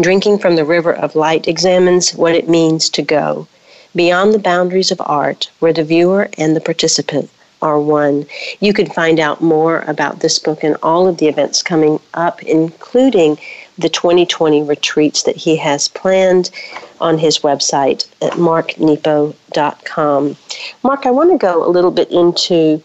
Drinking 0.00 0.38
from 0.38 0.54
the 0.54 0.64
River 0.64 0.94
of 0.94 1.16
Light 1.16 1.48
examines 1.48 2.14
what 2.14 2.36
it 2.36 2.48
means 2.48 2.88
to 2.90 3.02
go 3.02 3.48
beyond 3.96 4.32
the 4.32 4.38
boundaries 4.38 4.92
of 4.92 5.02
art, 5.04 5.50
where 5.58 5.72
the 5.72 5.82
viewer 5.82 6.28
and 6.38 6.54
the 6.54 6.60
participant 6.60 7.28
are 7.60 7.80
one. 7.80 8.24
You 8.60 8.72
can 8.72 8.88
find 8.88 9.18
out 9.18 9.40
more 9.40 9.80
about 9.88 10.20
this 10.20 10.38
book 10.38 10.62
and 10.62 10.76
all 10.84 11.08
of 11.08 11.18
the 11.18 11.26
events 11.26 11.64
coming 11.64 11.98
up, 12.14 12.40
including 12.44 13.38
the 13.76 13.88
2020 13.88 14.62
retreats 14.62 15.24
that 15.24 15.34
he 15.34 15.56
has 15.56 15.88
planned 15.88 16.52
on 17.00 17.18
his 17.18 17.40
website 17.40 18.06
at 18.22 18.34
marknepo.com. 18.34 20.36
Mark, 20.84 21.06
I 21.06 21.10
want 21.10 21.32
to 21.32 21.38
go 21.38 21.66
a 21.66 21.68
little 21.68 21.90
bit 21.90 22.12
into 22.12 22.80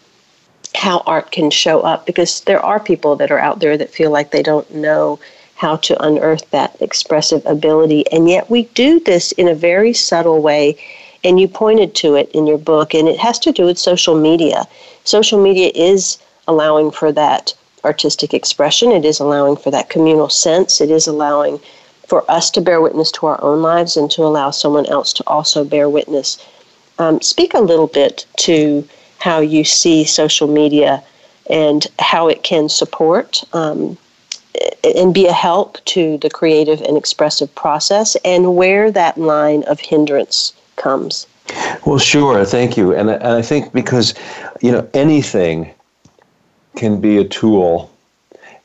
how 0.74 1.04
art 1.06 1.30
can 1.30 1.52
show 1.52 1.82
up 1.82 2.06
because 2.06 2.40
there 2.40 2.58
are 2.58 2.80
people 2.80 3.14
that 3.16 3.30
are 3.30 3.38
out 3.38 3.60
there 3.60 3.76
that 3.76 3.90
feel 3.90 4.10
like 4.10 4.32
they 4.32 4.42
don't 4.42 4.74
know 4.74 5.20
how 5.64 5.76
to 5.76 6.04
unearth 6.04 6.50
that 6.50 6.76
expressive 6.80 7.42
ability. 7.46 8.04
And 8.12 8.28
yet 8.28 8.50
we 8.50 8.64
do 8.84 9.00
this 9.00 9.32
in 9.32 9.48
a 9.48 9.54
very 9.54 9.94
subtle 9.94 10.42
way. 10.42 10.76
And 11.26 11.40
you 11.40 11.48
pointed 11.48 11.94
to 12.02 12.16
it 12.16 12.30
in 12.32 12.46
your 12.46 12.58
book, 12.58 12.92
and 12.92 13.08
it 13.08 13.18
has 13.18 13.38
to 13.38 13.50
do 13.50 13.64
with 13.64 13.78
social 13.78 14.14
media. 14.14 14.66
Social 15.04 15.42
media 15.42 15.72
is 15.74 16.18
allowing 16.46 16.90
for 16.90 17.12
that 17.12 17.54
artistic 17.82 18.34
expression, 18.34 18.92
it 18.92 19.06
is 19.06 19.20
allowing 19.20 19.56
for 19.56 19.70
that 19.70 19.88
communal 19.88 20.28
sense, 20.28 20.82
it 20.82 20.90
is 20.90 21.06
allowing 21.06 21.58
for 22.10 22.30
us 22.30 22.50
to 22.50 22.60
bear 22.60 22.82
witness 22.82 23.10
to 23.12 23.26
our 23.26 23.42
own 23.42 23.62
lives 23.62 23.96
and 23.96 24.10
to 24.10 24.22
allow 24.22 24.50
someone 24.50 24.86
else 24.96 25.14
to 25.14 25.24
also 25.26 25.64
bear 25.64 25.88
witness. 25.88 26.28
Um, 26.98 27.22
speak 27.22 27.54
a 27.54 27.66
little 27.70 27.86
bit 27.86 28.26
to 28.48 28.86
how 29.18 29.38
you 29.40 29.64
see 29.64 30.04
social 30.04 30.48
media 30.62 31.02
and 31.48 31.86
how 31.98 32.28
it 32.28 32.42
can 32.42 32.68
support 32.68 33.42
um, 33.54 33.96
and 34.96 35.12
be 35.14 35.26
a 35.26 35.32
help 35.32 35.82
to 35.86 36.18
the 36.18 36.30
creative 36.30 36.80
and 36.82 36.96
expressive 36.96 37.52
process 37.54 38.16
and 38.24 38.56
where 38.56 38.90
that 38.90 39.18
line 39.18 39.62
of 39.64 39.80
hindrance 39.80 40.52
comes. 40.76 41.26
Well, 41.86 41.98
sure. 41.98 42.44
Thank 42.44 42.76
you. 42.76 42.94
And, 42.94 43.10
and 43.10 43.22
I 43.24 43.42
think 43.42 43.72
because, 43.72 44.14
you 44.60 44.72
know, 44.72 44.88
anything 44.94 45.72
can 46.76 47.00
be 47.00 47.18
a 47.18 47.24
tool 47.24 47.90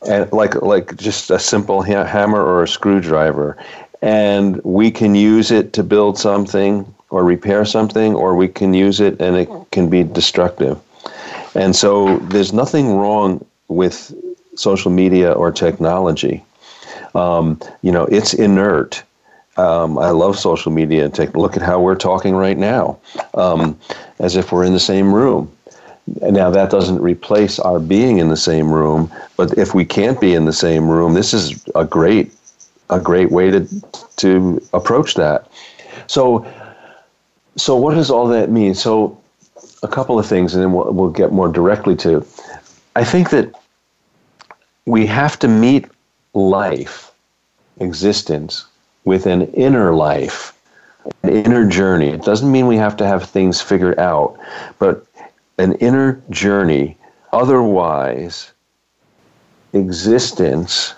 and 0.08 0.32
like 0.32 0.56
like 0.62 0.96
just 0.96 1.30
a 1.30 1.40
simple 1.40 1.84
ha- 1.84 2.06
hammer 2.06 2.42
or 2.42 2.64
a 2.64 2.68
screwdriver 2.68 3.58
and 4.02 4.64
we 4.64 4.90
can 4.90 5.14
use 5.14 5.52
it 5.52 5.74
to 5.74 5.84
build 5.84 6.18
something 6.18 6.86
or 7.10 7.24
repair 7.24 7.66
something 7.66 8.16
or 8.16 8.36
we 8.36 8.48
can 8.48 8.74
use 8.74 9.00
it 9.00 9.20
and 9.22 9.36
it 9.36 9.50
can 9.72 9.90
be 9.90 10.04
destructive 10.04 10.80
and 11.56 11.76
so 11.76 12.18
there's 12.30 12.54
nothing 12.54 12.96
wrong 12.96 13.46
with 13.68 14.14
social 14.60 14.92
media 14.92 15.32
or 15.32 15.52
technology. 15.52 16.44
Um, 17.16 17.60
you 17.82 17.92
know, 17.92 18.06
it's 18.06 18.34
inert. 18.34 19.02
Um, 19.56 19.98
I 19.98 20.10
love 20.10 20.38
social 20.38 20.72
media. 20.72 21.06
And 21.06 21.16
take 21.16 21.34
look 21.34 21.56
at 21.56 21.64
how 21.64 21.80
we're 21.80 21.96
talking 21.96 22.36
right 22.36 22.58
now, 22.58 23.00
um, 23.34 23.80
as 24.20 24.36
if 24.36 24.52
we're 24.52 24.66
in 24.66 24.74
the 24.74 24.80
same 24.80 25.14
room. 25.14 25.52
Now 26.22 26.50
that 26.50 26.72
doesn't 26.72 27.02
replace 27.02 27.60
our 27.60 27.80
being 27.80 28.18
in 28.18 28.30
the 28.30 28.38
same 28.38 28.72
room, 28.72 29.12
but 29.38 29.58
if 29.58 29.74
we 29.74 29.86
can't 29.86 30.20
be 30.20 30.34
in 30.34 30.46
the 30.46 30.54
same 30.54 30.90
room, 30.90 31.14
this 31.14 31.34
is 31.34 31.64
a 31.76 31.86
great, 31.86 32.34
a 32.90 33.00
great 33.00 33.32
way 33.32 33.52
to 33.52 33.68
to 34.18 34.62
approach 34.74 35.14
that. 35.16 35.48
So, 36.08 36.46
so 37.56 37.76
what 37.76 37.94
does 37.94 38.10
all 38.10 38.28
that 38.30 38.50
mean? 38.50 38.74
So, 38.74 39.22
a 39.84 39.88
couple 39.88 40.18
of 40.18 40.26
things, 40.26 40.56
and 40.56 40.64
then 40.64 40.74
we'll, 40.74 40.92
we'll 40.92 41.12
get 41.12 41.32
more 41.32 41.48
directly 41.48 41.96
to. 41.98 42.26
I 42.96 43.04
think 43.04 43.30
that 43.30 43.54
we 44.90 45.06
have 45.06 45.38
to 45.38 45.48
meet 45.48 45.86
life, 46.34 47.12
existence, 47.80 48.66
with 49.06 49.28
an 49.28 49.44
inner 49.54 49.94
life, 49.94 50.52
an 51.22 51.30
inner 51.30 51.68
journey. 51.68 52.08
It 52.08 52.24
doesn't 52.24 52.52
mean 52.52 52.66
we 52.66 52.78
have 52.78 52.98
to 52.98 53.06
have 53.06 53.24
things 53.24 53.62
figured 53.62 54.00
out, 54.00 54.40
but 54.80 55.06
an 55.60 55.76
inner 55.76 56.20
journey. 56.32 56.98
Otherwise, 57.32 58.52
existence 59.74 60.96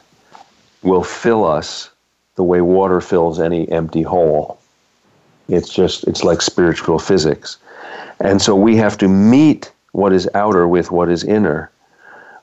will 0.83 1.03
fill 1.03 1.43
us 1.43 1.89
the 2.35 2.43
way 2.43 2.61
water 2.61 3.01
fills 3.01 3.41
any 3.41 3.69
empty 3.69 4.03
hole. 4.03 4.57
It's 5.49 5.67
just, 5.67 6.05
it's 6.05 6.23
like 6.23 6.41
spiritual 6.41 6.97
physics. 6.97 7.57
And 8.21 8.41
so 8.41 8.55
we 8.55 8.77
have 8.77 8.97
to 8.99 9.09
meet 9.09 9.69
what 9.91 10.13
is 10.13 10.29
outer 10.33 10.65
with 10.65 10.91
what 10.91 11.09
is 11.09 11.25
inner. 11.25 11.69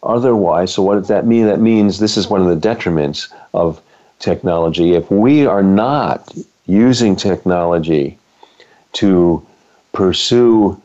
Otherwise, 0.02 0.74
so 0.74 0.82
what 0.82 0.96
does 0.96 1.08
that 1.08 1.26
mean? 1.26 1.46
That 1.46 1.60
means 1.60 1.98
this 1.98 2.16
is 2.16 2.28
one 2.28 2.40
of 2.40 2.48
the 2.48 2.68
detriments 2.68 3.32
of 3.52 3.80
technology. 4.18 4.94
If 4.94 5.10
we 5.10 5.46
are 5.46 5.62
not 5.62 6.32
using 6.66 7.16
technology 7.16 8.18
to 8.94 9.46
pursue 9.92 10.80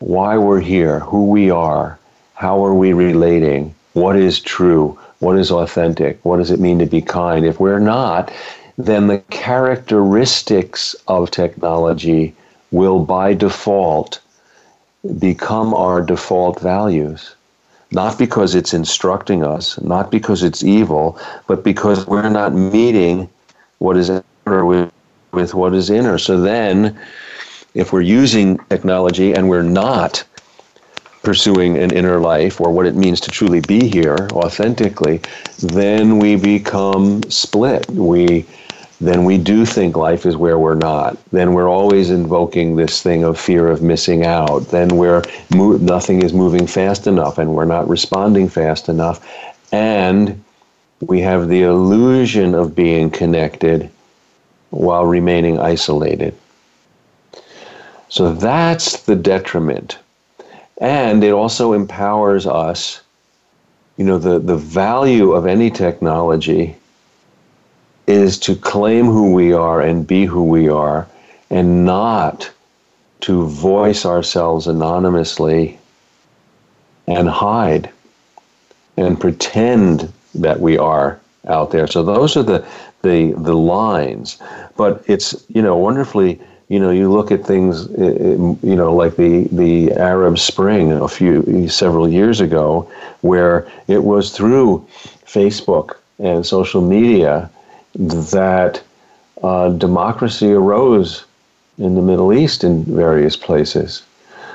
why 0.00 0.38
we're 0.38 0.60
here, 0.60 1.00
who 1.00 1.26
we 1.26 1.50
are, 1.50 1.98
how 2.34 2.64
are 2.64 2.74
we 2.74 2.92
relating, 2.92 3.74
what 3.94 4.16
is 4.16 4.40
true, 4.40 4.98
What 5.20 5.36
is 5.36 5.50
authentic? 5.50 6.24
What 6.24 6.36
does 6.36 6.50
it 6.50 6.60
mean 6.60 6.78
to 6.78 6.86
be 6.86 7.00
kind? 7.02 7.44
If 7.44 7.58
we're 7.58 7.80
not, 7.80 8.30
then 8.76 9.08
the 9.08 9.18
characteristics 9.30 10.94
of 11.08 11.30
technology 11.30 12.34
will 12.70 13.00
by 13.04 13.34
default 13.34 14.20
become 15.18 15.74
our 15.74 16.02
default 16.02 16.60
values. 16.60 17.34
Not 17.90 18.18
because 18.18 18.54
it's 18.54 18.74
instructing 18.74 19.42
us, 19.44 19.80
not 19.80 20.10
because 20.10 20.42
it's 20.42 20.62
evil, 20.62 21.18
but 21.46 21.64
because 21.64 22.06
we're 22.06 22.28
not 22.28 22.52
meeting 22.52 23.28
what 23.78 23.96
is 23.96 24.10
outer 24.10 24.64
with, 24.64 24.92
with 25.32 25.54
what 25.54 25.74
is 25.74 25.88
inner. 25.88 26.18
So 26.18 26.40
then, 26.40 26.98
if 27.74 27.92
we're 27.92 28.02
using 28.02 28.58
technology 28.68 29.32
and 29.32 29.48
we're 29.48 29.62
not 29.62 30.24
pursuing 31.22 31.76
an 31.78 31.92
inner 31.92 32.18
life 32.18 32.60
or 32.60 32.70
what 32.70 32.86
it 32.86 32.94
means 32.94 33.20
to 33.20 33.30
truly 33.30 33.60
be 33.60 33.88
here 33.88 34.28
authentically, 34.32 35.20
then 35.58 36.18
we 36.18 36.36
become 36.36 37.22
split. 37.30 37.88
We 37.90 38.46
then 39.00 39.24
we 39.24 39.38
do 39.38 39.64
think 39.64 39.96
life 39.96 40.26
is 40.26 40.36
where 40.36 40.58
we're 40.58 40.74
not. 40.74 41.16
Then 41.30 41.54
we're 41.54 41.68
always 41.68 42.10
invoking 42.10 42.74
this 42.74 43.00
thing 43.00 43.22
of 43.22 43.38
fear 43.38 43.68
of 43.68 43.80
missing 43.80 44.24
out. 44.24 44.68
Then 44.68 44.88
we're 44.96 45.22
mo- 45.54 45.76
nothing 45.76 46.22
is 46.22 46.32
moving 46.32 46.66
fast 46.66 47.06
enough, 47.06 47.38
and 47.38 47.54
we're 47.54 47.64
not 47.64 47.88
responding 47.88 48.48
fast 48.48 48.88
enough, 48.88 49.24
and 49.72 50.42
we 51.00 51.20
have 51.20 51.48
the 51.48 51.62
illusion 51.62 52.54
of 52.54 52.74
being 52.74 53.08
connected 53.10 53.88
while 54.70 55.06
remaining 55.06 55.60
isolated. 55.60 56.34
So 58.08 58.32
that's 58.32 59.02
the 59.02 59.14
detriment. 59.14 59.98
And 60.80 61.22
it 61.22 61.32
also 61.32 61.72
empowers 61.72 62.46
us. 62.46 63.00
You 63.96 64.04
know, 64.04 64.18
the, 64.18 64.38
the 64.38 64.56
value 64.56 65.32
of 65.32 65.46
any 65.46 65.70
technology 65.70 66.76
is 68.08 68.38
to 68.38 68.56
claim 68.56 69.04
who 69.04 69.32
we 69.32 69.52
are 69.52 69.82
and 69.82 70.06
be 70.06 70.24
who 70.24 70.42
we 70.42 70.68
are 70.68 71.06
and 71.50 71.84
not 71.84 72.50
to 73.20 73.46
voice 73.46 74.06
ourselves 74.06 74.66
anonymously 74.66 75.78
and 77.06 77.28
hide 77.28 77.90
and 78.96 79.20
pretend 79.20 80.10
that 80.34 80.58
we 80.60 80.78
are 80.78 81.20
out 81.48 81.70
there. 81.70 81.86
So 81.86 82.02
those 82.02 82.36
are 82.36 82.42
the 82.42 82.66
the 83.02 83.32
the 83.32 83.54
lines. 83.54 84.38
But 84.76 85.04
it's 85.06 85.44
you 85.48 85.62
know 85.62 85.76
wonderfully 85.76 86.40
you 86.68 86.80
know 86.80 86.90
you 86.90 87.12
look 87.12 87.30
at 87.30 87.44
things 87.44 87.88
you 87.90 88.76
know 88.76 88.94
like 88.94 89.16
the 89.16 89.48
the 89.52 89.92
Arab 89.92 90.38
Spring 90.38 90.92
a 90.92 91.08
few 91.08 91.68
several 91.68 92.08
years 92.08 92.40
ago 92.40 92.90
where 93.20 93.70
it 93.86 94.04
was 94.04 94.34
through 94.34 94.86
Facebook 95.26 95.96
and 96.18 96.44
social 96.44 96.80
media 96.80 97.50
that 97.94 98.82
uh, 99.42 99.70
democracy 99.70 100.52
arose 100.52 101.24
in 101.78 101.94
the 101.94 102.02
Middle 102.02 102.32
East 102.32 102.64
in 102.64 102.84
various 102.84 103.36
places. 103.36 104.02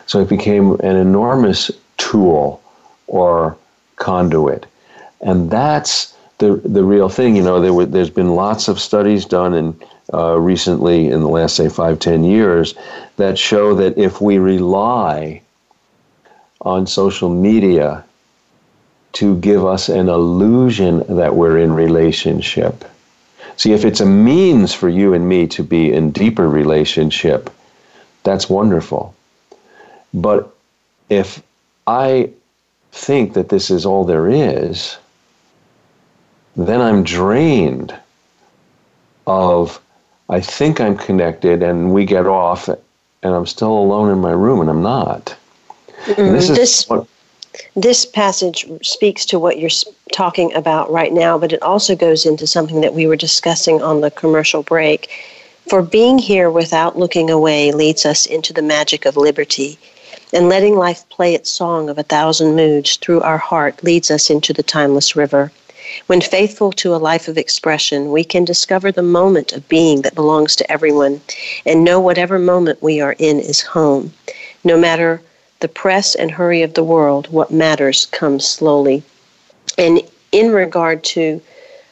So 0.05 0.19
it 0.19 0.29
became 0.29 0.73
an 0.81 0.97
enormous 0.97 1.71
tool 1.97 2.61
or 3.07 3.57
conduit. 3.95 4.65
And 5.21 5.49
that's 5.49 6.15
the, 6.39 6.55
the 6.65 6.84
real 6.84 7.07
thing. 7.07 7.36
You 7.36 7.43
know, 7.43 7.61
there 7.61 7.73
were, 7.73 7.86
there's 7.86 8.09
been 8.09 8.36
lots 8.36 8.67
of 8.67 8.79
studies 8.79 9.25
done 9.25 9.53
in, 9.53 9.79
uh, 10.13 10.38
recently 10.38 11.09
in 11.09 11.21
the 11.21 11.29
last, 11.29 11.55
say, 11.55 11.69
five, 11.69 11.99
ten 11.99 12.23
years 12.23 12.75
that 13.15 13.38
show 13.38 13.73
that 13.75 13.97
if 13.97 14.19
we 14.19 14.38
rely 14.38 15.41
on 16.61 16.86
social 16.86 17.29
media 17.29 18.03
to 19.13 19.38
give 19.39 19.65
us 19.65 19.89
an 19.89 20.09
illusion 20.09 21.03
that 21.15 21.36
we're 21.36 21.59
in 21.59 21.71
relationship, 21.71 22.84
See, 23.57 23.73
if 23.73 23.85
it's 23.85 24.01
a 24.01 24.05
means 24.05 24.73
for 24.73 24.89
you 24.89 25.13
and 25.13 25.27
me 25.27 25.47
to 25.47 25.63
be 25.63 25.91
in 25.91 26.11
deeper 26.11 26.49
relationship, 26.49 27.49
that's 28.23 28.49
wonderful. 28.49 29.13
But 30.13 30.55
if 31.09 31.41
I 31.87 32.29
think 32.91 33.33
that 33.33 33.49
this 33.49 33.69
is 33.69 33.85
all 33.85 34.05
there 34.05 34.29
is, 34.29 34.97
then 36.55 36.81
I'm 36.81 37.03
drained 37.03 37.93
of, 39.25 39.79
I 40.29 40.39
think 40.39 40.79
I'm 40.79 40.97
connected, 40.97 41.63
and 41.63 41.93
we 41.93 42.05
get 42.05 42.25
off, 42.25 42.67
and 42.67 42.77
I'm 43.23 43.45
still 43.45 43.71
alone 43.71 44.11
in 44.11 44.19
my 44.19 44.31
room, 44.31 44.61
and 44.61 44.69
I'm 44.69 44.83
not. 44.83 45.35
Mm, 46.05 46.31
this 46.31 46.49
is 46.49 46.57
this, 46.57 46.89
what, 46.89 47.07
this 47.75 48.05
passage 48.05 48.65
speaks 48.81 49.25
to 49.25 49.39
what 49.39 49.59
you're 49.59 49.69
talking 50.11 50.53
about 50.53 50.91
right 50.91 51.13
now, 51.13 51.37
but 51.37 51.53
it 51.53 51.61
also 51.61 51.95
goes 51.95 52.25
into 52.25 52.47
something 52.47 52.81
that 52.81 52.93
we 52.93 53.07
were 53.07 53.15
discussing 53.15 53.81
on 53.81 54.01
the 54.01 54.11
commercial 54.11 54.63
break. 54.63 55.09
For 55.69 55.81
being 55.81 56.19
here 56.19 56.51
without 56.51 56.97
looking 56.97 57.29
away 57.29 57.71
leads 57.71 58.05
us 58.05 58.25
into 58.25 58.53
the 58.53 58.61
magic 58.61 59.05
of 59.05 59.17
liberty, 59.17 59.77
and 60.33 60.49
letting 60.49 60.75
life 60.75 61.07
play 61.09 61.33
its 61.35 61.49
song 61.49 61.89
of 61.89 61.97
a 61.97 62.03
thousand 62.03 62.55
moods 62.55 62.97
through 62.97 63.21
our 63.21 63.37
heart 63.37 63.83
leads 63.83 64.09
us 64.11 64.29
into 64.29 64.51
the 64.51 64.63
timeless 64.63 65.15
river. 65.15 65.51
When 66.07 66.21
faithful 66.21 66.71
to 66.73 66.95
a 66.95 66.97
life 66.97 67.27
of 67.27 67.37
expression, 67.37 68.11
we 68.11 68.23
can 68.23 68.45
discover 68.45 68.91
the 68.91 69.03
moment 69.03 69.53
of 69.53 69.67
being 69.69 70.01
that 70.01 70.15
belongs 70.15 70.55
to 70.55 70.71
everyone 70.71 71.21
and 71.65 71.83
know 71.83 71.99
whatever 71.99 72.39
moment 72.39 72.81
we 72.81 72.99
are 72.99 73.15
in 73.19 73.39
is 73.39 73.61
home. 73.61 74.13
No 74.63 74.77
matter 74.77 75.21
the 75.64 75.70
press 75.70 76.14
and 76.14 76.30
hurry 76.30 76.61
of 76.61 76.74
the 76.74 76.84
world, 76.84 77.32
what 77.32 77.49
matters 77.49 78.05
comes 78.07 78.45
slowly. 78.45 79.01
And 79.78 80.01
in 80.34 80.51
regard 80.51 81.05
to 81.16 81.41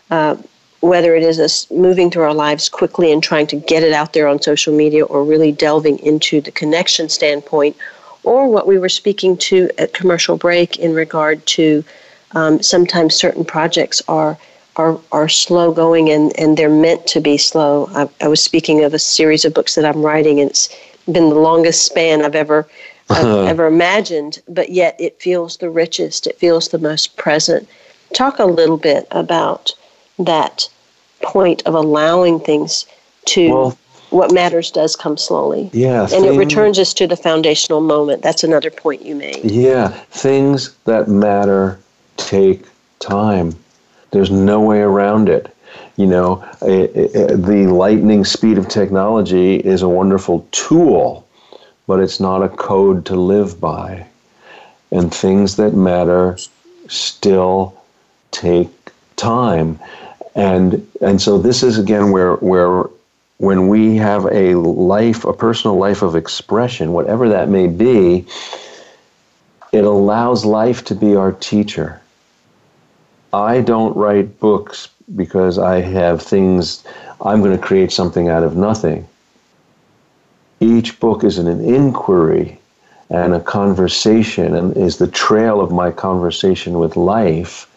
uh, 0.10 0.36
whether 0.82 1.16
it 1.16 1.24
is 1.24 1.40
us 1.40 1.72
moving 1.72 2.12
through 2.12 2.24
our 2.24 2.34
lives 2.34 2.68
quickly 2.68 3.14
and 3.14 3.24
trying 3.24 3.48
to 3.48 3.56
get 3.56 3.82
it 3.82 3.94
out 3.94 4.12
there 4.12 4.28
on 4.28 4.42
social 4.42 4.76
media 4.76 5.06
or 5.06 5.24
really 5.24 5.54
delving 5.54 6.00
into 6.00 6.42
the 6.42 6.52
connection 6.52 7.08
standpoint, 7.08 7.78
or 8.24 8.50
what 8.50 8.68
we 8.68 8.78
were 8.78 8.90
speaking 8.90 9.38
to 9.38 9.70
at 9.78 9.94
commercial 9.94 10.36
break 10.36 10.78
in 10.78 10.94
regard 10.94 11.44
to 11.46 11.82
um, 12.34 12.62
sometimes 12.62 13.16
certain 13.16 13.46
projects 13.46 14.02
are 14.10 14.38
are, 14.76 15.00
are 15.12 15.30
slow 15.30 15.72
going 15.72 16.10
and, 16.10 16.38
and 16.40 16.58
they're 16.58 16.82
meant 16.88 17.06
to 17.06 17.20
be 17.20 17.38
slow. 17.38 17.90
I, 17.94 18.10
I 18.26 18.28
was 18.28 18.42
speaking 18.42 18.84
of 18.84 18.94
a 18.94 19.00
series 19.00 19.44
of 19.46 19.54
books 19.54 19.76
that 19.76 19.86
I'm 19.86 20.02
writing, 20.02 20.40
and 20.40 20.50
it's 20.50 20.70
been 21.06 21.30
the 21.30 21.36
longest 21.36 21.86
span 21.86 22.24
I've 22.24 22.36
ever 22.36 22.68
I've 23.12 23.26
ever 23.48 23.68
imagined, 23.68 24.42
but 24.48 24.70
yet 24.70 24.96
it 25.00 25.22
feels 25.22 25.58
the 25.58 25.70
richest, 25.70 26.28
it 26.28 26.38
feels 26.38 26.70
the 26.70 26.80
most 26.80 27.18
present. 27.18 27.68
Talk 28.14 28.40
a 28.40 28.46
little 28.46 28.78
bit 28.78 29.08
about 29.12 29.72
that 30.20 30.70
point 31.22 31.64
of 31.66 31.74
allowing 31.74 32.40
things 32.40 32.86
to 33.26 33.50
well, 33.50 33.78
what 34.10 34.34
matters 34.34 34.70
does 34.72 34.96
come 34.96 35.18
slowly. 35.18 35.70
Yeah. 35.74 36.02
And 36.02 36.10
thing, 36.10 36.26
it 36.26 36.38
returns 36.38 36.78
us 36.78 36.94
to 36.96 37.08
the 37.08 37.16
foundational 37.16 37.82
moment. 37.82 38.22
That's 38.22 38.44
another 38.44 38.70
point 38.70 39.04
you 39.06 39.16
made. 39.16 39.44
Yeah. 39.44 39.90
Things 40.10 40.76
that 40.86 41.08
matter 41.08 41.80
take 42.18 42.66
time. 43.00 43.56
There's 44.12 44.30
no 44.30 44.60
way 44.60 44.82
around 44.82 45.30
it. 45.30 45.56
You 45.96 46.08
know, 46.08 46.46
it, 46.62 46.96
it, 46.96 47.42
the 47.42 47.68
lightning 47.68 48.26
speed 48.26 48.58
of 48.58 48.68
technology 48.68 49.56
is 49.58 49.82
a 49.82 49.90
wonderful 49.90 50.46
tool 50.52 51.21
but 51.92 52.00
it's 52.00 52.22
not 52.22 52.42
a 52.42 52.48
code 52.48 53.06
to 53.06 53.18
live 53.18 53.60
by. 53.60 54.08
And 54.94 55.14
things 55.14 55.58
that 55.58 55.74
matter 55.74 56.38
still 56.88 57.84
take 58.32 58.70
time. 59.18 59.78
And 60.34 60.88
and 61.02 61.22
so 61.22 61.38
this 61.38 61.64
is 61.64 61.78
again 61.78 62.14
where 62.14 62.36
where 62.36 62.86
when 63.40 63.68
we 63.68 63.98
have 63.98 64.26
a 64.28 64.56
life, 64.56 65.26
a 65.26 65.34
personal 65.34 65.76
life 65.76 66.02
of 66.02 66.16
expression, 66.16 66.94
whatever 66.94 67.28
that 67.28 67.50
may 67.50 67.68
be, 67.68 68.26
it 69.74 69.84
allows 69.84 70.46
life 70.46 70.86
to 70.86 70.96
be 70.96 71.18
our 71.18 71.34
teacher. 71.34 72.00
I 73.34 73.60
don't 73.60 73.98
write 73.98 74.40
books 74.40 74.88
because 75.14 75.60
I 75.60 75.82
have 75.82 76.22
things, 76.22 76.86
I'm 77.20 77.42
going 77.42 77.58
to 77.58 77.62
create 77.62 77.92
something 77.92 78.30
out 78.30 78.44
of 78.44 78.56
nothing. 78.56 79.06
Each 80.62 81.00
book 81.00 81.24
is 81.24 81.40
an 81.40 81.48
inquiry 81.48 82.60
and 83.10 83.34
a 83.34 83.42
conversation, 83.42 84.56
and 84.56 84.78
is 84.78 84.98
the 84.98 85.08
trail 85.08 85.60
of 85.60 85.72
my 85.72 85.92
conversation 85.92 86.80
with 86.80 86.96
life 86.96 87.68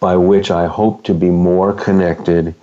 by 0.00 0.16
which 0.16 0.50
I 0.50 0.66
hope 0.66 1.04
to 1.04 1.14
be 1.14 1.28
more 1.28 1.74
connected, 1.74 2.54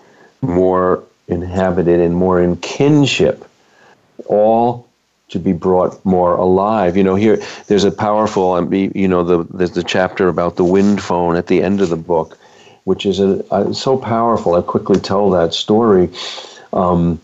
more 0.42 1.04
inhabited, 1.28 2.00
and 2.00 2.16
more 2.16 2.42
in 2.42 2.56
kinship, 2.58 3.46
all 4.26 4.88
to 5.30 5.40
be 5.40 5.54
brought 5.54 6.04
more 6.06 6.36
alive. 6.36 6.98
You 6.98 7.04
know, 7.04 7.16
here 7.16 7.44
there's 7.68 7.84
a 7.84 7.92
powerful, 7.92 8.54
um, 8.54 8.74
you 8.74 9.08
know, 9.08 9.24
the 9.24 9.44
there's 9.56 9.72
the 9.72 9.84
chapter 9.84 10.30
about 10.30 10.56
the 10.56 10.64
wind 10.64 11.02
phone 11.02 11.36
at 11.36 11.48
the 11.48 11.62
end 11.62 11.82
of 11.82 11.90
the 11.90 11.96
book, 11.96 12.40
which 12.86 13.06
is 13.06 13.20
a, 13.20 13.44
a 13.52 13.74
so 13.74 13.98
powerful. 13.98 14.56
I 14.56 14.62
quickly 14.62 15.00
tell 15.00 15.30
that 15.32 15.54
story. 15.54 16.10
Um, 16.74 17.20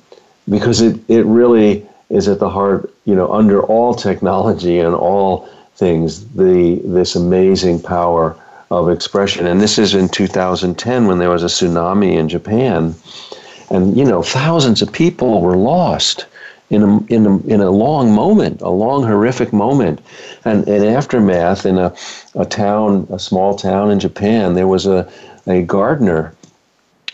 because 0.52 0.82
it, 0.82 1.00
it 1.08 1.26
really 1.26 1.88
is 2.12 2.28
at 2.28 2.40
the 2.40 2.50
heart, 2.50 2.94
you 3.06 3.16
know, 3.16 3.32
under 3.32 3.64
all 3.64 3.96
technology 3.96 4.80
and 4.80 4.94
all 4.94 5.50
things, 5.76 6.28
the 6.36 6.80
this 6.84 7.16
amazing 7.16 7.82
power 7.82 8.36
of 8.70 8.90
expression. 8.90 9.48
And 9.48 9.60
this 9.60 9.80
is 9.80 9.96
in 9.96 10.10
2010 10.10 11.08
when 11.08 11.18
there 11.18 11.30
was 11.30 11.44
a 11.44 11.48
tsunami 11.48 12.14
in 12.14 12.30
Japan. 12.30 12.94
And, 13.70 13.98
you 13.98 14.06
know, 14.06 14.22
thousands 14.22 14.82
of 14.82 14.92
people 14.92 15.42
were 15.42 15.58
lost 15.58 16.26
in 16.70 16.84
a, 16.84 17.06
in 17.08 17.26
a, 17.26 17.38
in 17.48 17.62
a 17.62 17.72
long 17.72 18.14
moment, 18.14 18.62
a 18.62 18.70
long 18.70 19.04
horrific 19.04 19.52
moment. 19.52 20.00
And 20.46 20.68
in 20.68 20.84
aftermath, 20.84 21.66
in 21.66 21.78
a, 21.78 21.94
a 22.36 22.46
town, 22.46 23.08
a 23.12 23.20
small 23.20 23.56
town 23.56 23.92
in 23.92 24.00
Japan, 24.00 24.54
there 24.54 24.68
was 24.68 24.86
a, 24.86 25.10
a 25.48 25.64
gardener 25.64 26.34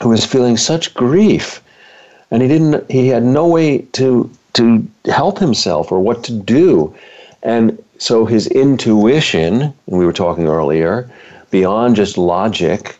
who 0.02 0.10
was 0.10 0.26
feeling 0.26 0.58
such 0.58 0.94
grief. 0.94 1.62
And 2.32 2.42
he 2.42 2.48
didn't, 2.48 2.90
he 2.92 3.08
had 3.08 3.24
no 3.24 3.48
way 3.48 3.80
to, 3.94 4.30
to 4.54 4.88
help 5.06 5.40
himself 5.40 5.92
or 5.92 6.00
what 6.00 6.24
to 6.26 6.34
do. 6.34 6.94
And 7.44 7.82
so 7.98 8.26
his 8.26 8.48
intuition, 8.48 9.62
and 9.62 9.74
we 9.86 10.06
were 10.06 10.14
talking 10.14 10.48
earlier, 10.48 11.10
beyond 11.52 11.96
just 11.96 12.18
logic, 12.18 12.98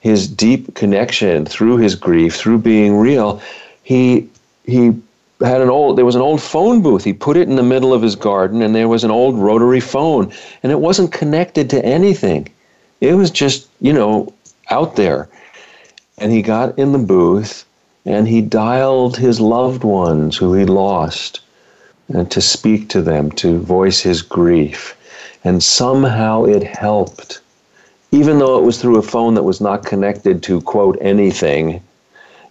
his 0.00 0.28
deep 0.28 0.74
connection 0.74 1.44
through 1.44 1.78
his 1.78 1.94
grief, 1.94 2.36
through 2.36 2.58
being 2.58 2.96
real, 2.96 3.40
he 3.82 4.28
he 4.64 4.92
had 5.40 5.60
an 5.60 5.70
old 5.70 5.96
there 5.96 6.04
was 6.04 6.14
an 6.14 6.20
old 6.20 6.42
phone 6.42 6.82
booth. 6.82 7.04
He 7.04 7.12
put 7.12 7.36
it 7.36 7.48
in 7.48 7.56
the 7.56 7.62
middle 7.62 7.92
of 7.92 8.02
his 8.02 8.16
garden 8.16 8.62
and 8.62 8.74
there 8.74 8.88
was 8.88 9.04
an 9.04 9.10
old 9.10 9.36
rotary 9.38 9.80
phone. 9.80 10.32
And 10.62 10.70
it 10.70 10.80
wasn't 10.80 11.12
connected 11.12 11.70
to 11.70 11.84
anything. 11.84 12.48
It 13.00 13.14
was 13.14 13.30
just 13.30 13.68
you 13.80 13.92
know 13.92 14.32
out 14.70 14.96
there. 14.96 15.28
And 16.18 16.32
he 16.32 16.42
got 16.42 16.78
in 16.78 16.92
the 16.92 16.98
booth 16.98 17.64
and 18.08 18.26
he 18.26 18.40
dialed 18.40 19.16
his 19.16 19.38
loved 19.40 19.84
ones 19.84 20.36
who 20.36 20.54
he 20.54 20.64
lost 20.64 21.40
and 22.08 22.30
to 22.30 22.40
speak 22.40 22.88
to 22.88 23.02
them 23.02 23.30
to 23.30 23.58
voice 23.58 24.00
his 24.00 24.22
grief 24.22 24.96
and 25.44 25.62
somehow 25.62 26.44
it 26.44 26.62
helped 26.62 27.40
even 28.10 28.38
though 28.38 28.58
it 28.58 28.64
was 28.64 28.80
through 28.80 28.98
a 28.98 29.02
phone 29.02 29.34
that 29.34 29.42
was 29.42 29.60
not 29.60 29.84
connected 29.84 30.42
to 30.42 30.60
quote 30.62 30.96
anything 31.00 31.82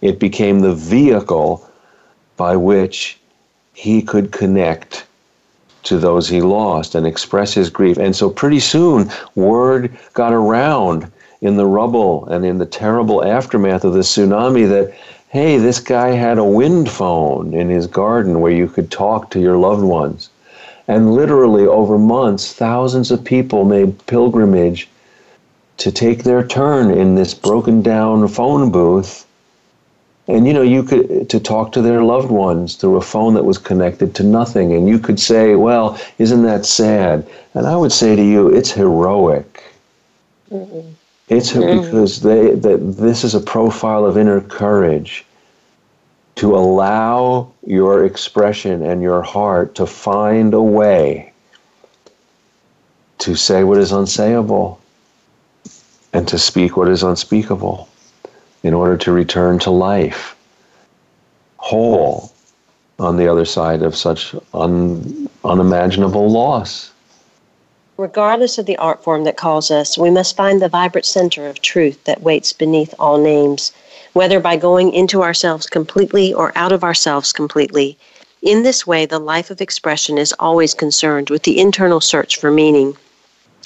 it 0.00 0.18
became 0.18 0.60
the 0.60 0.74
vehicle 0.74 1.68
by 2.36 2.56
which 2.56 3.18
he 3.74 4.00
could 4.00 4.32
connect 4.32 5.06
to 5.84 5.98
those 5.98 6.28
he 6.28 6.40
lost 6.40 6.94
and 6.94 7.06
express 7.06 7.54
his 7.54 7.70
grief. 7.70 7.96
And 7.96 8.14
so 8.14 8.28
pretty 8.28 8.60
soon, 8.60 9.10
word 9.34 9.96
got 10.14 10.32
around 10.32 11.10
in 11.40 11.56
the 11.56 11.66
rubble 11.66 12.26
and 12.26 12.44
in 12.44 12.58
the 12.58 12.66
terrible 12.66 13.24
aftermath 13.24 13.84
of 13.84 13.94
the 13.94 14.00
tsunami 14.00 14.68
that, 14.68 14.94
hey, 15.30 15.58
this 15.58 15.80
guy 15.80 16.10
had 16.10 16.38
a 16.38 16.44
wind 16.44 16.90
phone 16.90 17.52
in 17.54 17.68
his 17.68 17.86
garden 17.86 18.40
where 18.40 18.52
you 18.52 18.68
could 18.68 18.90
talk 18.90 19.30
to 19.30 19.40
your 19.40 19.56
loved 19.56 19.82
ones. 19.82 20.30
And 20.86 21.14
literally, 21.14 21.66
over 21.66 21.98
months, 21.98 22.52
thousands 22.52 23.10
of 23.10 23.22
people 23.22 23.64
made 23.64 24.06
pilgrimage 24.06 24.88
to 25.78 25.92
take 25.92 26.24
their 26.24 26.46
turn 26.46 26.90
in 26.90 27.14
this 27.14 27.34
broken 27.34 27.82
down 27.82 28.26
phone 28.28 28.70
booth 28.70 29.26
and 30.28 30.46
you 30.46 30.52
know 30.52 30.62
you 30.62 30.82
could 30.82 31.28
to 31.30 31.40
talk 31.40 31.72
to 31.72 31.82
their 31.82 32.02
loved 32.02 32.30
ones 32.30 32.76
through 32.76 32.96
a 32.96 33.00
phone 33.00 33.34
that 33.34 33.44
was 33.44 33.58
connected 33.58 34.14
to 34.14 34.22
nothing 34.22 34.74
and 34.74 34.88
you 34.88 34.98
could 34.98 35.18
say 35.18 35.54
well 35.54 35.98
isn't 36.18 36.42
that 36.42 36.66
sad 36.66 37.26
and 37.54 37.66
i 37.66 37.76
would 37.76 37.92
say 37.92 38.14
to 38.14 38.22
you 38.22 38.48
it's 38.48 38.70
heroic 38.70 39.64
mm-hmm. 40.50 40.90
It's 41.28 41.52
mm-hmm. 41.52 41.84
because 41.84 42.20
they 42.22 42.50
that 42.54 42.78
this 42.96 43.24
is 43.24 43.34
a 43.34 43.40
profile 43.40 44.04
of 44.04 44.16
inner 44.16 44.40
courage 44.40 45.24
to 46.36 46.54
allow 46.54 47.50
your 47.66 48.04
expression 48.04 48.82
and 48.82 49.02
your 49.02 49.22
heart 49.22 49.74
to 49.74 49.86
find 49.86 50.54
a 50.54 50.62
way 50.62 51.32
to 53.18 53.34
say 53.34 53.64
what 53.64 53.78
is 53.78 53.90
unsayable 53.90 54.78
and 56.12 56.28
to 56.28 56.38
speak 56.38 56.76
what 56.76 56.88
is 56.88 57.02
unspeakable 57.02 57.88
in 58.62 58.72
order 58.72 58.96
to 58.96 59.12
return 59.12 59.58
to 59.58 59.70
life 59.70 60.36
whole 61.58 62.32
on 62.98 63.16
the 63.16 63.28
other 63.30 63.44
side 63.44 63.82
of 63.82 63.94
such 63.94 64.34
un, 64.54 65.28
unimaginable 65.44 66.30
loss. 66.30 66.92
Regardless 67.98 68.58
of 68.58 68.66
the 68.66 68.76
art 68.76 69.02
form 69.02 69.24
that 69.24 69.36
calls 69.36 69.72
us, 69.72 69.98
we 69.98 70.08
must 70.08 70.36
find 70.36 70.62
the 70.62 70.68
vibrant 70.68 71.04
center 71.04 71.48
of 71.48 71.60
truth 71.60 72.04
that 72.04 72.22
waits 72.22 72.52
beneath 72.52 72.94
all 72.96 73.18
names, 73.18 73.72
whether 74.12 74.38
by 74.38 74.56
going 74.56 74.92
into 74.92 75.24
ourselves 75.24 75.66
completely 75.66 76.32
or 76.32 76.52
out 76.54 76.70
of 76.70 76.84
ourselves 76.84 77.32
completely. 77.32 77.98
In 78.40 78.62
this 78.62 78.86
way, 78.86 79.04
the 79.04 79.18
life 79.18 79.50
of 79.50 79.60
expression 79.60 80.16
is 80.16 80.32
always 80.38 80.74
concerned 80.74 81.28
with 81.28 81.42
the 81.42 81.58
internal 81.58 82.00
search 82.00 82.36
for 82.36 82.52
meaning. 82.52 82.96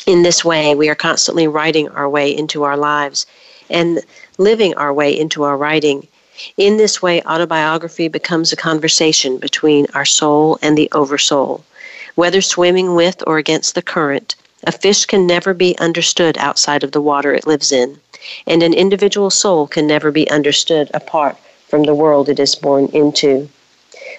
In 0.06 0.22
this 0.22 0.42
way, 0.42 0.74
we 0.74 0.88
are 0.88 0.94
constantly 0.94 1.46
writing 1.46 1.90
our 1.90 2.08
way 2.08 2.34
into 2.34 2.62
our 2.62 2.78
lives 2.78 3.26
and 3.68 4.00
living 4.38 4.72
our 4.76 4.94
way 4.94 5.12
into 5.12 5.42
our 5.42 5.58
writing. 5.58 6.08
In 6.56 6.78
this 6.78 7.02
way, 7.02 7.20
autobiography 7.24 8.08
becomes 8.08 8.50
a 8.50 8.56
conversation 8.56 9.36
between 9.36 9.88
our 9.92 10.06
soul 10.06 10.58
and 10.62 10.78
the 10.78 10.88
oversoul. 10.92 11.66
Whether 12.14 12.42
swimming 12.42 12.94
with 12.94 13.22
or 13.26 13.38
against 13.38 13.74
the 13.74 13.80
current, 13.80 14.34
a 14.64 14.72
fish 14.72 15.06
can 15.06 15.26
never 15.26 15.54
be 15.54 15.78
understood 15.78 16.36
outside 16.36 16.84
of 16.84 16.92
the 16.92 17.00
water 17.00 17.32
it 17.32 17.46
lives 17.46 17.72
in, 17.72 18.00
and 18.46 18.62
an 18.62 18.74
individual 18.74 19.30
soul 19.30 19.66
can 19.66 19.86
never 19.86 20.10
be 20.10 20.30
understood 20.30 20.90
apart 20.92 21.36
from 21.68 21.84
the 21.84 21.94
world 21.94 22.28
it 22.28 22.38
is 22.38 22.54
born 22.54 22.90
into. 22.92 23.48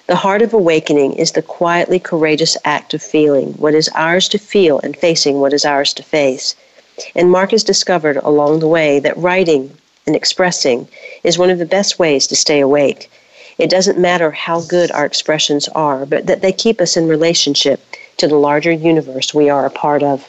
The 0.08 0.16
heart 0.16 0.42
of 0.42 0.52
awakening 0.52 1.12
is 1.12 1.32
the 1.32 1.40
quietly 1.40 2.00
courageous 2.00 2.56
act 2.64 2.94
of 2.94 3.02
feeling 3.02 3.52
what 3.52 3.74
is 3.74 3.88
ours 3.94 4.28
to 4.30 4.38
feel 4.38 4.80
and 4.80 4.96
facing 4.96 5.40
what 5.40 5.52
is 5.52 5.64
ours 5.64 5.92
to 5.94 6.02
face. 6.02 6.56
And 7.14 7.30
Mark 7.30 7.52
has 7.52 7.62
discovered 7.62 8.16
along 8.16 8.58
the 8.58 8.68
way 8.68 8.98
that 8.98 9.16
writing 9.16 9.78
and 10.04 10.16
expressing 10.16 10.88
is 11.22 11.38
one 11.38 11.50
of 11.50 11.60
the 11.60 11.64
best 11.64 11.98
ways 11.98 12.26
to 12.26 12.36
stay 12.36 12.58
awake. 12.58 13.08
It 13.58 13.70
doesn't 13.70 13.98
matter 13.98 14.30
how 14.30 14.62
good 14.62 14.90
our 14.90 15.06
expressions 15.06 15.68
are, 15.68 16.06
but 16.06 16.26
that 16.26 16.42
they 16.42 16.52
keep 16.52 16.80
us 16.80 16.96
in 16.96 17.08
relationship 17.08 17.80
to 18.16 18.26
the 18.26 18.36
larger 18.36 18.72
universe 18.72 19.32
we 19.32 19.48
are 19.48 19.66
a 19.66 19.70
part 19.70 20.02
of. 20.02 20.28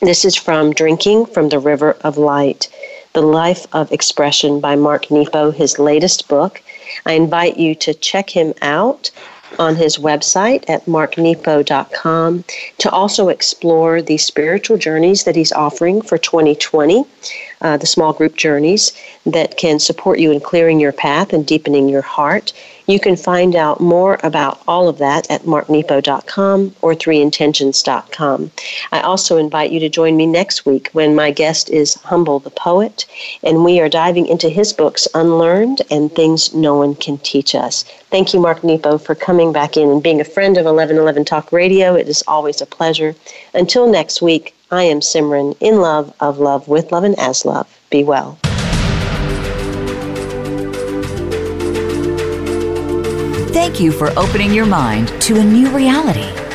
This 0.00 0.24
is 0.24 0.34
from 0.34 0.72
Drinking 0.72 1.26
from 1.26 1.50
the 1.50 1.58
River 1.58 1.96
of 2.02 2.16
Light, 2.16 2.68
The 3.12 3.22
Life 3.22 3.66
of 3.72 3.92
Expression 3.92 4.58
by 4.58 4.74
Mark 4.74 5.10
Nepo, 5.10 5.50
his 5.50 5.78
latest 5.78 6.26
book. 6.26 6.62
I 7.06 7.12
invite 7.12 7.56
you 7.58 7.74
to 7.76 7.94
check 7.94 8.30
him 8.30 8.54
out 8.62 9.10
on 9.58 9.76
his 9.76 9.98
website 9.98 10.68
at 10.68 10.86
marknepo.com 10.86 12.44
to 12.78 12.90
also 12.90 13.28
explore 13.28 14.00
the 14.00 14.18
spiritual 14.18 14.78
journeys 14.78 15.24
that 15.24 15.36
he's 15.36 15.52
offering 15.52 16.00
for 16.02 16.18
2020, 16.18 17.04
uh, 17.60 17.76
the 17.76 17.86
small 17.86 18.12
group 18.12 18.36
journeys 18.36 18.92
that 19.26 19.56
can 19.56 19.78
support 19.78 20.18
you 20.18 20.30
in 20.30 20.40
clearing 20.40 20.80
your 20.80 20.92
path 20.92 21.32
and 21.32 21.46
deepening 21.46 21.88
your 21.88 22.02
heart. 22.02 22.52
You 22.86 22.98
can 22.98 23.16
find 23.16 23.54
out 23.54 23.80
more 23.80 24.18
about 24.24 24.60
all 24.66 24.88
of 24.88 24.98
that 24.98 25.30
at 25.30 25.42
marknepo.com 25.42 26.74
or 26.82 26.94
threeintentions.com. 26.94 28.50
I 28.90 29.00
also 29.00 29.36
invite 29.36 29.70
you 29.70 29.78
to 29.80 29.88
join 29.88 30.16
me 30.16 30.26
next 30.26 30.66
week 30.66 30.88
when 30.92 31.14
my 31.14 31.30
guest 31.30 31.70
is 31.70 31.94
Humble 31.94 32.40
the 32.40 32.50
Poet, 32.50 33.06
and 33.44 33.64
we 33.64 33.78
are 33.80 33.88
diving 33.88 34.26
into 34.26 34.48
his 34.48 34.72
books, 34.72 35.06
Unlearned 35.14 35.82
and 35.90 36.12
Things 36.12 36.52
No 36.52 36.78
One 36.78 36.96
Can 36.96 37.18
Teach 37.18 37.54
Us. 37.54 37.84
Thank 38.10 38.34
you, 38.34 38.40
Mark 38.40 38.64
Nepo, 38.64 38.98
for 38.98 39.14
coming 39.14 39.52
back 39.52 39.76
in 39.76 39.88
and 39.88 40.02
being 40.02 40.20
a 40.20 40.24
friend 40.24 40.56
of 40.56 40.64
1111 40.64 41.24
Talk 41.26 41.52
Radio. 41.52 41.94
It 41.94 42.08
is 42.08 42.24
always 42.26 42.60
a 42.60 42.66
pleasure. 42.66 43.14
Until 43.54 43.88
next 43.88 44.20
week, 44.20 44.54
I 44.72 44.84
am 44.84 45.00
Simran, 45.00 45.56
in 45.60 45.80
love, 45.80 46.14
of 46.20 46.38
love, 46.38 46.68
with 46.68 46.92
love, 46.92 47.02
and 47.02 47.18
as 47.18 47.44
love. 47.44 47.66
Be 47.90 48.04
well. 48.04 48.38
Thank 53.52 53.80
you 53.80 53.90
for 53.90 54.16
opening 54.16 54.54
your 54.54 54.66
mind 54.66 55.08
to 55.22 55.40
a 55.40 55.44
new 55.44 55.68
reality, 55.70 56.28